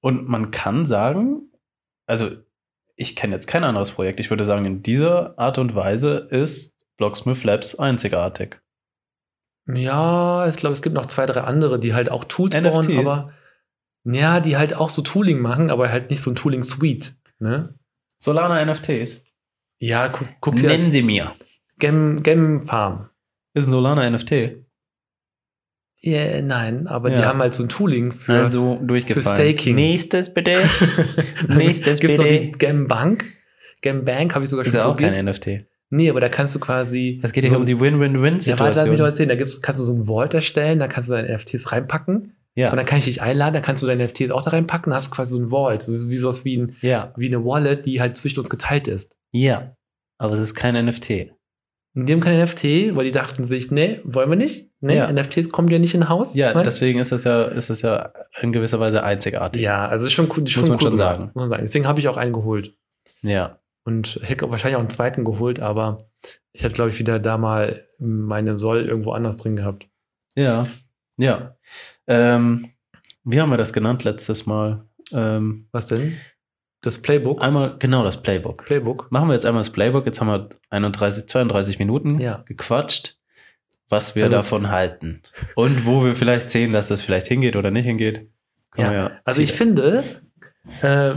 Und 0.00 0.28
man 0.28 0.50
kann 0.50 0.84
sagen, 0.84 1.50
also 2.06 2.30
ich 2.94 3.16
kenne 3.16 3.34
jetzt 3.34 3.46
kein 3.46 3.64
anderes 3.64 3.92
Projekt. 3.92 4.20
Ich 4.20 4.28
würde 4.28 4.44
sagen, 4.44 4.66
in 4.66 4.82
dieser 4.82 5.38
Art 5.38 5.56
und 5.58 5.74
Weise 5.74 6.28
ist 6.30 6.76
Blocksmith 6.98 7.42
Labs 7.44 7.74
einzigartig. 7.76 8.60
Ja, 9.72 10.48
ich 10.48 10.56
glaube, 10.56 10.72
es 10.72 10.82
gibt 10.82 10.94
noch 10.94 11.06
zwei, 11.06 11.26
drei 11.26 11.42
andere, 11.42 11.78
die 11.78 11.94
halt 11.94 12.10
auch 12.10 12.24
Tools 12.24 12.54
NFTs. 12.56 12.70
bauen, 12.86 12.98
aber 12.98 13.32
ja, 14.04 14.40
die 14.40 14.56
halt 14.56 14.74
auch 14.74 14.88
so 14.90 15.02
Tooling 15.02 15.40
machen, 15.40 15.70
aber 15.70 15.90
halt 15.90 16.10
nicht 16.10 16.22
so 16.22 16.30
ein 16.30 16.36
Tooling-Suite. 16.36 17.14
Ne? 17.40 17.74
Solana 18.16 18.64
NFTs. 18.64 19.22
Ja, 19.78 20.08
guck, 20.08 20.26
guck 20.40 20.56
dir 20.56 20.68
Nennen 20.68 20.84
Sie 20.84 21.02
mir. 21.02 21.34
Gem, 21.78 22.22
Gem 22.22 22.66
Farm. 22.66 23.10
Ist 23.54 23.66
ein 23.68 23.70
Solana 23.70 24.08
NFT. 24.08 24.56
Ja, 26.00 26.40
nein, 26.42 26.86
aber 26.86 27.10
die 27.10 27.18
Ja. 27.20 27.26
haben 27.26 27.40
halt 27.40 27.54
so 27.54 27.64
ein 27.64 27.68
Tooling 27.68 28.12
für. 28.12 28.44
also 28.44 28.76
durchgefallen. 28.82 29.24
für 29.26 29.34
Staking. 29.34 29.74
Nächstes 29.74 30.32
bitte. 30.32 30.56
Nächstes 31.48 31.98
Gibt's 32.00 32.18
noch 32.18 32.24
bitte. 32.24 32.40
die 32.46 32.52
Gem 32.52 32.86
Bank? 32.86 33.24
Gem 33.82 34.04
Bank 34.04 34.34
habe 34.34 34.44
ich 34.44 34.50
sogar 34.50 34.64
Ist 34.64 34.72
schon 34.72 34.80
ja 34.80 34.86
auch 34.86 34.92
probiert. 34.96 35.14
kein 35.16 35.24
NFT. 35.26 35.66
Nee, 35.90 36.10
aber 36.10 36.20
da 36.20 36.28
kannst 36.28 36.54
du 36.54 36.58
quasi. 36.58 37.20
Es 37.22 37.32
geht 37.32 37.44
hier 37.44 37.52
so 37.52 37.56
um 37.58 37.64
die 37.66 37.72
Ja, 37.72 37.80
warte, 37.80 37.92
doch 37.92 38.00
Win-Win-Win-Situation. 38.00 39.00
erzählen. 39.06 39.28
Da 39.30 39.34
gibt's, 39.36 39.62
kannst 39.62 39.80
du 39.80 39.84
so 39.84 39.94
ein 39.94 40.06
Vault 40.06 40.34
erstellen, 40.34 40.78
da 40.78 40.88
kannst 40.88 41.08
du 41.08 41.14
deine 41.14 41.32
NFTs 41.34 41.72
reinpacken. 41.72 42.34
Ja, 42.54 42.70
Und 42.70 42.76
dann 42.76 42.86
kann 42.86 42.98
ich 42.98 43.04
dich 43.04 43.22
einladen, 43.22 43.54
dann 43.54 43.62
kannst 43.62 43.82
du 43.82 43.86
deine 43.86 44.04
NFTs 44.04 44.30
auch 44.32 44.42
da 44.42 44.50
reinpacken, 44.50 44.92
hast 44.92 45.08
du 45.08 45.14
quasi 45.14 45.32
so 45.32 45.38
ein 45.40 45.50
Vault. 45.50 45.82
So, 45.82 46.10
wie 46.10 46.16
sowas 46.16 46.44
wie, 46.44 46.58
ein, 46.58 46.76
ja, 46.82 47.14
wie 47.16 47.28
eine 47.28 47.44
Wallet, 47.44 47.86
die 47.86 48.00
halt 48.00 48.16
zwischen 48.16 48.40
uns 48.40 48.50
geteilt 48.50 48.88
ist. 48.88 49.16
ja. 49.32 49.74
Aber 50.20 50.32
es 50.32 50.40
ist 50.40 50.54
kein 50.56 50.74
NFT. 50.84 51.08
Die 51.94 52.12
haben 52.12 52.18
kein 52.20 52.42
NFT, 52.42 52.96
weil 52.96 53.04
die 53.04 53.12
dachten 53.12 53.44
sich, 53.46 53.70
nee, 53.70 54.00
wollen 54.02 54.28
wir 54.28 54.36
nicht. 54.36 54.68
Nee, 54.80 54.96
Ja. 54.96 55.12
NFTs 55.12 55.50
kommen 55.50 55.68
dir 55.68 55.78
nicht 55.78 55.94
in 55.94 56.08
Haus. 56.08 56.34
Ja, 56.34 56.52
Nein? 56.52 56.64
deswegen 56.64 56.98
ist 56.98 57.12
es 57.12 57.22
ja, 57.22 57.42
ist 57.44 57.70
es 57.70 57.82
ja 57.82 58.12
in 58.40 58.50
gewisser 58.50 58.80
Weise 58.80 59.04
einzigartig. 59.04 59.62
ja, 59.62 59.86
also 59.86 60.06
ist 60.06 60.12
schon 60.14 60.26
cool. 60.36 60.42
Ist 60.42 60.56
Muss 60.56 60.66
schon 60.66 60.68
man 60.70 60.78
cool 60.78 60.82
schon 60.88 60.96
sagen. 60.96 61.30
Deswegen 61.62 61.86
habe 61.86 62.00
ich 62.00 62.08
auch 62.08 62.16
einen 62.16 62.32
geholt. 62.32 62.74
Ja. 63.22 63.60
Und 63.88 64.20
hätte 64.22 64.50
wahrscheinlich 64.50 64.76
auch 64.76 64.80
einen 64.80 64.90
zweiten 64.90 65.24
geholt, 65.24 65.60
aber 65.60 65.96
ich 66.52 66.62
hätte, 66.62 66.74
glaube 66.74 66.90
ich, 66.90 66.98
wieder 66.98 67.18
da 67.18 67.38
mal 67.38 67.86
meine 67.98 68.54
Soll 68.54 68.84
irgendwo 68.84 69.12
anders 69.12 69.38
drin 69.38 69.56
gehabt. 69.56 69.88
Ja, 70.36 70.68
ja. 71.16 71.56
Ähm, 72.06 72.68
wie 73.24 73.40
haben 73.40 73.48
wir 73.48 73.56
das 73.56 73.72
genannt 73.72 74.04
letztes 74.04 74.44
Mal? 74.44 74.84
Ähm, 75.14 75.68
Was 75.72 75.86
denn? 75.86 76.18
Das 76.82 77.00
Playbook? 77.00 77.42
einmal, 77.42 77.76
genau, 77.78 78.04
das 78.04 78.20
Playbook. 78.22 78.66
Playbook? 78.66 79.10
Machen 79.10 79.28
wir 79.28 79.32
jetzt 79.32 79.46
einmal 79.46 79.62
das 79.62 79.70
Playbook. 79.72 80.04
Jetzt 80.04 80.20
haben 80.20 80.28
wir 80.28 80.50
31, 80.68 81.26
32 81.26 81.78
Minuten 81.78 82.20
Ja. 82.20 82.42
gequatscht, 82.46 83.16
was 83.88 84.14
wir 84.14 84.24
Also- 84.24 84.36
davon 84.36 84.68
halten. 84.68 85.22
Und 85.54 85.86
wo 85.86 86.04
wir 86.04 86.14
vielleicht 86.14 86.50
sehen, 86.50 86.74
dass 86.74 86.88
das 86.88 87.00
vielleicht 87.00 87.26
hingeht 87.28 87.56
oder 87.56 87.70
nicht 87.70 87.86
hingeht. 87.86 88.28
Ja. 88.76 88.90
wir 88.92 89.20
Also 89.24 89.40
ich 89.40 89.52
finde, 89.54 90.04
äh, 90.82 91.12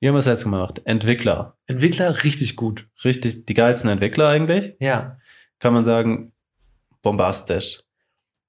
Wie 0.00 0.08
haben 0.08 0.14
wir 0.14 0.18
es 0.20 0.26
jetzt 0.26 0.44
gemacht? 0.44 0.80
Entwickler. 0.84 1.56
Entwickler 1.66 2.24
richtig 2.24 2.56
gut. 2.56 2.88
Richtig, 3.04 3.44
die 3.46 3.54
geilsten 3.54 3.90
Entwickler 3.90 4.28
eigentlich. 4.28 4.74
Ja. 4.80 5.18
Kann 5.58 5.74
man 5.74 5.84
sagen, 5.84 6.32
bombastisch. 7.02 7.82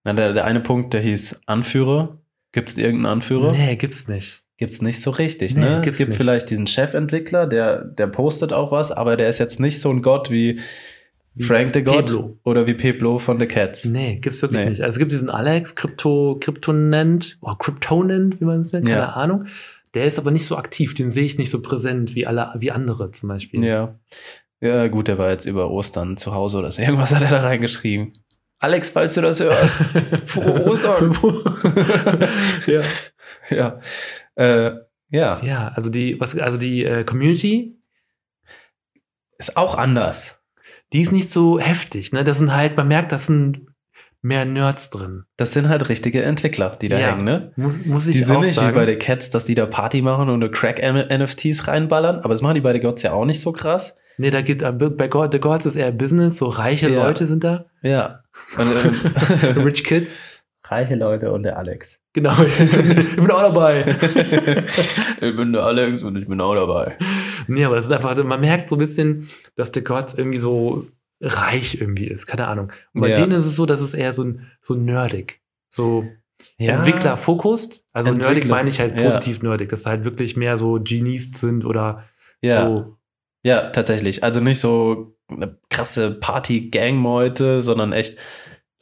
Na, 0.04 0.14
der, 0.14 0.34
der 0.34 0.46
eine 0.46 0.62
Punkt, 0.62 0.94
der 0.94 1.02
hieß 1.02 1.42
Anführer. 1.46 2.18
Gibt 2.54 2.70
es 2.70 2.78
irgendeinen 2.78 3.14
Anführer? 3.18 3.52
Nee, 3.52 3.76
gibt's 3.76 4.08
nicht. 4.08 4.42
Gibt 4.58 4.74
es 4.74 4.82
nicht 4.82 5.02
so 5.02 5.12
richtig, 5.12 5.56
Nee, 5.56 5.62
ne? 5.62 5.82
Es 5.86 5.98
gibt 5.98 6.10
nicht. 6.10 6.18
vielleicht 6.18 6.50
diesen 6.50 6.68
Chefentwickler, 6.68 7.48
der, 7.48 7.84
der 7.84 8.08
postet 8.08 8.54
auch 8.54 8.72
was, 8.72 8.92
aber 8.92 9.18
der 9.18 9.28
ist 9.30 9.40
jetzt 9.40 9.60
nicht 9.60 9.80
so 9.80 9.90
ein 9.90 10.02
Gott 10.04 10.30
wie, 10.30 10.60
Wie 11.34 11.44
Frank 11.44 11.72
the 11.74 11.82
God 11.84 12.06
Pablo. 12.08 12.38
oder 12.44 12.68
wie 12.68 12.76
Peblo 12.76 13.18
von 13.18 13.40
The 13.40 13.48
Cats. 13.48 13.86
Nee, 13.86 14.18
gibt's 14.20 14.42
wirklich 14.42 14.62
Nee. 14.62 14.70
nicht. 14.70 14.82
Also 14.84 14.96
es 14.96 15.00
gibt 15.00 15.12
diesen 15.12 15.30
Alex, 15.32 15.74
Krypto, 15.76 16.38
Kryptonent, 16.40 17.40
oh, 17.42 17.56
Kryptonent, 17.56 18.40
wie 18.40 18.46
man 18.46 18.60
es 18.60 18.72
nennt, 18.72 18.86
keine 18.88 19.00
Ja. 19.02 19.10
Ahnung. 19.14 19.46
Der 19.94 20.06
ist 20.06 20.18
aber 20.20 20.32
nicht 20.32 20.46
so 20.46 20.58
aktiv, 20.58 20.94
den 20.94 21.12
sehe 21.12 21.26
ich 21.26 21.38
nicht 21.38 21.50
so 21.50 21.62
präsent 21.62 22.16
wie 22.16 22.26
alle, 22.26 22.54
wie 22.58 22.72
andere 22.72 23.12
zum 23.12 23.30
Beispiel. 23.30 23.64
Ja. 23.64 24.00
Ja, 24.62 24.88
gut, 24.90 25.08
der 25.08 25.18
war 25.18 25.32
jetzt 25.32 25.46
über 25.46 25.72
Ostern 25.72 26.18
zu 26.18 26.36
Hause 26.36 26.60
oder 26.60 26.72
so. 26.72 26.82
Irgendwas 26.82 27.14
hat 27.16 27.24
er 27.24 27.30
da 27.30 27.40
reingeschrieben. 27.40 28.14
Alex, 28.60 28.92
falls 28.92 29.16
du 29.16 29.22
das 29.22 29.40
hörst. 29.40 29.82
Frohe 30.28 30.68
Ostern. 30.68 31.18
ja. 32.68 32.82
ja. 33.50 33.80
Äh, 34.36 34.76
ja. 35.10 35.44
ja, 35.44 35.68
also 35.76 35.90
die, 35.90 36.20
was, 36.22 36.38
also 36.38 36.60
die 36.60 36.86
äh, 36.86 37.04
Community, 37.04 37.80
Ist 39.40 39.58
auch 39.58 39.76
anders. 39.76 40.40
die 40.94 41.02
ist 41.02 41.12
nicht 41.12 41.32
so 41.32 41.60
heftig. 41.60 42.12
Ne? 42.14 42.24
Das 42.24 42.38
sind 42.38 42.54
halt, 42.54 42.78
man 42.78 42.88
merkt, 42.88 43.12
das 43.12 43.26
sind 43.26 43.66
mehr 44.22 44.46
Nerds 44.46 44.90
drin. 44.92 45.24
Das 45.38 45.52
sind 45.54 45.68
halt 45.70 45.90
richtige 45.90 46.22
Entwickler, 46.24 46.78
die 46.82 46.88
da 46.90 47.00
Ja. 47.00 47.08
hängen, 47.12 47.24
ne? 47.24 47.52
Muss, 47.56 47.86
muss 47.86 48.08
ich 48.08 48.18
Die 48.18 48.24
sind 48.24 48.36
auch 48.36 48.42
nicht 48.42 48.54
sagen. 48.54 48.70
wie 48.70 48.80
bei 48.80 48.86
The 48.88 48.96
Cats, 48.98 49.30
dass 49.32 49.46
die 49.46 49.56
da 49.56 49.66
Party 49.66 50.02
machen 50.02 50.30
und 50.30 50.40
nur 50.40 50.52
Crack-NFTs 50.52 51.68
reinballern, 51.68 52.18
aber 52.20 52.30
das 52.30 52.42
machen 52.42 52.56
die 52.56 52.62
bei 52.62 52.74
The 52.74 52.80
Gods 52.80 53.02
ja 53.04 53.14
auch 53.14 53.26
nicht 53.26 53.40
so 53.42 53.52
krass. 53.52 53.98
nee, 54.18 54.30
da 54.30 54.42
geht 54.42 54.62
äh, 54.62 54.72
bei 54.72 55.08
God, 55.08 55.32
The 55.32 55.40
Gods 55.40 55.66
ist 55.66 55.76
eher 55.76 55.92
Business, 55.92 56.38
so 56.38 56.46
reiche 56.48 56.90
Ja. 56.92 57.04
Leute 57.06 57.26
sind 57.26 57.44
da. 57.44 57.66
Ja. 57.82 58.22
Und, 58.58 58.68
ähm, 58.86 59.58
Rich 59.64 59.84
Kids. 59.84 60.20
Reiche 60.66 60.96
Leute 60.96 61.32
und 61.32 61.42
der 61.44 61.58
Alex. 61.58 62.00
Genau, 62.14 62.34
ich 62.44 63.16
bin, 63.16 63.32
auch 63.32 63.42
dabei. 63.42 63.84
ich 65.22 65.36
bin 65.36 65.54
der 65.54 65.64
Alex 65.64 66.04
und 66.04 66.16
ich 66.18 66.28
bin 66.28 66.40
auch 66.42 66.54
dabei. 66.56 66.98
Nee, 67.48 67.66
aber 67.66 67.76
das 67.76 67.86
ist 67.86 67.92
einfach, 67.92 68.16
man 68.24 68.42
merkt 68.42 68.70
so 68.70 68.76
ein 68.76 68.80
bisschen, 68.80 69.28
dass 69.56 69.72
der 69.72 69.82
Gott 69.82 70.14
irgendwie 70.16 70.38
so 70.38 70.86
reich 71.22 71.80
irgendwie 71.80 72.08
ist. 72.08 72.26
Keine 72.26 72.48
Ahnung. 72.48 72.72
Und 72.94 73.02
bei 73.02 73.10
Ja. 73.10 73.16
denen 73.16 73.32
ist 73.34 73.46
es 73.46 73.56
so, 73.56 73.66
dass 73.66 73.80
es 73.82 73.94
eher 73.94 74.12
so, 74.14 74.24
ein, 74.24 74.52
so 74.62 74.74
nerdig. 74.76 75.42
So 75.70 76.04
Entwickler 76.58 77.18
fokussed. 77.18 77.86
Also 77.94 78.12
nerdig 78.12 78.28
Entwickler, 78.30 78.56
meine 78.56 78.70
ich 78.70 78.80
halt 78.80 79.00
ja. 79.00 79.06
positiv 79.06 79.42
nerdig, 79.44 79.70
dass 79.70 79.86
halt 79.86 80.06
wirklich 80.06 80.36
mehr 80.36 80.58
so 80.58 80.80
Genies 80.84 81.32
sind 81.40 81.66
oder 81.66 82.04
Ja. 82.42 82.66
so. 82.66 82.98
Ja, 83.44 83.70
tatsächlich. 83.70 84.24
Also 84.24 84.40
nicht 84.40 84.60
so 84.60 85.16
eine 85.28 85.58
krasse 85.70 86.12
Party-Gang-Meute, 86.72 87.62
sondern 87.62 87.94
echt 87.94 88.18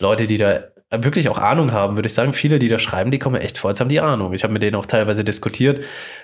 Leute, 0.01 0.27
die 0.27 0.37
da 0.37 0.63
wirklich 0.91 1.29
auch 1.29 1.37
Ahnung 1.37 1.71
haben, 1.71 1.97
würde 1.97 2.07
ich 2.07 2.13
sagen. 2.13 2.33
Viele, 2.33 2.57
die 2.59 2.67
da 2.67 2.79
schreiben, 2.79 3.11
die 3.11 3.19
kommen 3.19 3.35
echt 3.39 3.57
vor, 3.57 3.69
als 3.69 3.79
haben 3.79 3.89
die 3.89 3.99
Ahnung. 3.99 4.33
Ich 4.33 4.43
habe 4.43 4.53
mit 4.53 4.63
denen 4.63 4.75
auch 4.75 4.85
teilweise 4.87 5.23
diskutiert 5.23 5.83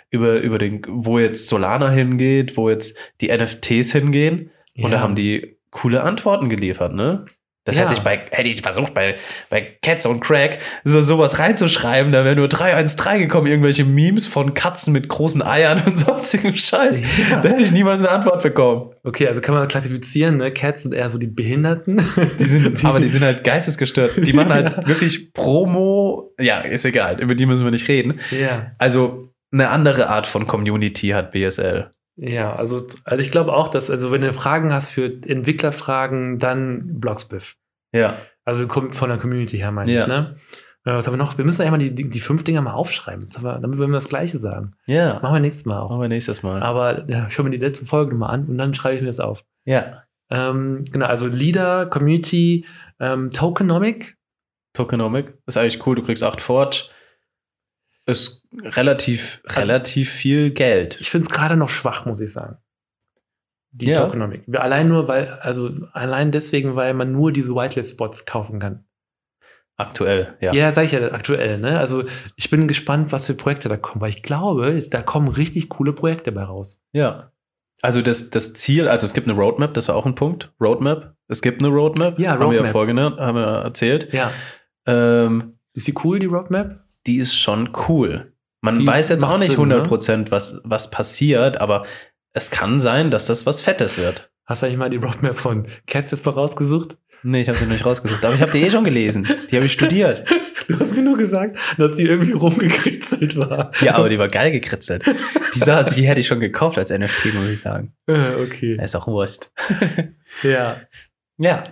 über, 0.10 0.40
über 0.40 0.58
den, 0.58 0.82
wo 0.88 1.20
jetzt 1.20 1.48
Solana 1.50 1.90
hingeht, 1.92 2.58
wo 2.58 2.70
jetzt 2.70 2.98
die 3.22 3.28
NFTs 3.36 3.92
hingehen. 3.92 4.52
Und 4.78 4.92
da 4.92 4.98
Ja. 4.98 5.00
haben 5.02 5.16
die 5.16 5.55
coole 5.76 6.02
Antworten 6.04 6.48
geliefert, 6.50 6.94
ne? 6.94 7.26
Das 7.68 7.76
Ja. 7.78 7.82
hätte 7.84 7.96
ich 7.96 8.02
bei, 8.02 8.24
hätte 8.30 8.48
ich 8.48 8.62
versucht, 8.62 8.94
bei, 8.94 9.16
bei 9.50 9.66
Cats 9.82 10.06
und 10.06 10.20
Crack 10.20 10.60
so 10.84 11.02
sowas 11.02 11.40
reinzuschreiben, 11.40 12.12
da 12.12 12.24
wäre 12.24 12.36
nur 12.36 12.48
313 12.48 13.20
gekommen, 13.22 13.48
irgendwelche 13.48 13.84
Memes 13.86 14.28
von 14.28 14.54
Katzen 14.54 14.94
mit 14.94 15.10
großen 15.10 15.42
Eiern 15.42 15.82
und 15.84 15.98
sonstigen 16.06 16.56
Scheiß. 16.56 17.02
Ja. 17.32 17.40
Da 17.42 17.50
hätte 17.50 17.64
ich 17.64 17.72
niemals 17.72 18.04
eine 18.04 18.12
Antwort 18.12 18.44
bekommen. 18.44 18.92
Okay, 19.04 19.28
also 19.28 19.42
kann 19.42 19.56
man 19.56 19.68
klassifizieren, 19.68 20.38
ne? 20.38 20.52
Cats 20.52 20.84
sind 20.84 20.94
eher 20.94 21.10
so 21.10 21.18
die 21.18 21.26
Behinderten. 21.28 22.00
Die 22.40 22.44
sind, 22.44 22.86
aber 22.86 23.00
die 23.00 23.08
sind 23.08 23.24
halt 23.24 23.44
geistesgestört. 23.44 24.12
Die 24.18 24.34
machen 24.34 24.54
halt 24.54 24.88
wirklich 24.88 25.34
Promo. 25.34 26.36
Ja, 26.40 26.60
ist 26.60 26.86
egal, 26.86 27.20
über 27.22 27.34
die 27.34 27.48
müssen 27.48 27.64
wir 27.66 27.72
nicht 27.72 27.88
reden. 27.90 28.20
ja. 28.30 28.72
Also 28.78 29.32
eine 29.52 29.70
andere 29.70 30.10
Art 30.10 30.28
von 30.28 30.46
Community 30.48 31.10
hat 31.10 31.32
BSL. 31.32 31.90
Ja, 32.18 32.56
also, 32.56 32.86
also 33.04 33.24
ich 33.24 33.32
glaube 33.32 33.54
auch, 33.54 33.68
dass, 33.68 33.90
also 33.90 34.12
wenn 34.12 34.22
du 34.22 34.32
Fragen 34.32 34.74
hast 34.74 34.92
für 34.92 35.06
Entwicklerfragen, 35.06 36.40
dann 36.40 37.00
Blogsbiff. 37.00 37.56
Ja. 37.94 38.14
Also 38.46 38.68
kommt 38.68 38.96
von 38.96 39.10
der 39.10 39.18
Community 39.18 39.58
her, 39.58 39.72
meine 39.72 39.92
Ja. 39.92 40.02
ich, 40.02 40.08
ne? 40.08 40.36
Äh, 40.86 40.94
Was 40.94 41.08
haben 41.08 41.14
wir 41.14 41.18
noch? 41.18 41.38
Wir 41.38 41.46
müssen 41.46 41.64
ja 41.64 41.72
mal 41.72 41.78
die, 41.78 41.94
die, 41.94 42.10
die 42.10 42.20
fünf 42.20 42.44
Dinger 42.44 42.62
mal 42.62 42.74
aufschreiben, 42.74 43.26
wir, 43.42 43.60
damit 43.60 43.80
wir 43.80 43.88
das 43.88 44.08
Gleiche 44.08 44.38
sagen. 44.38 44.76
Ja. 44.88 45.20
Machen 45.22 45.36
wir 45.36 45.40
nächstes 45.42 45.66
Mal 45.66 45.80
auch. 45.80 45.90
Machen 45.90 46.02
wir 46.02 46.08
nächstes 46.10 46.44
Mal. 46.44 46.62
Aber 46.62 47.10
ja, 47.10 47.26
ich 47.28 47.38
höre 47.38 47.44
mir 47.46 47.52
die 47.52 47.58
letzte 47.58 47.86
Folge 47.86 48.16
mal 48.16 48.28
an 48.30 48.46
und 48.46 48.58
dann 48.58 48.74
schreibe 48.74 48.96
ich 48.96 49.02
mir 49.02 49.08
das 49.08 49.20
auf. 49.20 49.44
Ja. 49.66 50.04
Ähm, 50.30 50.84
genau, 50.92 51.08
also 51.08 51.28
Leader, 51.28 51.86
Community, 51.88 52.66
ähm, 53.00 53.30
Tokenomic. 53.32 54.18
Tokenomic 54.74 55.38
ist 55.48 55.58
eigentlich 55.58 55.86
cool. 55.88 55.96
Du 55.96 56.04
kriegst 56.04 56.24
8 56.24 56.40
Forge. 56.40 56.86
Ist 58.06 58.46
relativ, 58.54 59.42
Also- 59.46 59.62
relativ 59.62 60.12
viel 60.12 60.52
Geld. 60.52 60.98
Ich 61.00 61.10
finde 61.10 61.28
es 61.28 61.34
gerade 61.34 61.58
noch 61.58 61.70
schwach, 61.70 62.06
muss 62.06 62.22
ich 62.22 62.32
sagen. 62.32 62.58
Die 63.72 63.88
Ja. 63.90 64.02
Tokenomic. 64.06 64.44
Allein 64.58 64.88
nur, 64.88 65.08
weil, 65.08 65.28
also 65.42 65.72
allein 65.92 66.32
deswegen, 66.32 66.76
weil 66.76 66.94
man 66.94 67.12
nur 67.12 67.32
diese 67.32 67.54
Whitelist-Spots 67.56 68.26
kaufen 68.26 68.60
kann. 68.60 68.86
Aktuell, 69.78 70.38
ja. 70.40 70.54
Ja, 70.54 70.72
sag 70.72 70.86
ich 70.86 70.94
ja 70.94 71.12
aktuell, 71.12 71.58
ne? 71.58 71.78
Also 71.80 72.06
ich 72.38 72.50
bin 72.50 72.66
gespannt, 72.68 73.12
was 73.12 73.26
für 73.26 73.34
Projekte 73.34 73.68
da 73.68 73.76
kommen, 73.76 74.00
weil 74.00 74.10
ich 74.12 74.24
glaube, 74.24 74.80
da 74.90 75.02
kommen 75.02 75.28
richtig 75.28 75.68
coole 75.68 75.92
Projekte 75.92 76.32
bei 76.32 76.44
raus. 76.44 76.82
Ja. 76.94 77.32
Also 77.82 78.02
das, 78.02 78.30
das 78.30 78.54
Ziel, 78.54 78.88
also 78.88 79.06
es 79.06 79.14
gibt 79.14 79.28
eine 79.28 79.38
Roadmap, 79.38 79.74
das 79.74 79.90
war 79.90 79.98
auch 79.98 80.06
ein 80.06 80.16
Punkt. 80.16 80.54
Roadmap. 80.62 81.14
Es 81.28 81.42
gibt 81.42 81.62
eine 81.62 81.74
Roadmap. 81.74 82.18
Ja, 82.18 82.32
Haben 82.32 82.40
wir 82.40 82.46
ja 82.46 82.52
Roadmap. 82.60 82.72
vorgenannt, 82.72 83.20
haben 83.20 83.36
wir 83.38 83.44
erzählt. 83.46 84.14
Ja. 84.14 84.32
Ähm, 84.86 85.58
Ist 85.74 85.88
die 85.88 85.94
cool, 86.06 86.20
die 86.20 86.28
Roadmap? 86.28 86.85
Die 87.08 87.18
ist 87.18 87.36
schon 87.36 87.70
cool. 87.88 88.34
Man 88.62 88.80
Die 88.80 88.88
weiß 88.88 89.10
jetzt 89.10 89.24
auch 89.24 89.38
nicht 89.38 89.52
Sinn, 89.52 89.68
ne? 89.68 89.84
100%, 89.84 90.32
was, 90.32 90.60
was 90.64 90.90
passiert, 90.90 91.62
aber 91.62 91.86
es 92.34 92.52
kann 92.52 92.80
sein, 92.80 93.12
dass 93.12 93.28
das 93.28 93.46
was 93.46 93.62
Fettes 93.62 93.98
wird. 93.98 94.32
Hast 94.46 94.62
du 94.62 94.68
eigentlich 94.68 94.78
mal 94.78 94.90
die 94.90 94.98
Roadmap 94.98 95.36
von 95.36 95.66
Cats 95.88 96.12
jetzt 96.12 96.26
mal 96.26 96.32
rausgesucht? 96.32 96.98
Nee, 97.24 97.42
ich 97.42 97.48
habe 97.48 97.58
sie 97.58 97.66
noch 97.66 97.72
nicht 97.74 97.86
rausgesucht, 97.86 98.24
aber 98.24 98.36
ich 98.36 98.42
habe 98.42 98.52
die 98.52 98.62
eh 98.62 98.70
schon 98.70 98.84
gelesen. 98.84 99.28
Die 99.50 99.56
habe 99.56 99.66
ich 99.66 99.74
studiert. 99.74 100.26
Du 100.68 100.80
hast 100.80 100.96
mir 100.96 101.04
nur 101.04 101.16
gesagt, 101.16 101.60
dass 101.78 101.94
die 101.94 102.06
irgendwie 102.06 102.32
rumgekritzelt 102.32 103.38
war. 103.38 103.70
Ja, 103.82 103.96
aber 103.98 104.10
die 104.10 104.18
war 104.18 104.28
geil 104.28 104.52
gekritzelt. 104.52 105.06
Die, 105.54 105.60
sah, 105.60 105.84
die 105.84 106.08
hätte 106.08 106.22
ich 106.22 106.26
schon 106.26 106.40
gekauft 106.40 106.80
als 106.80 106.90
NFT, 106.90 107.36
muss 107.36 107.50
ich 107.50 107.60
sagen. 107.60 107.94
Okay. 108.08 108.76
Ist 108.82 108.96
auch 108.96 109.06
wurscht. 109.06 109.52
Ja. 110.42 110.78
Ja. 111.38 111.64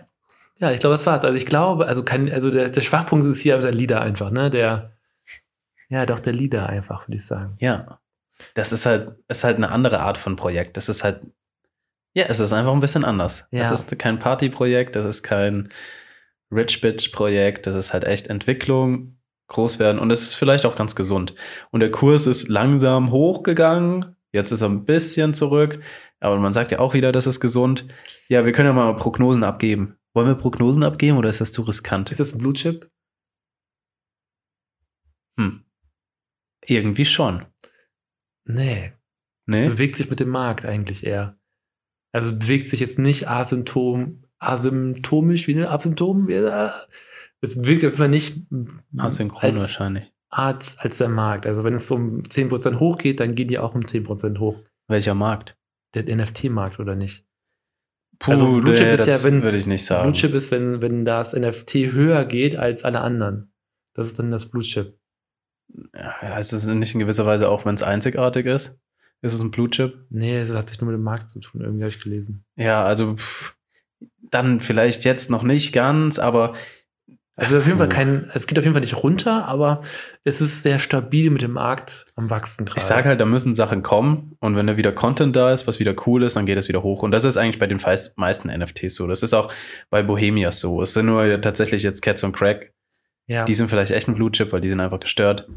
Ja, 0.60 0.72
ich 0.72 0.80
glaube, 0.80 0.94
das 0.94 1.08
war's. 1.08 1.26
Also 1.26 1.36
ich 1.36 1.48
glaube, 1.48 1.88
also 1.88 2.04
kann, 2.04 2.30
also 2.30 2.52
der, 2.52 2.70
der 2.70 2.82
Schwachpunkt 2.82 3.26
ist 3.26 3.42
hier 3.42 3.56
aber 3.56 3.64
der 3.64 3.74
Leader 3.74 4.02
einfach, 4.02 4.30
ne? 4.30 4.52
Der, 4.52 4.93
ja, 5.94 6.08
doch 6.08 6.20
der 6.20 6.34
Leader 6.34 6.68
einfach, 6.68 7.08
würde 7.08 7.18
ich 7.18 7.26
sagen. 7.26 7.56
Ja. 7.60 8.00
Das 8.56 8.72
ist 8.72 8.88
halt, 8.88 9.14
ist 9.28 9.44
halt 9.44 9.58
eine 9.58 9.70
andere 9.70 10.00
Art 10.00 10.18
von 10.18 10.36
Projekt. 10.36 10.76
Das 10.76 10.90
ist 10.90 11.04
halt, 11.04 11.22
ja, 12.16 12.26
es 12.28 12.40
ist 12.40 12.52
einfach 12.52 12.74
ein 12.74 12.80
bisschen 12.80 13.06
anders. 13.06 13.48
Ja. 13.52 13.62
Es 13.62 13.70
ist 13.70 14.00
kein 14.00 14.18
Partyprojekt, 14.18 14.96
das 14.96 15.06
ist 15.06 15.22
kein 15.22 15.70
Rich 16.52 16.82
Bitch 16.82 17.12
Projekt, 17.12 17.68
das 17.68 17.76
ist 17.76 17.94
halt 17.94 18.06
echt 18.06 18.28
Entwicklung, 18.28 19.20
groß 19.50 19.78
werden 19.78 20.00
und 20.00 20.10
es 20.12 20.22
ist 20.22 20.34
vielleicht 20.34 20.66
auch 20.66 20.76
ganz 20.76 20.96
gesund. 20.96 21.36
Und 21.70 21.82
der 21.82 21.92
Kurs 21.92 22.26
ist 22.26 22.50
langsam 22.50 23.12
hochgegangen. 23.12 24.16
Jetzt 24.32 24.52
ist 24.52 24.64
er 24.64 24.70
ein 24.70 24.86
bisschen 24.86 25.36
zurück, 25.36 25.80
aber 26.20 26.38
man 26.40 26.54
sagt 26.54 26.72
ja 26.72 26.80
auch 26.80 26.96
wieder, 26.96 27.12
das 27.12 27.28
ist 27.28 27.40
gesund. 27.40 27.86
Ja, 28.30 28.46
wir 28.46 28.52
können 28.52 28.70
ja 28.70 28.74
mal 28.74 28.96
Prognosen 28.96 29.44
abgeben. 29.44 30.00
Wollen 30.16 30.28
wir 30.28 30.36
Prognosen 30.36 30.84
abgeben 30.84 31.20
oder 31.20 31.30
ist 31.30 31.42
das 31.42 31.52
zu 31.52 31.62
riskant? 31.62 32.10
Ist 32.12 32.20
das 32.20 32.34
ein 32.34 32.40
Blue 32.40 32.54
Chip? 32.54 32.90
Hm. 35.38 35.63
Irgendwie 36.66 37.06
schon. 37.06 37.46
Nee. 38.46 38.94
Es 39.48 39.60
Nee? 39.60 39.68
bewegt 39.68 39.96
sich 39.98 40.10
mit 40.10 40.20
dem 40.20 40.30
Markt 40.30 40.66
eigentlich 40.66 41.06
eher. 41.06 41.38
Also 42.14 42.32
es 42.32 42.40
bewegt 42.40 42.68
sich 42.68 42.80
jetzt 42.80 43.00
nicht 43.00 43.28
asymptom, 43.28 44.24
asymptomisch 44.40 45.48
wie 45.48 45.56
eine 45.56 45.70
Asymptom. 45.72 46.30
Es 46.30 47.56
bewegt 47.56 47.80
sich 47.82 47.88
auf 47.88 47.94
jeden 47.94 47.98
Fall 47.98 48.10
nicht 48.10 48.42
Asynchron 48.98 49.42
als, 49.52 49.62
wahrscheinlich. 49.62 50.14
als, 50.30 50.78
als 50.78 50.98
der 51.00 51.10
Markt. 51.10 51.46
Also 51.46 51.64
wenn 51.64 51.74
es 51.74 51.90
um 51.92 52.22
10% 52.24 52.80
hochgeht, 52.80 53.20
dann 53.20 53.36
gehen 53.36 53.48
die 53.50 53.60
auch 53.60 53.76
um 53.76 53.82
10% 53.82 54.40
hoch. 54.40 54.62
Welcher 54.88 55.16
Markt? 55.16 55.58
Der 55.94 56.04
NFT-Markt 56.16 56.80
oder 56.80 56.96
nicht? 56.96 57.26
Puh, 58.20 58.32
Also 58.32 58.60
Blue 58.62 58.74
Chip 58.74 58.88
ist 58.88 59.08
ja, 59.08 59.24
wenn- 59.26 59.44
würde 59.44 59.58
ich 59.58 59.66
nicht 59.66 59.86
sagen. 59.86 60.04
Blue 60.04 60.14
Chip 60.14 60.34
ist, 60.34 60.52
wenn, 60.52 60.82
wenn 60.82 61.04
das 61.04 61.34
NFT 61.34 61.92
höher 61.92 62.24
geht 62.26 62.56
als 62.56 62.84
alle 62.84 63.02
anderen. 63.02 63.52
Das 63.94 64.08
ist 64.08 64.20
dann 64.20 64.32
das 64.32 64.50
Blue 64.50 64.64
Chip. 64.64 64.98
Ja, 65.96 66.38
ist 66.38 66.52
es 66.54 66.66
nicht 66.66 66.94
in 66.94 67.00
gewisser 67.00 67.26
Weise 67.26 67.50
auch, 67.50 67.66
wenn 67.66 67.76
es 67.76 67.84
einzigartig 67.84 68.46
ist? 68.46 68.80
Ist 69.22 69.34
es 69.34 69.40
ein 69.42 69.52
Blue 69.52 69.70
Chip? 69.70 70.06
Nee, 70.10 70.40
das 70.40 70.54
hat 70.54 70.70
sich 70.70 70.82
nur 70.82 70.92
mit 70.92 71.00
dem 71.00 71.04
Markt 71.04 71.30
zu 71.30 71.40
tun, 71.40 71.62
irgendwie 71.62 71.84
habe 71.84 71.94
ich 71.94 72.02
gelesen. 72.04 72.44
Ja, 72.58 72.84
also 72.84 73.16
pff, 73.16 73.56
dann 74.30 74.60
vielleicht 74.60 75.06
jetzt 75.06 75.30
noch 75.32 75.44
nicht 75.44 75.74
ganz, 75.74 76.20
aber 76.20 76.54
Also 77.36 77.58
auf 77.58 77.66
jeden 77.66 77.78
Fall 77.80 77.90
kein, 77.90 78.30
es 78.34 78.46
geht 78.46 78.60
auf 78.60 78.64
jeden 78.66 78.74
Fall 78.76 78.82
nicht 78.82 79.02
runter, 79.02 79.46
aber 79.46 79.82
es 80.24 80.42
ist 80.42 80.62
sehr 80.62 80.78
stabil 80.78 81.30
mit 81.32 81.42
dem 81.42 81.54
Markt 81.54 82.06
am 82.16 82.30
Wachsen 82.30 82.66
gerade. 82.66 82.78
ich 82.80 82.84
sage 82.84 83.10
halt, 83.10 83.20
da 83.20 83.26
müssen 83.26 83.56
Sachen 83.56 83.82
kommen 83.82 84.36
und 84.40 84.56
wenn 84.56 84.68
da 84.68 84.78
wieder 84.78 84.92
Content 84.92 85.36
da 85.36 85.52
ist, 85.52 85.68
was 85.68 85.80
wieder 85.80 85.96
cool 86.06 86.24
ist, 86.24 86.36
dann 86.36 86.46
geht 86.46 86.58
es 86.58 86.68
wieder 86.68 86.84
hoch. 86.84 87.02
Und 87.02 87.12
das 87.12 87.24
ist 87.24 87.38
eigentlich 87.38 87.60
bei 87.60 87.68
den 87.68 87.80
meisten 88.18 88.50
NFTs 88.50 88.96
so. 88.96 89.08
Das 89.08 89.24
ist 89.24 89.34
auch 89.34 89.52
bei 89.90 90.04
Bohemias 90.04 90.60
so. 90.60 90.82
Es 90.82 90.94
sind 90.94 91.08
nur 91.08 91.42
tatsächlich 91.42 91.82
jetzt 91.82 92.02
Cats 92.02 92.24
und 92.24 92.34
Crack. 92.34 92.74
Ja. 93.28 93.46
Die 93.46 93.54
sind 93.54 93.70
vielleicht 93.70 93.92
echt 93.92 94.08
ein 94.08 94.16
Blue 94.16 94.32
Chip, 94.32 94.52
weil 94.52 94.62
die 94.62 94.70
sind 94.70 94.80
einfach 94.80 95.00
gestört. 95.00 95.48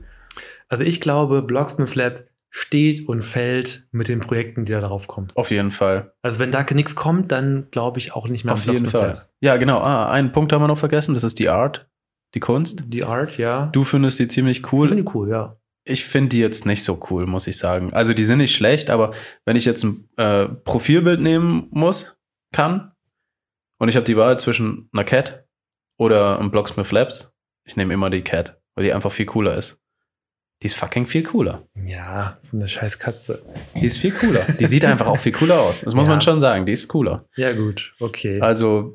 Also 0.69 0.85
ich 0.85 1.01
glaube, 1.01 1.43
Blocksmith 1.43 1.95
Lab 1.95 2.25
steht 2.51 3.07
und 3.09 3.23
fällt 3.23 3.87
mit 3.91 4.09
den 4.09 4.21
Projekten, 4.21 4.65
die 4.65 4.73
da 4.73 4.81
drauf 4.81 5.09
kommen. 5.09 5.29
Auf 5.35 5.51
jeden 5.51 5.71
Fall. 5.71 6.15
Also 6.23 6.39
wenn 6.39 6.51
da 6.51 6.65
nichts 6.73 6.95
kommt, 6.95 7.33
dann 7.33 7.69
glaube 7.71 7.99
ich 7.99 8.15
auch 8.15 8.29
nicht 8.29 8.45
mehr 8.45 8.55
an 8.55 8.59
Auf 8.59 8.67
jeden 8.67 8.87
Fall. 8.87 9.09
Labs. 9.09 9.37
Ja, 9.41 9.57
genau. 9.57 9.81
Ah, 9.81 10.11
einen 10.11 10.33
Punkt 10.33 10.53
haben 10.53 10.63
wir 10.63 10.69
noch 10.69 10.79
vergessen. 10.79 11.15
Das 11.15 11.25
ist 11.25 11.39
die 11.39 11.49
Art, 11.49 11.89
die 12.35 12.41
Kunst. 12.41 12.85
Die 12.87 13.05
Art, 13.05 13.37
ja. 13.37 13.67
Du 13.67 13.85
findest 13.85 14.19
die 14.19 14.29
ziemlich 14.29 14.61
Ich 14.61 14.73
cool. 14.73 14.89
finde 14.89 15.05
die 15.05 15.11
cool, 15.15 15.29
ja. 15.29 15.57
Ich 15.85 16.05
finde 16.05 16.31
die 16.31 16.39
jetzt 16.41 16.67
nicht 16.67 16.83
so 16.83 16.99
cool, 17.11 17.27
muss 17.27 17.47
ich 17.47 17.59
sagen. 17.59 17.93
Also 17.93 18.13
die 18.13 18.25
sind 18.25 18.39
nicht 18.39 18.55
schlecht, 18.55 18.91
aber 18.91 19.13
wenn 19.45 19.57
ich 19.57 19.65
jetzt 19.65 19.85
ein 19.85 20.09
äh, 20.17 20.47
Profilbild 20.49 21.21
nehmen 21.21 21.69
muss, 21.71 22.19
kann, 22.53 22.93
und 23.79 23.89
ich 23.89 23.97
habe 23.97 24.05
die 24.05 24.17
Wahl 24.17 24.39
zwischen 24.39 24.89
einer 24.93 25.05
Cat 25.05 25.47
oder 25.99 26.39
einem 26.41 26.51
Blocksmith 26.51 26.91
Labs, 26.91 27.36
ich 27.67 27.77
nehme 27.77 27.93
immer 27.95 28.09
die 28.11 28.23
Cat, 28.23 28.59
weil 28.75 28.85
die 28.85 28.93
einfach 28.95 29.13
viel 29.13 29.27
cooler 29.27 29.55
ist. 29.57 29.81
Die 30.63 30.67
ist 30.67 30.77
fucking 30.77 31.07
viel 31.07 31.23
cooler. 31.23 31.67
Ja, 31.85 32.39
so 32.41 32.57
eine 32.57 32.67
scheiß 32.67 32.99
Katze. 32.99 33.45
Die 33.75 33.85
ist 33.85 33.99
viel 33.99 34.13
cooler. 34.13 34.41
Die 34.59 34.65
sieht 34.65 34.85
einfach 34.87 35.07
auch 35.07 35.19
viel 35.19 35.33
cooler 35.33 35.61
aus. 35.61 35.83
Das 35.83 35.95
muss 35.95 36.07
Ja. 36.07 36.13
man 36.13 36.23
schon 36.23 36.41
sagen. 36.41 36.65
Die 36.65 36.73
ist 36.73 36.89
cooler. 36.89 37.27
Ja, 37.37 37.53
gut, 37.53 37.95
okay. 38.01 38.41
Also, 38.41 38.95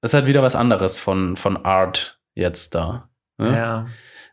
das 0.00 0.10
ist 0.10 0.14
halt 0.14 0.26
wieder 0.26 0.42
was 0.42 0.54
anderes 0.54 1.00
von, 1.00 1.36
von 1.36 1.56
Art 1.64 2.20
jetzt 2.34 2.74
da. 2.76 3.10
ne? 3.38 3.56
ja. 3.56 3.86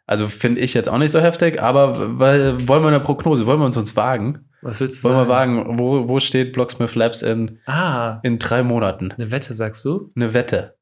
Also 0.06 0.28
finde 0.28 0.62
ich 0.62 0.74
jetzt 0.74 0.90
auch 0.90 0.98
nicht 0.98 1.12
so 1.12 1.20
heftig, 1.22 1.62
aber 1.62 1.94
weil, 2.20 2.68
wollen 2.68 2.82
wir 2.82 2.88
eine 2.88 3.00
Prognose, 3.00 3.46
wollen 3.46 3.60
wir 3.60 3.66
uns 3.66 3.78
uns 3.78 3.96
wagen? 3.96 4.50
Was 4.64 4.80
willst 4.80 5.04
du 5.04 5.08
Wollen 5.10 5.18
wir 5.18 5.28
sagen? 5.28 5.58
wagen, 5.68 5.80
wo, 5.80 6.10
wo 6.10 6.20
steht 6.20 6.52
Blocksmith 6.54 6.96
Labs 6.96 7.22
in, 7.22 7.60
Ah, 7.68 8.20
in 8.24 8.40
drei 8.40 8.64
Monaten? 8.64 9.12
eine 9.12 9.30
Wette, 9.32 9.54
sagst 9.54 9.86
du? 9.86 10.12
Eine 10.16 10.34
Wette. 10.34 10.79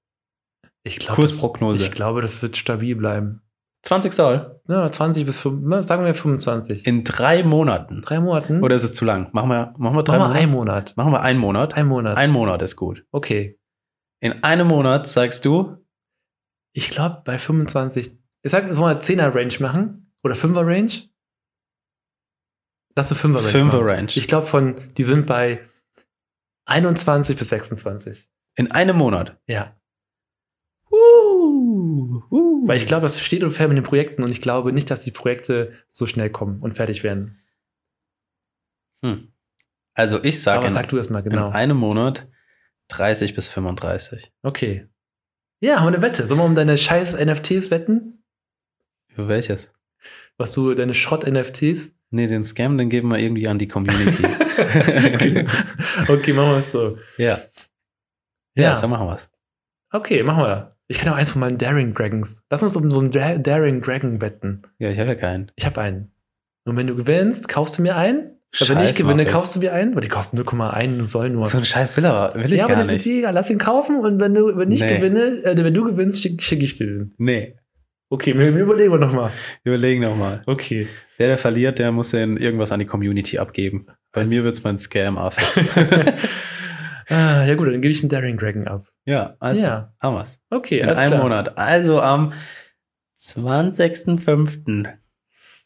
Ich 0.87 0.99
glaube, 0.99 1.21
das, 1.21 1.31
Kursprognose. 1.31 1.83
ich 1.83 1.91
glaube, 1.91 2.21
das 2.21 2.41
wird 2.41 2.55
stabil 2.57 2.95
bleiben. 2.95 3.41
20 3.83 4.11
Soll. 4.13 4.59
Ja, 4.67 4.91
20 4.91 5.25
bis 5.25 5.39
5, 5.39 5.61
na, 5.63 5.81
sagen 5.83 6.03
wir 6.03 6.13
25. 6.13 6.85
In 6.87 7.03
drei 7.03 7.43
Monaten. 7.43 8.01
drei 8.01 8.19
Monaten? 8.19 8.63
Oder 8.63 8.75
ist 8.75 8.83
es 8.83 8.93
zu 8.93 9.05
lang? 9.05 9.29
Machen 9.33 9.49
wir, 9.49 9.73
machen 9.77 9.95
wir 9.95 10.03
drei 10.03 10.17
Machen 10.17 10.33
wir 10.33 10.33
Monate? 10.33 10.39
einen 10.43 10.51
Monat. 10.51 10.97
Machen 10.97 11.11
wir 11.13 11.21
einen 11.21 11.39
Monat. 11.39 11.73
Ein 11.75 11.87
Monat. 11.87 12.17
Ein 12.17 12.31
Monat 12.31 12.61
ist 12.61 12.75
gut. 12.75 13.05
okay. 13.11 13.59
In 14.19 14.43
einem 14.43 14.67
Monat 14.67 15.05
sagst 15.07 15.45
du, 15.45 15.77
Ich 16.73 16.89
glaube, 16.89 17.21
bei 17.23 17.37
25. 17.37 18.11
Ich 18.41 18.51
sag, 18.51 18.65
wollen 18.75 18.97
wir 18.97 19.01
10er 19.01 19.33
Range 19.33 19.53
machen? 19.59 20.11
Oder 20.23 20.33
5er 20.33 20.65
Range? 20.65 20.91
Lass 22.95 23.11
eine 23.11 23.19
5er 23.19 23.37
Range. 23.37 23.47
Fünfer 23.47 23.77
machen. 23.77 23.89
Range. 23.89 24.11
Ich 24.15 24.27
glaube, 24.27 24.47
von, 24.47 24.75
die 24.97 25.03
sind 25.03 25.27
bei 25.27 25.61
21 26.65 27.37
bis 27.37 27.49
26. 27.49 28.27
In 28.55 28.71
einem 28.71 28.97
Monat. 28.97 29.37
Ja. 29.47 29.75
Uh, 31.77 32.23
uh. 32.31 32.67
Weil 32.67 32.77
ich 32.77 32.85
glaube, 32.85 33.03
das 33.03 33.21
steht 33.21 33.43
und 33.43 33.51
fällt 33.51 33.69
mit 33.69 33.77
den 33.77 33.83
Projekten 33.83 34.23
und 34.23 34.31
ich 34.31 34.41
glaube 34.41 34.73
nicht, 34.73 34.89
dass 34.89 35.03
die 35.03 35.11
Projekte 35.11 35.73
so 35.87 36.05
schnell 36.05 36.29
kommen 36.29 36.61
und 36.61 36.73
fertig 36.73 37.03
werden. 37.03 37.37
Hm. 39.03 39.31
Also 39.93 40.23
ich 40.23 40.41
sage 40.41 40.69
sag 40.69 40.89
du 40.89 40.95
das 40.95 41.09
mal 41.09 41.21
genau. 41.21 41.47
in 41.47 41.53
einem 41.53 41.77
Monat 41.77 42.27
30 42.89 43.35
bis 43.35 43.47
35. 43.47 44.31
Okay. 44.43 44.87
Ja, 45.59 45.77
haben 45.77 45.85
wir 45.85 45.93
eine 45.93 46.01
Wette. 46.01 46.27
Sollen 46.27 46.39
wir 46.39 46.45
um 46.45 46.55
deine 46.55 46.77
scheiß 46.77 47.13
NFTs 47.13 47.71
wetten? 47.71 48.23
Für 49.07 49.27
welches? 49.27 49.73
Was 50.37 50.53
du, 50.53 50.73
deine 50.75 50.93
Schrott-NFTs? 50.93 51.95
Nee, 52.09 52.27
den 52.27 52.43
Scam, 52.43 52.77
den 52.77 52.89
geben 52.89 53.09
wir 53.09 53.17
irgendwie 53.17 53.47
an 53.47 53.57
die 53.57 53.67
Community. 53.67 54.23
okay. 54.57 55.47
okay, 56.07 56.33
machen 56.33 56.51
wir 56.51 56.57
es 56.57 56.71
so. 56.71 56.97
ja. 57.17 57.37
Ja. 58.55 58.63
Ja, 58.63 58.75
so 58.75 58.87
machen 58.87 59.07
wir's. 59.07 59.29
Okay, 59.91 60.23
machen 60.23 60.43
wir. 60.43 60.76
Ich 60.87 60.99
kann 60.99 61.11
auch 61.13 61.17
eins 61.17 61.31
von 61.31 61.41
meinen 61.41 61.57
Daring 61.57 61.93
Dragons. 61.93 62.41
Lass 62.49 62.63
uns 62.63 62.75
um 62.75 62.89
so 62.89 62.99
einen 62.99 63.11
Dra 63.11 63.37
Daring 63.37 63.81
Dragon 63.81 64.21
wetten. 64.21 64.61
Ja, 64.79 64.89
ich 64.89 64.99
habe 64.99 65.09
ja 65.09 65.15
keinen. 65.15 65.51
Ich 65.55 65.65
habe 65.65 65.81
einen. 65.81 66.11
Und 66.65 66.77
wenn 66.77 66.87
du 66.87 66.95
gewinnst, 66.95 67.47
kaufst 67.49 67.77
du 67.77 67.81
mir 67.81 67.95
einen. 67.97 68.31
Aber 68.59 68.69
wenn 68.69 68.79
ich 68.83 68.89
Scheiß, 68.89 68.97
gewinne, 68.97 69.25
kaufst 69.25 69.55
du 69.55 69.59
mir 69.59 69.73
einen. 69.73 69.93
Weil 69.95 70.01
die 70.01 70.07
kosten 70.07 70.37
0,1 70.39 71.07
soll 71.07 71.29
nur. 71.29 71.45
So 71.45 71.57
einen 71.57 71.65
Scheiß 71.65 71.97
will, 71.97 72.03
will 72.05 72.45
ich 72.45 72.51
ja, 72.59 72.65
aber 72.65 72.75
gar 72.75 72.83
nicht. 72.85 73.05
egal. 73.05 73.33
Lass 73.33 73.49
ihn 73.49 73.57
kaufen 73.57 73.99
und 73.99 74.19
wenn, 74.21 74.33
du, 74.33 74.55
wenn 74.57 74.71
ich 74.71 74.79
Nee. 74.81 74.95
gewinne, 74.97 75.19
äh, 75.43 75.57
wenn 75.57 75.73
du 75.73 75.83
gewinnst, 75.83 76.21
schicke 76.21 76.41
schick 76.41 76.63
ich 76.63 76.77
dir 76.77 76.87
den. 76.87 77.13
Nee, 77.17 77.55
Okay, 78.09 78.37
wir, 78.37 78.55
wir 78.55 78.63
überlegen 78.63 78.91
wir 78.93 78.99
nochmal. 78.99 79.31
wir 79.63 79.73
überlegen 79.73 80.01
nochmal. 80.01 80.41
Okay. 80.45 80.87
Der, 81.19 81.27
der 81.27 81.37
verliert, 81.37 81.77
der 81.77 81.91
muss 81.91 82.11
dann 82.11 82.37
irgendwas 82.37 82.71
an 82.71 82.79
die 82.79 82.85
Community 82.85 83.37
abgeben. 83.37 83.87
Bei 84.13 84.21
Was? 84.21 84.29
mir 84.29 84.45
wird's 84.45 84.63
mein 84.63 84.77
Scam 84.77 85.17
af. 85.17 85.35
ah, 87.09 87.45
ja 87.45 87.55
gut, 87.55 87.67
dann 87.67 87.81
gebe 87.81 87.91
ich 87.91 88.01
einen 88.01 88.09
Daring 88.09 88.37
Dragon 88.37 88.67
ab. 88.67 88.85
ja, 89.05 89.35
also 89.39 89.65
Ja. 89.65 89.93
haben 89.99 90.15
wir's. 90.15 90.41
Okay, 90.49 90.79
In 90.79 90.89
einem 90.89 91.09
klar. 91.09 91.23
Monat. 91.23 91.57
Also 91.57 92.01
am 92.01 92.33
20.05. 93.19 94.93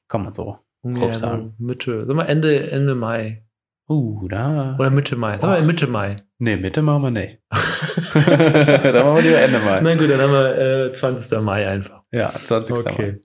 Komm 0.07 0.23
mal 0.23 0.33
so. 0.33 0.57
Ja, 0.83 0.93
grob 0.93 1.13
so 1.15 1.21
sagen. 1.21 1.53
Mitte, 1.59 2.05
sagen 2.05 2.17
wir 2.17 2.27
Ende, 2.27 2.71
Ende 2.71 2.95
Mai. 2.95 3.43
Uh, 3.87 4.27
da. 4.29 4.75
Oder 4.79 4.89
Mitte 4.89 5.15
Mai. 5.15 5.37
Sagen 5.37 5.53
wir 5.53 5.59
Och. 5.59 5.65
Mitte 5.65 5.87
Mai. 5.87 6.15
Nee, 6.39 6.57
Mitte 6.57 6.81
machen 6.81 7.03
wir 7.03 7.11
nicht. 7.11 7.39
dann 7.51 9.05
machen 9.05 9.15
wir 9.15 9.21
lieber 9.21 9.39
Ende 9.41 9.59
Mai. 9.59 9.81
Na 9.81 9.95
gut, 9.95 10.09
dann 10.09 10.21
haben 10.21 10.31
wir 10.33 10.87
äh, 10.89 10.93
20. 10.93 11.39
Mai 11.41 11.67
einfach. 11.67 12.01
Ja, 12.11 12.29
20. 12.31 12.85
Mai. 12.85 12.91
Okay. 12.91 13.19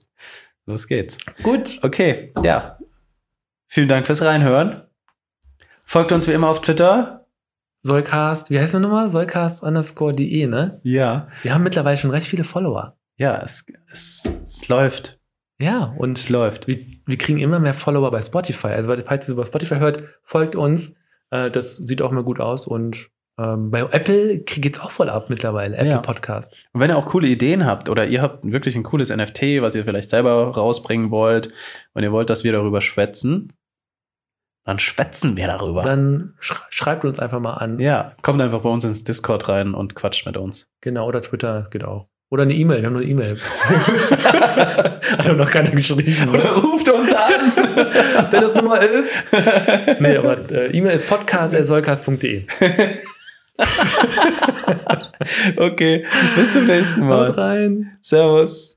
Los 0.65 0.87
geht's. 0.87 1.17
Gut. 1.43 1.79
Okay, 1.81 2.33
ja. 2.43 2.77
Vielen 3.67 3.87
Dank 3.87 4.05
fürs 4.05 4.21
Reinhören. 4.21 4.83
Folgt 5.83 6.11
uns 6.11 6.27
wie 6.27 6.33
immer 6.33 6.49
auf 6.49 6.61
Twitter. 6.61 7.26
Solcast, 7.83 8.49
wie 8.49 8.59
heißt 8.59 8.73
der 8.73 8.79
nochmal? 8.81 9.09
Solcast 9.09 9.63
underscore 9.63 10.13
de, 10.13 10.47
ne? 10.47 10.79
Ja. 10.83 11.27
Wir 11.43 11.53
haben 11.53 11.63
mittlerweile 11.63 11.97
schon 11.97 12.11
recht 12.11 12.27
viele 12.27 12.43
Follower. 12.43 12.97
Ja, 13.17 13.41
es, 13.43 13.65
es, 13.91 14.23
es 14.45 14.67
läuft. 14.67 15.19
Ja, 15.59 15.91
und 15.97 16.17
Es 16.17 16.29
läuft. 16.29 16.67
wir, 16.67 16.77
wir 17.05 17.17
kriegen 17.17 17.39
immer 17.39 17.59
mehr 17.59 17.73
Follower 17.73 18.11
bei 18.11 18.21
Spotify. 18.21 18.67
Also, 18.67 18.95
falls 19.05 19.27
ihr 19.27 19.33
über 19.33 19.45
Spotify 19.45 19.77
hört, 19.77 20.03
folgt 20.23 20.55
uns. 20.55 20.95
Äh, 21.31 21.49
das 21.49 21.77
sieht 21.77 22.01
auch 22.03 22.11
immer 22.11 22.21
gut 22.23 22.39
aus. 22.39 22.67
Und 22.67 23.09
ähm, 23.39 23.71
bei 23.71 23.79
Apple 23.81 24.39
geht's 24.39 24.79
auch 24.79 24.91
voll 24.91 25.09
ab 25.09 25.29
mittlerweile. 25.29 25.75
Apple 25.77 25.89
Ja. 25.89 25.99
Podcast. 26.01 26.53
Und 26.73 26.81
wenn 26.81 26.91
ihr 26.91 26.97
auch 26.97 27.07
coole 27.07 27.27
Ideen 27.27 27.65
habt 27.65 27.89
oder 27.89 28.05
ihr 28.05 28.21
habt 28.21 28.45
wirklich 28.45 28.75
ein 28.75 28.83
cooles 28.83 29.09
NFT, 29.15 29.61
was 29.61 29.73
ihr 29.73 29.83
vielleicht 29.83 30.09
selber 30.11 30.51
rausbringen 30.55 31.09
wollt 31.09 31.51
und 31.93 32.03
ihr 32.03 32.11
wollt, 32.11 32.29
dass 32.29 32.43
wir 32.43 32.51
darüber 32.51 32.81
schwätzen, 32.81 33.53
dann 34.67 34.77
schwätzen 34.79 35.37
wir 35.37 35.47
darüber. 35.47 35.81
Dann 35.81 36.33
sch 36.41 36.55
schreibt 36.69 37.05
uns 37.05 37.19
einfach 37.19 37.39
mal 37.39 37.53
an. 37.53 37.79
ja, 37.79 38.11
kommt 38.21 38.41
einfach 38.41 38.63
bei 38.63 38.69
uns 38.69 38.83
ins 38.83 39.05
Discord 39.05 39.47
rein 39.47 39.73
und 39.73 39.95
quatscht 39.95 40.25
mit 40.25 40.35
uns. 40.35 40.67
Genau, 40.81 41.07
oder 41.07 41.21
Twitter 41.21 41.69
geht 41.71 41.85
auch. 41.85 42.09
Oder 42.29 42.43
eine 42.43 42.53
E-Mail, 42.53 42.81
wir 42.81 42.87
haben 42.87 42.93
nur 42.93 43.01
eine 43.01 43.09
E-Mail. 43.09 43.37
Hat 43.39 45.37
noch 45.37 45.49
keiner 45.49 45.71
geschrieben. 45.71 46.31
Oder 46.33 46.51
ruft 46.57 46.89
uns 46.89 47.13
an. 47.13 47.53
Wenn 48.29 48.41
das 48.41 48.53
Nummer 48.55 48.81
ist. 48.81 49.09
Nee, 50.01 50.17
aber 50.17 50.51
äh, 50.51 50.77
E-Mail 50.77 50.99
ist 50.99 51.07
podcast.solcast.de. 51.07 52.47
okay, 55.55 56.05
bis 56.35 56.51
zum 56.51 56.65
nächsten 56.65 57.07
Mal. 57.07 57.29
Haut 57.29 57.37
rein. 57.37 57.97
Servus. 58.01 58.76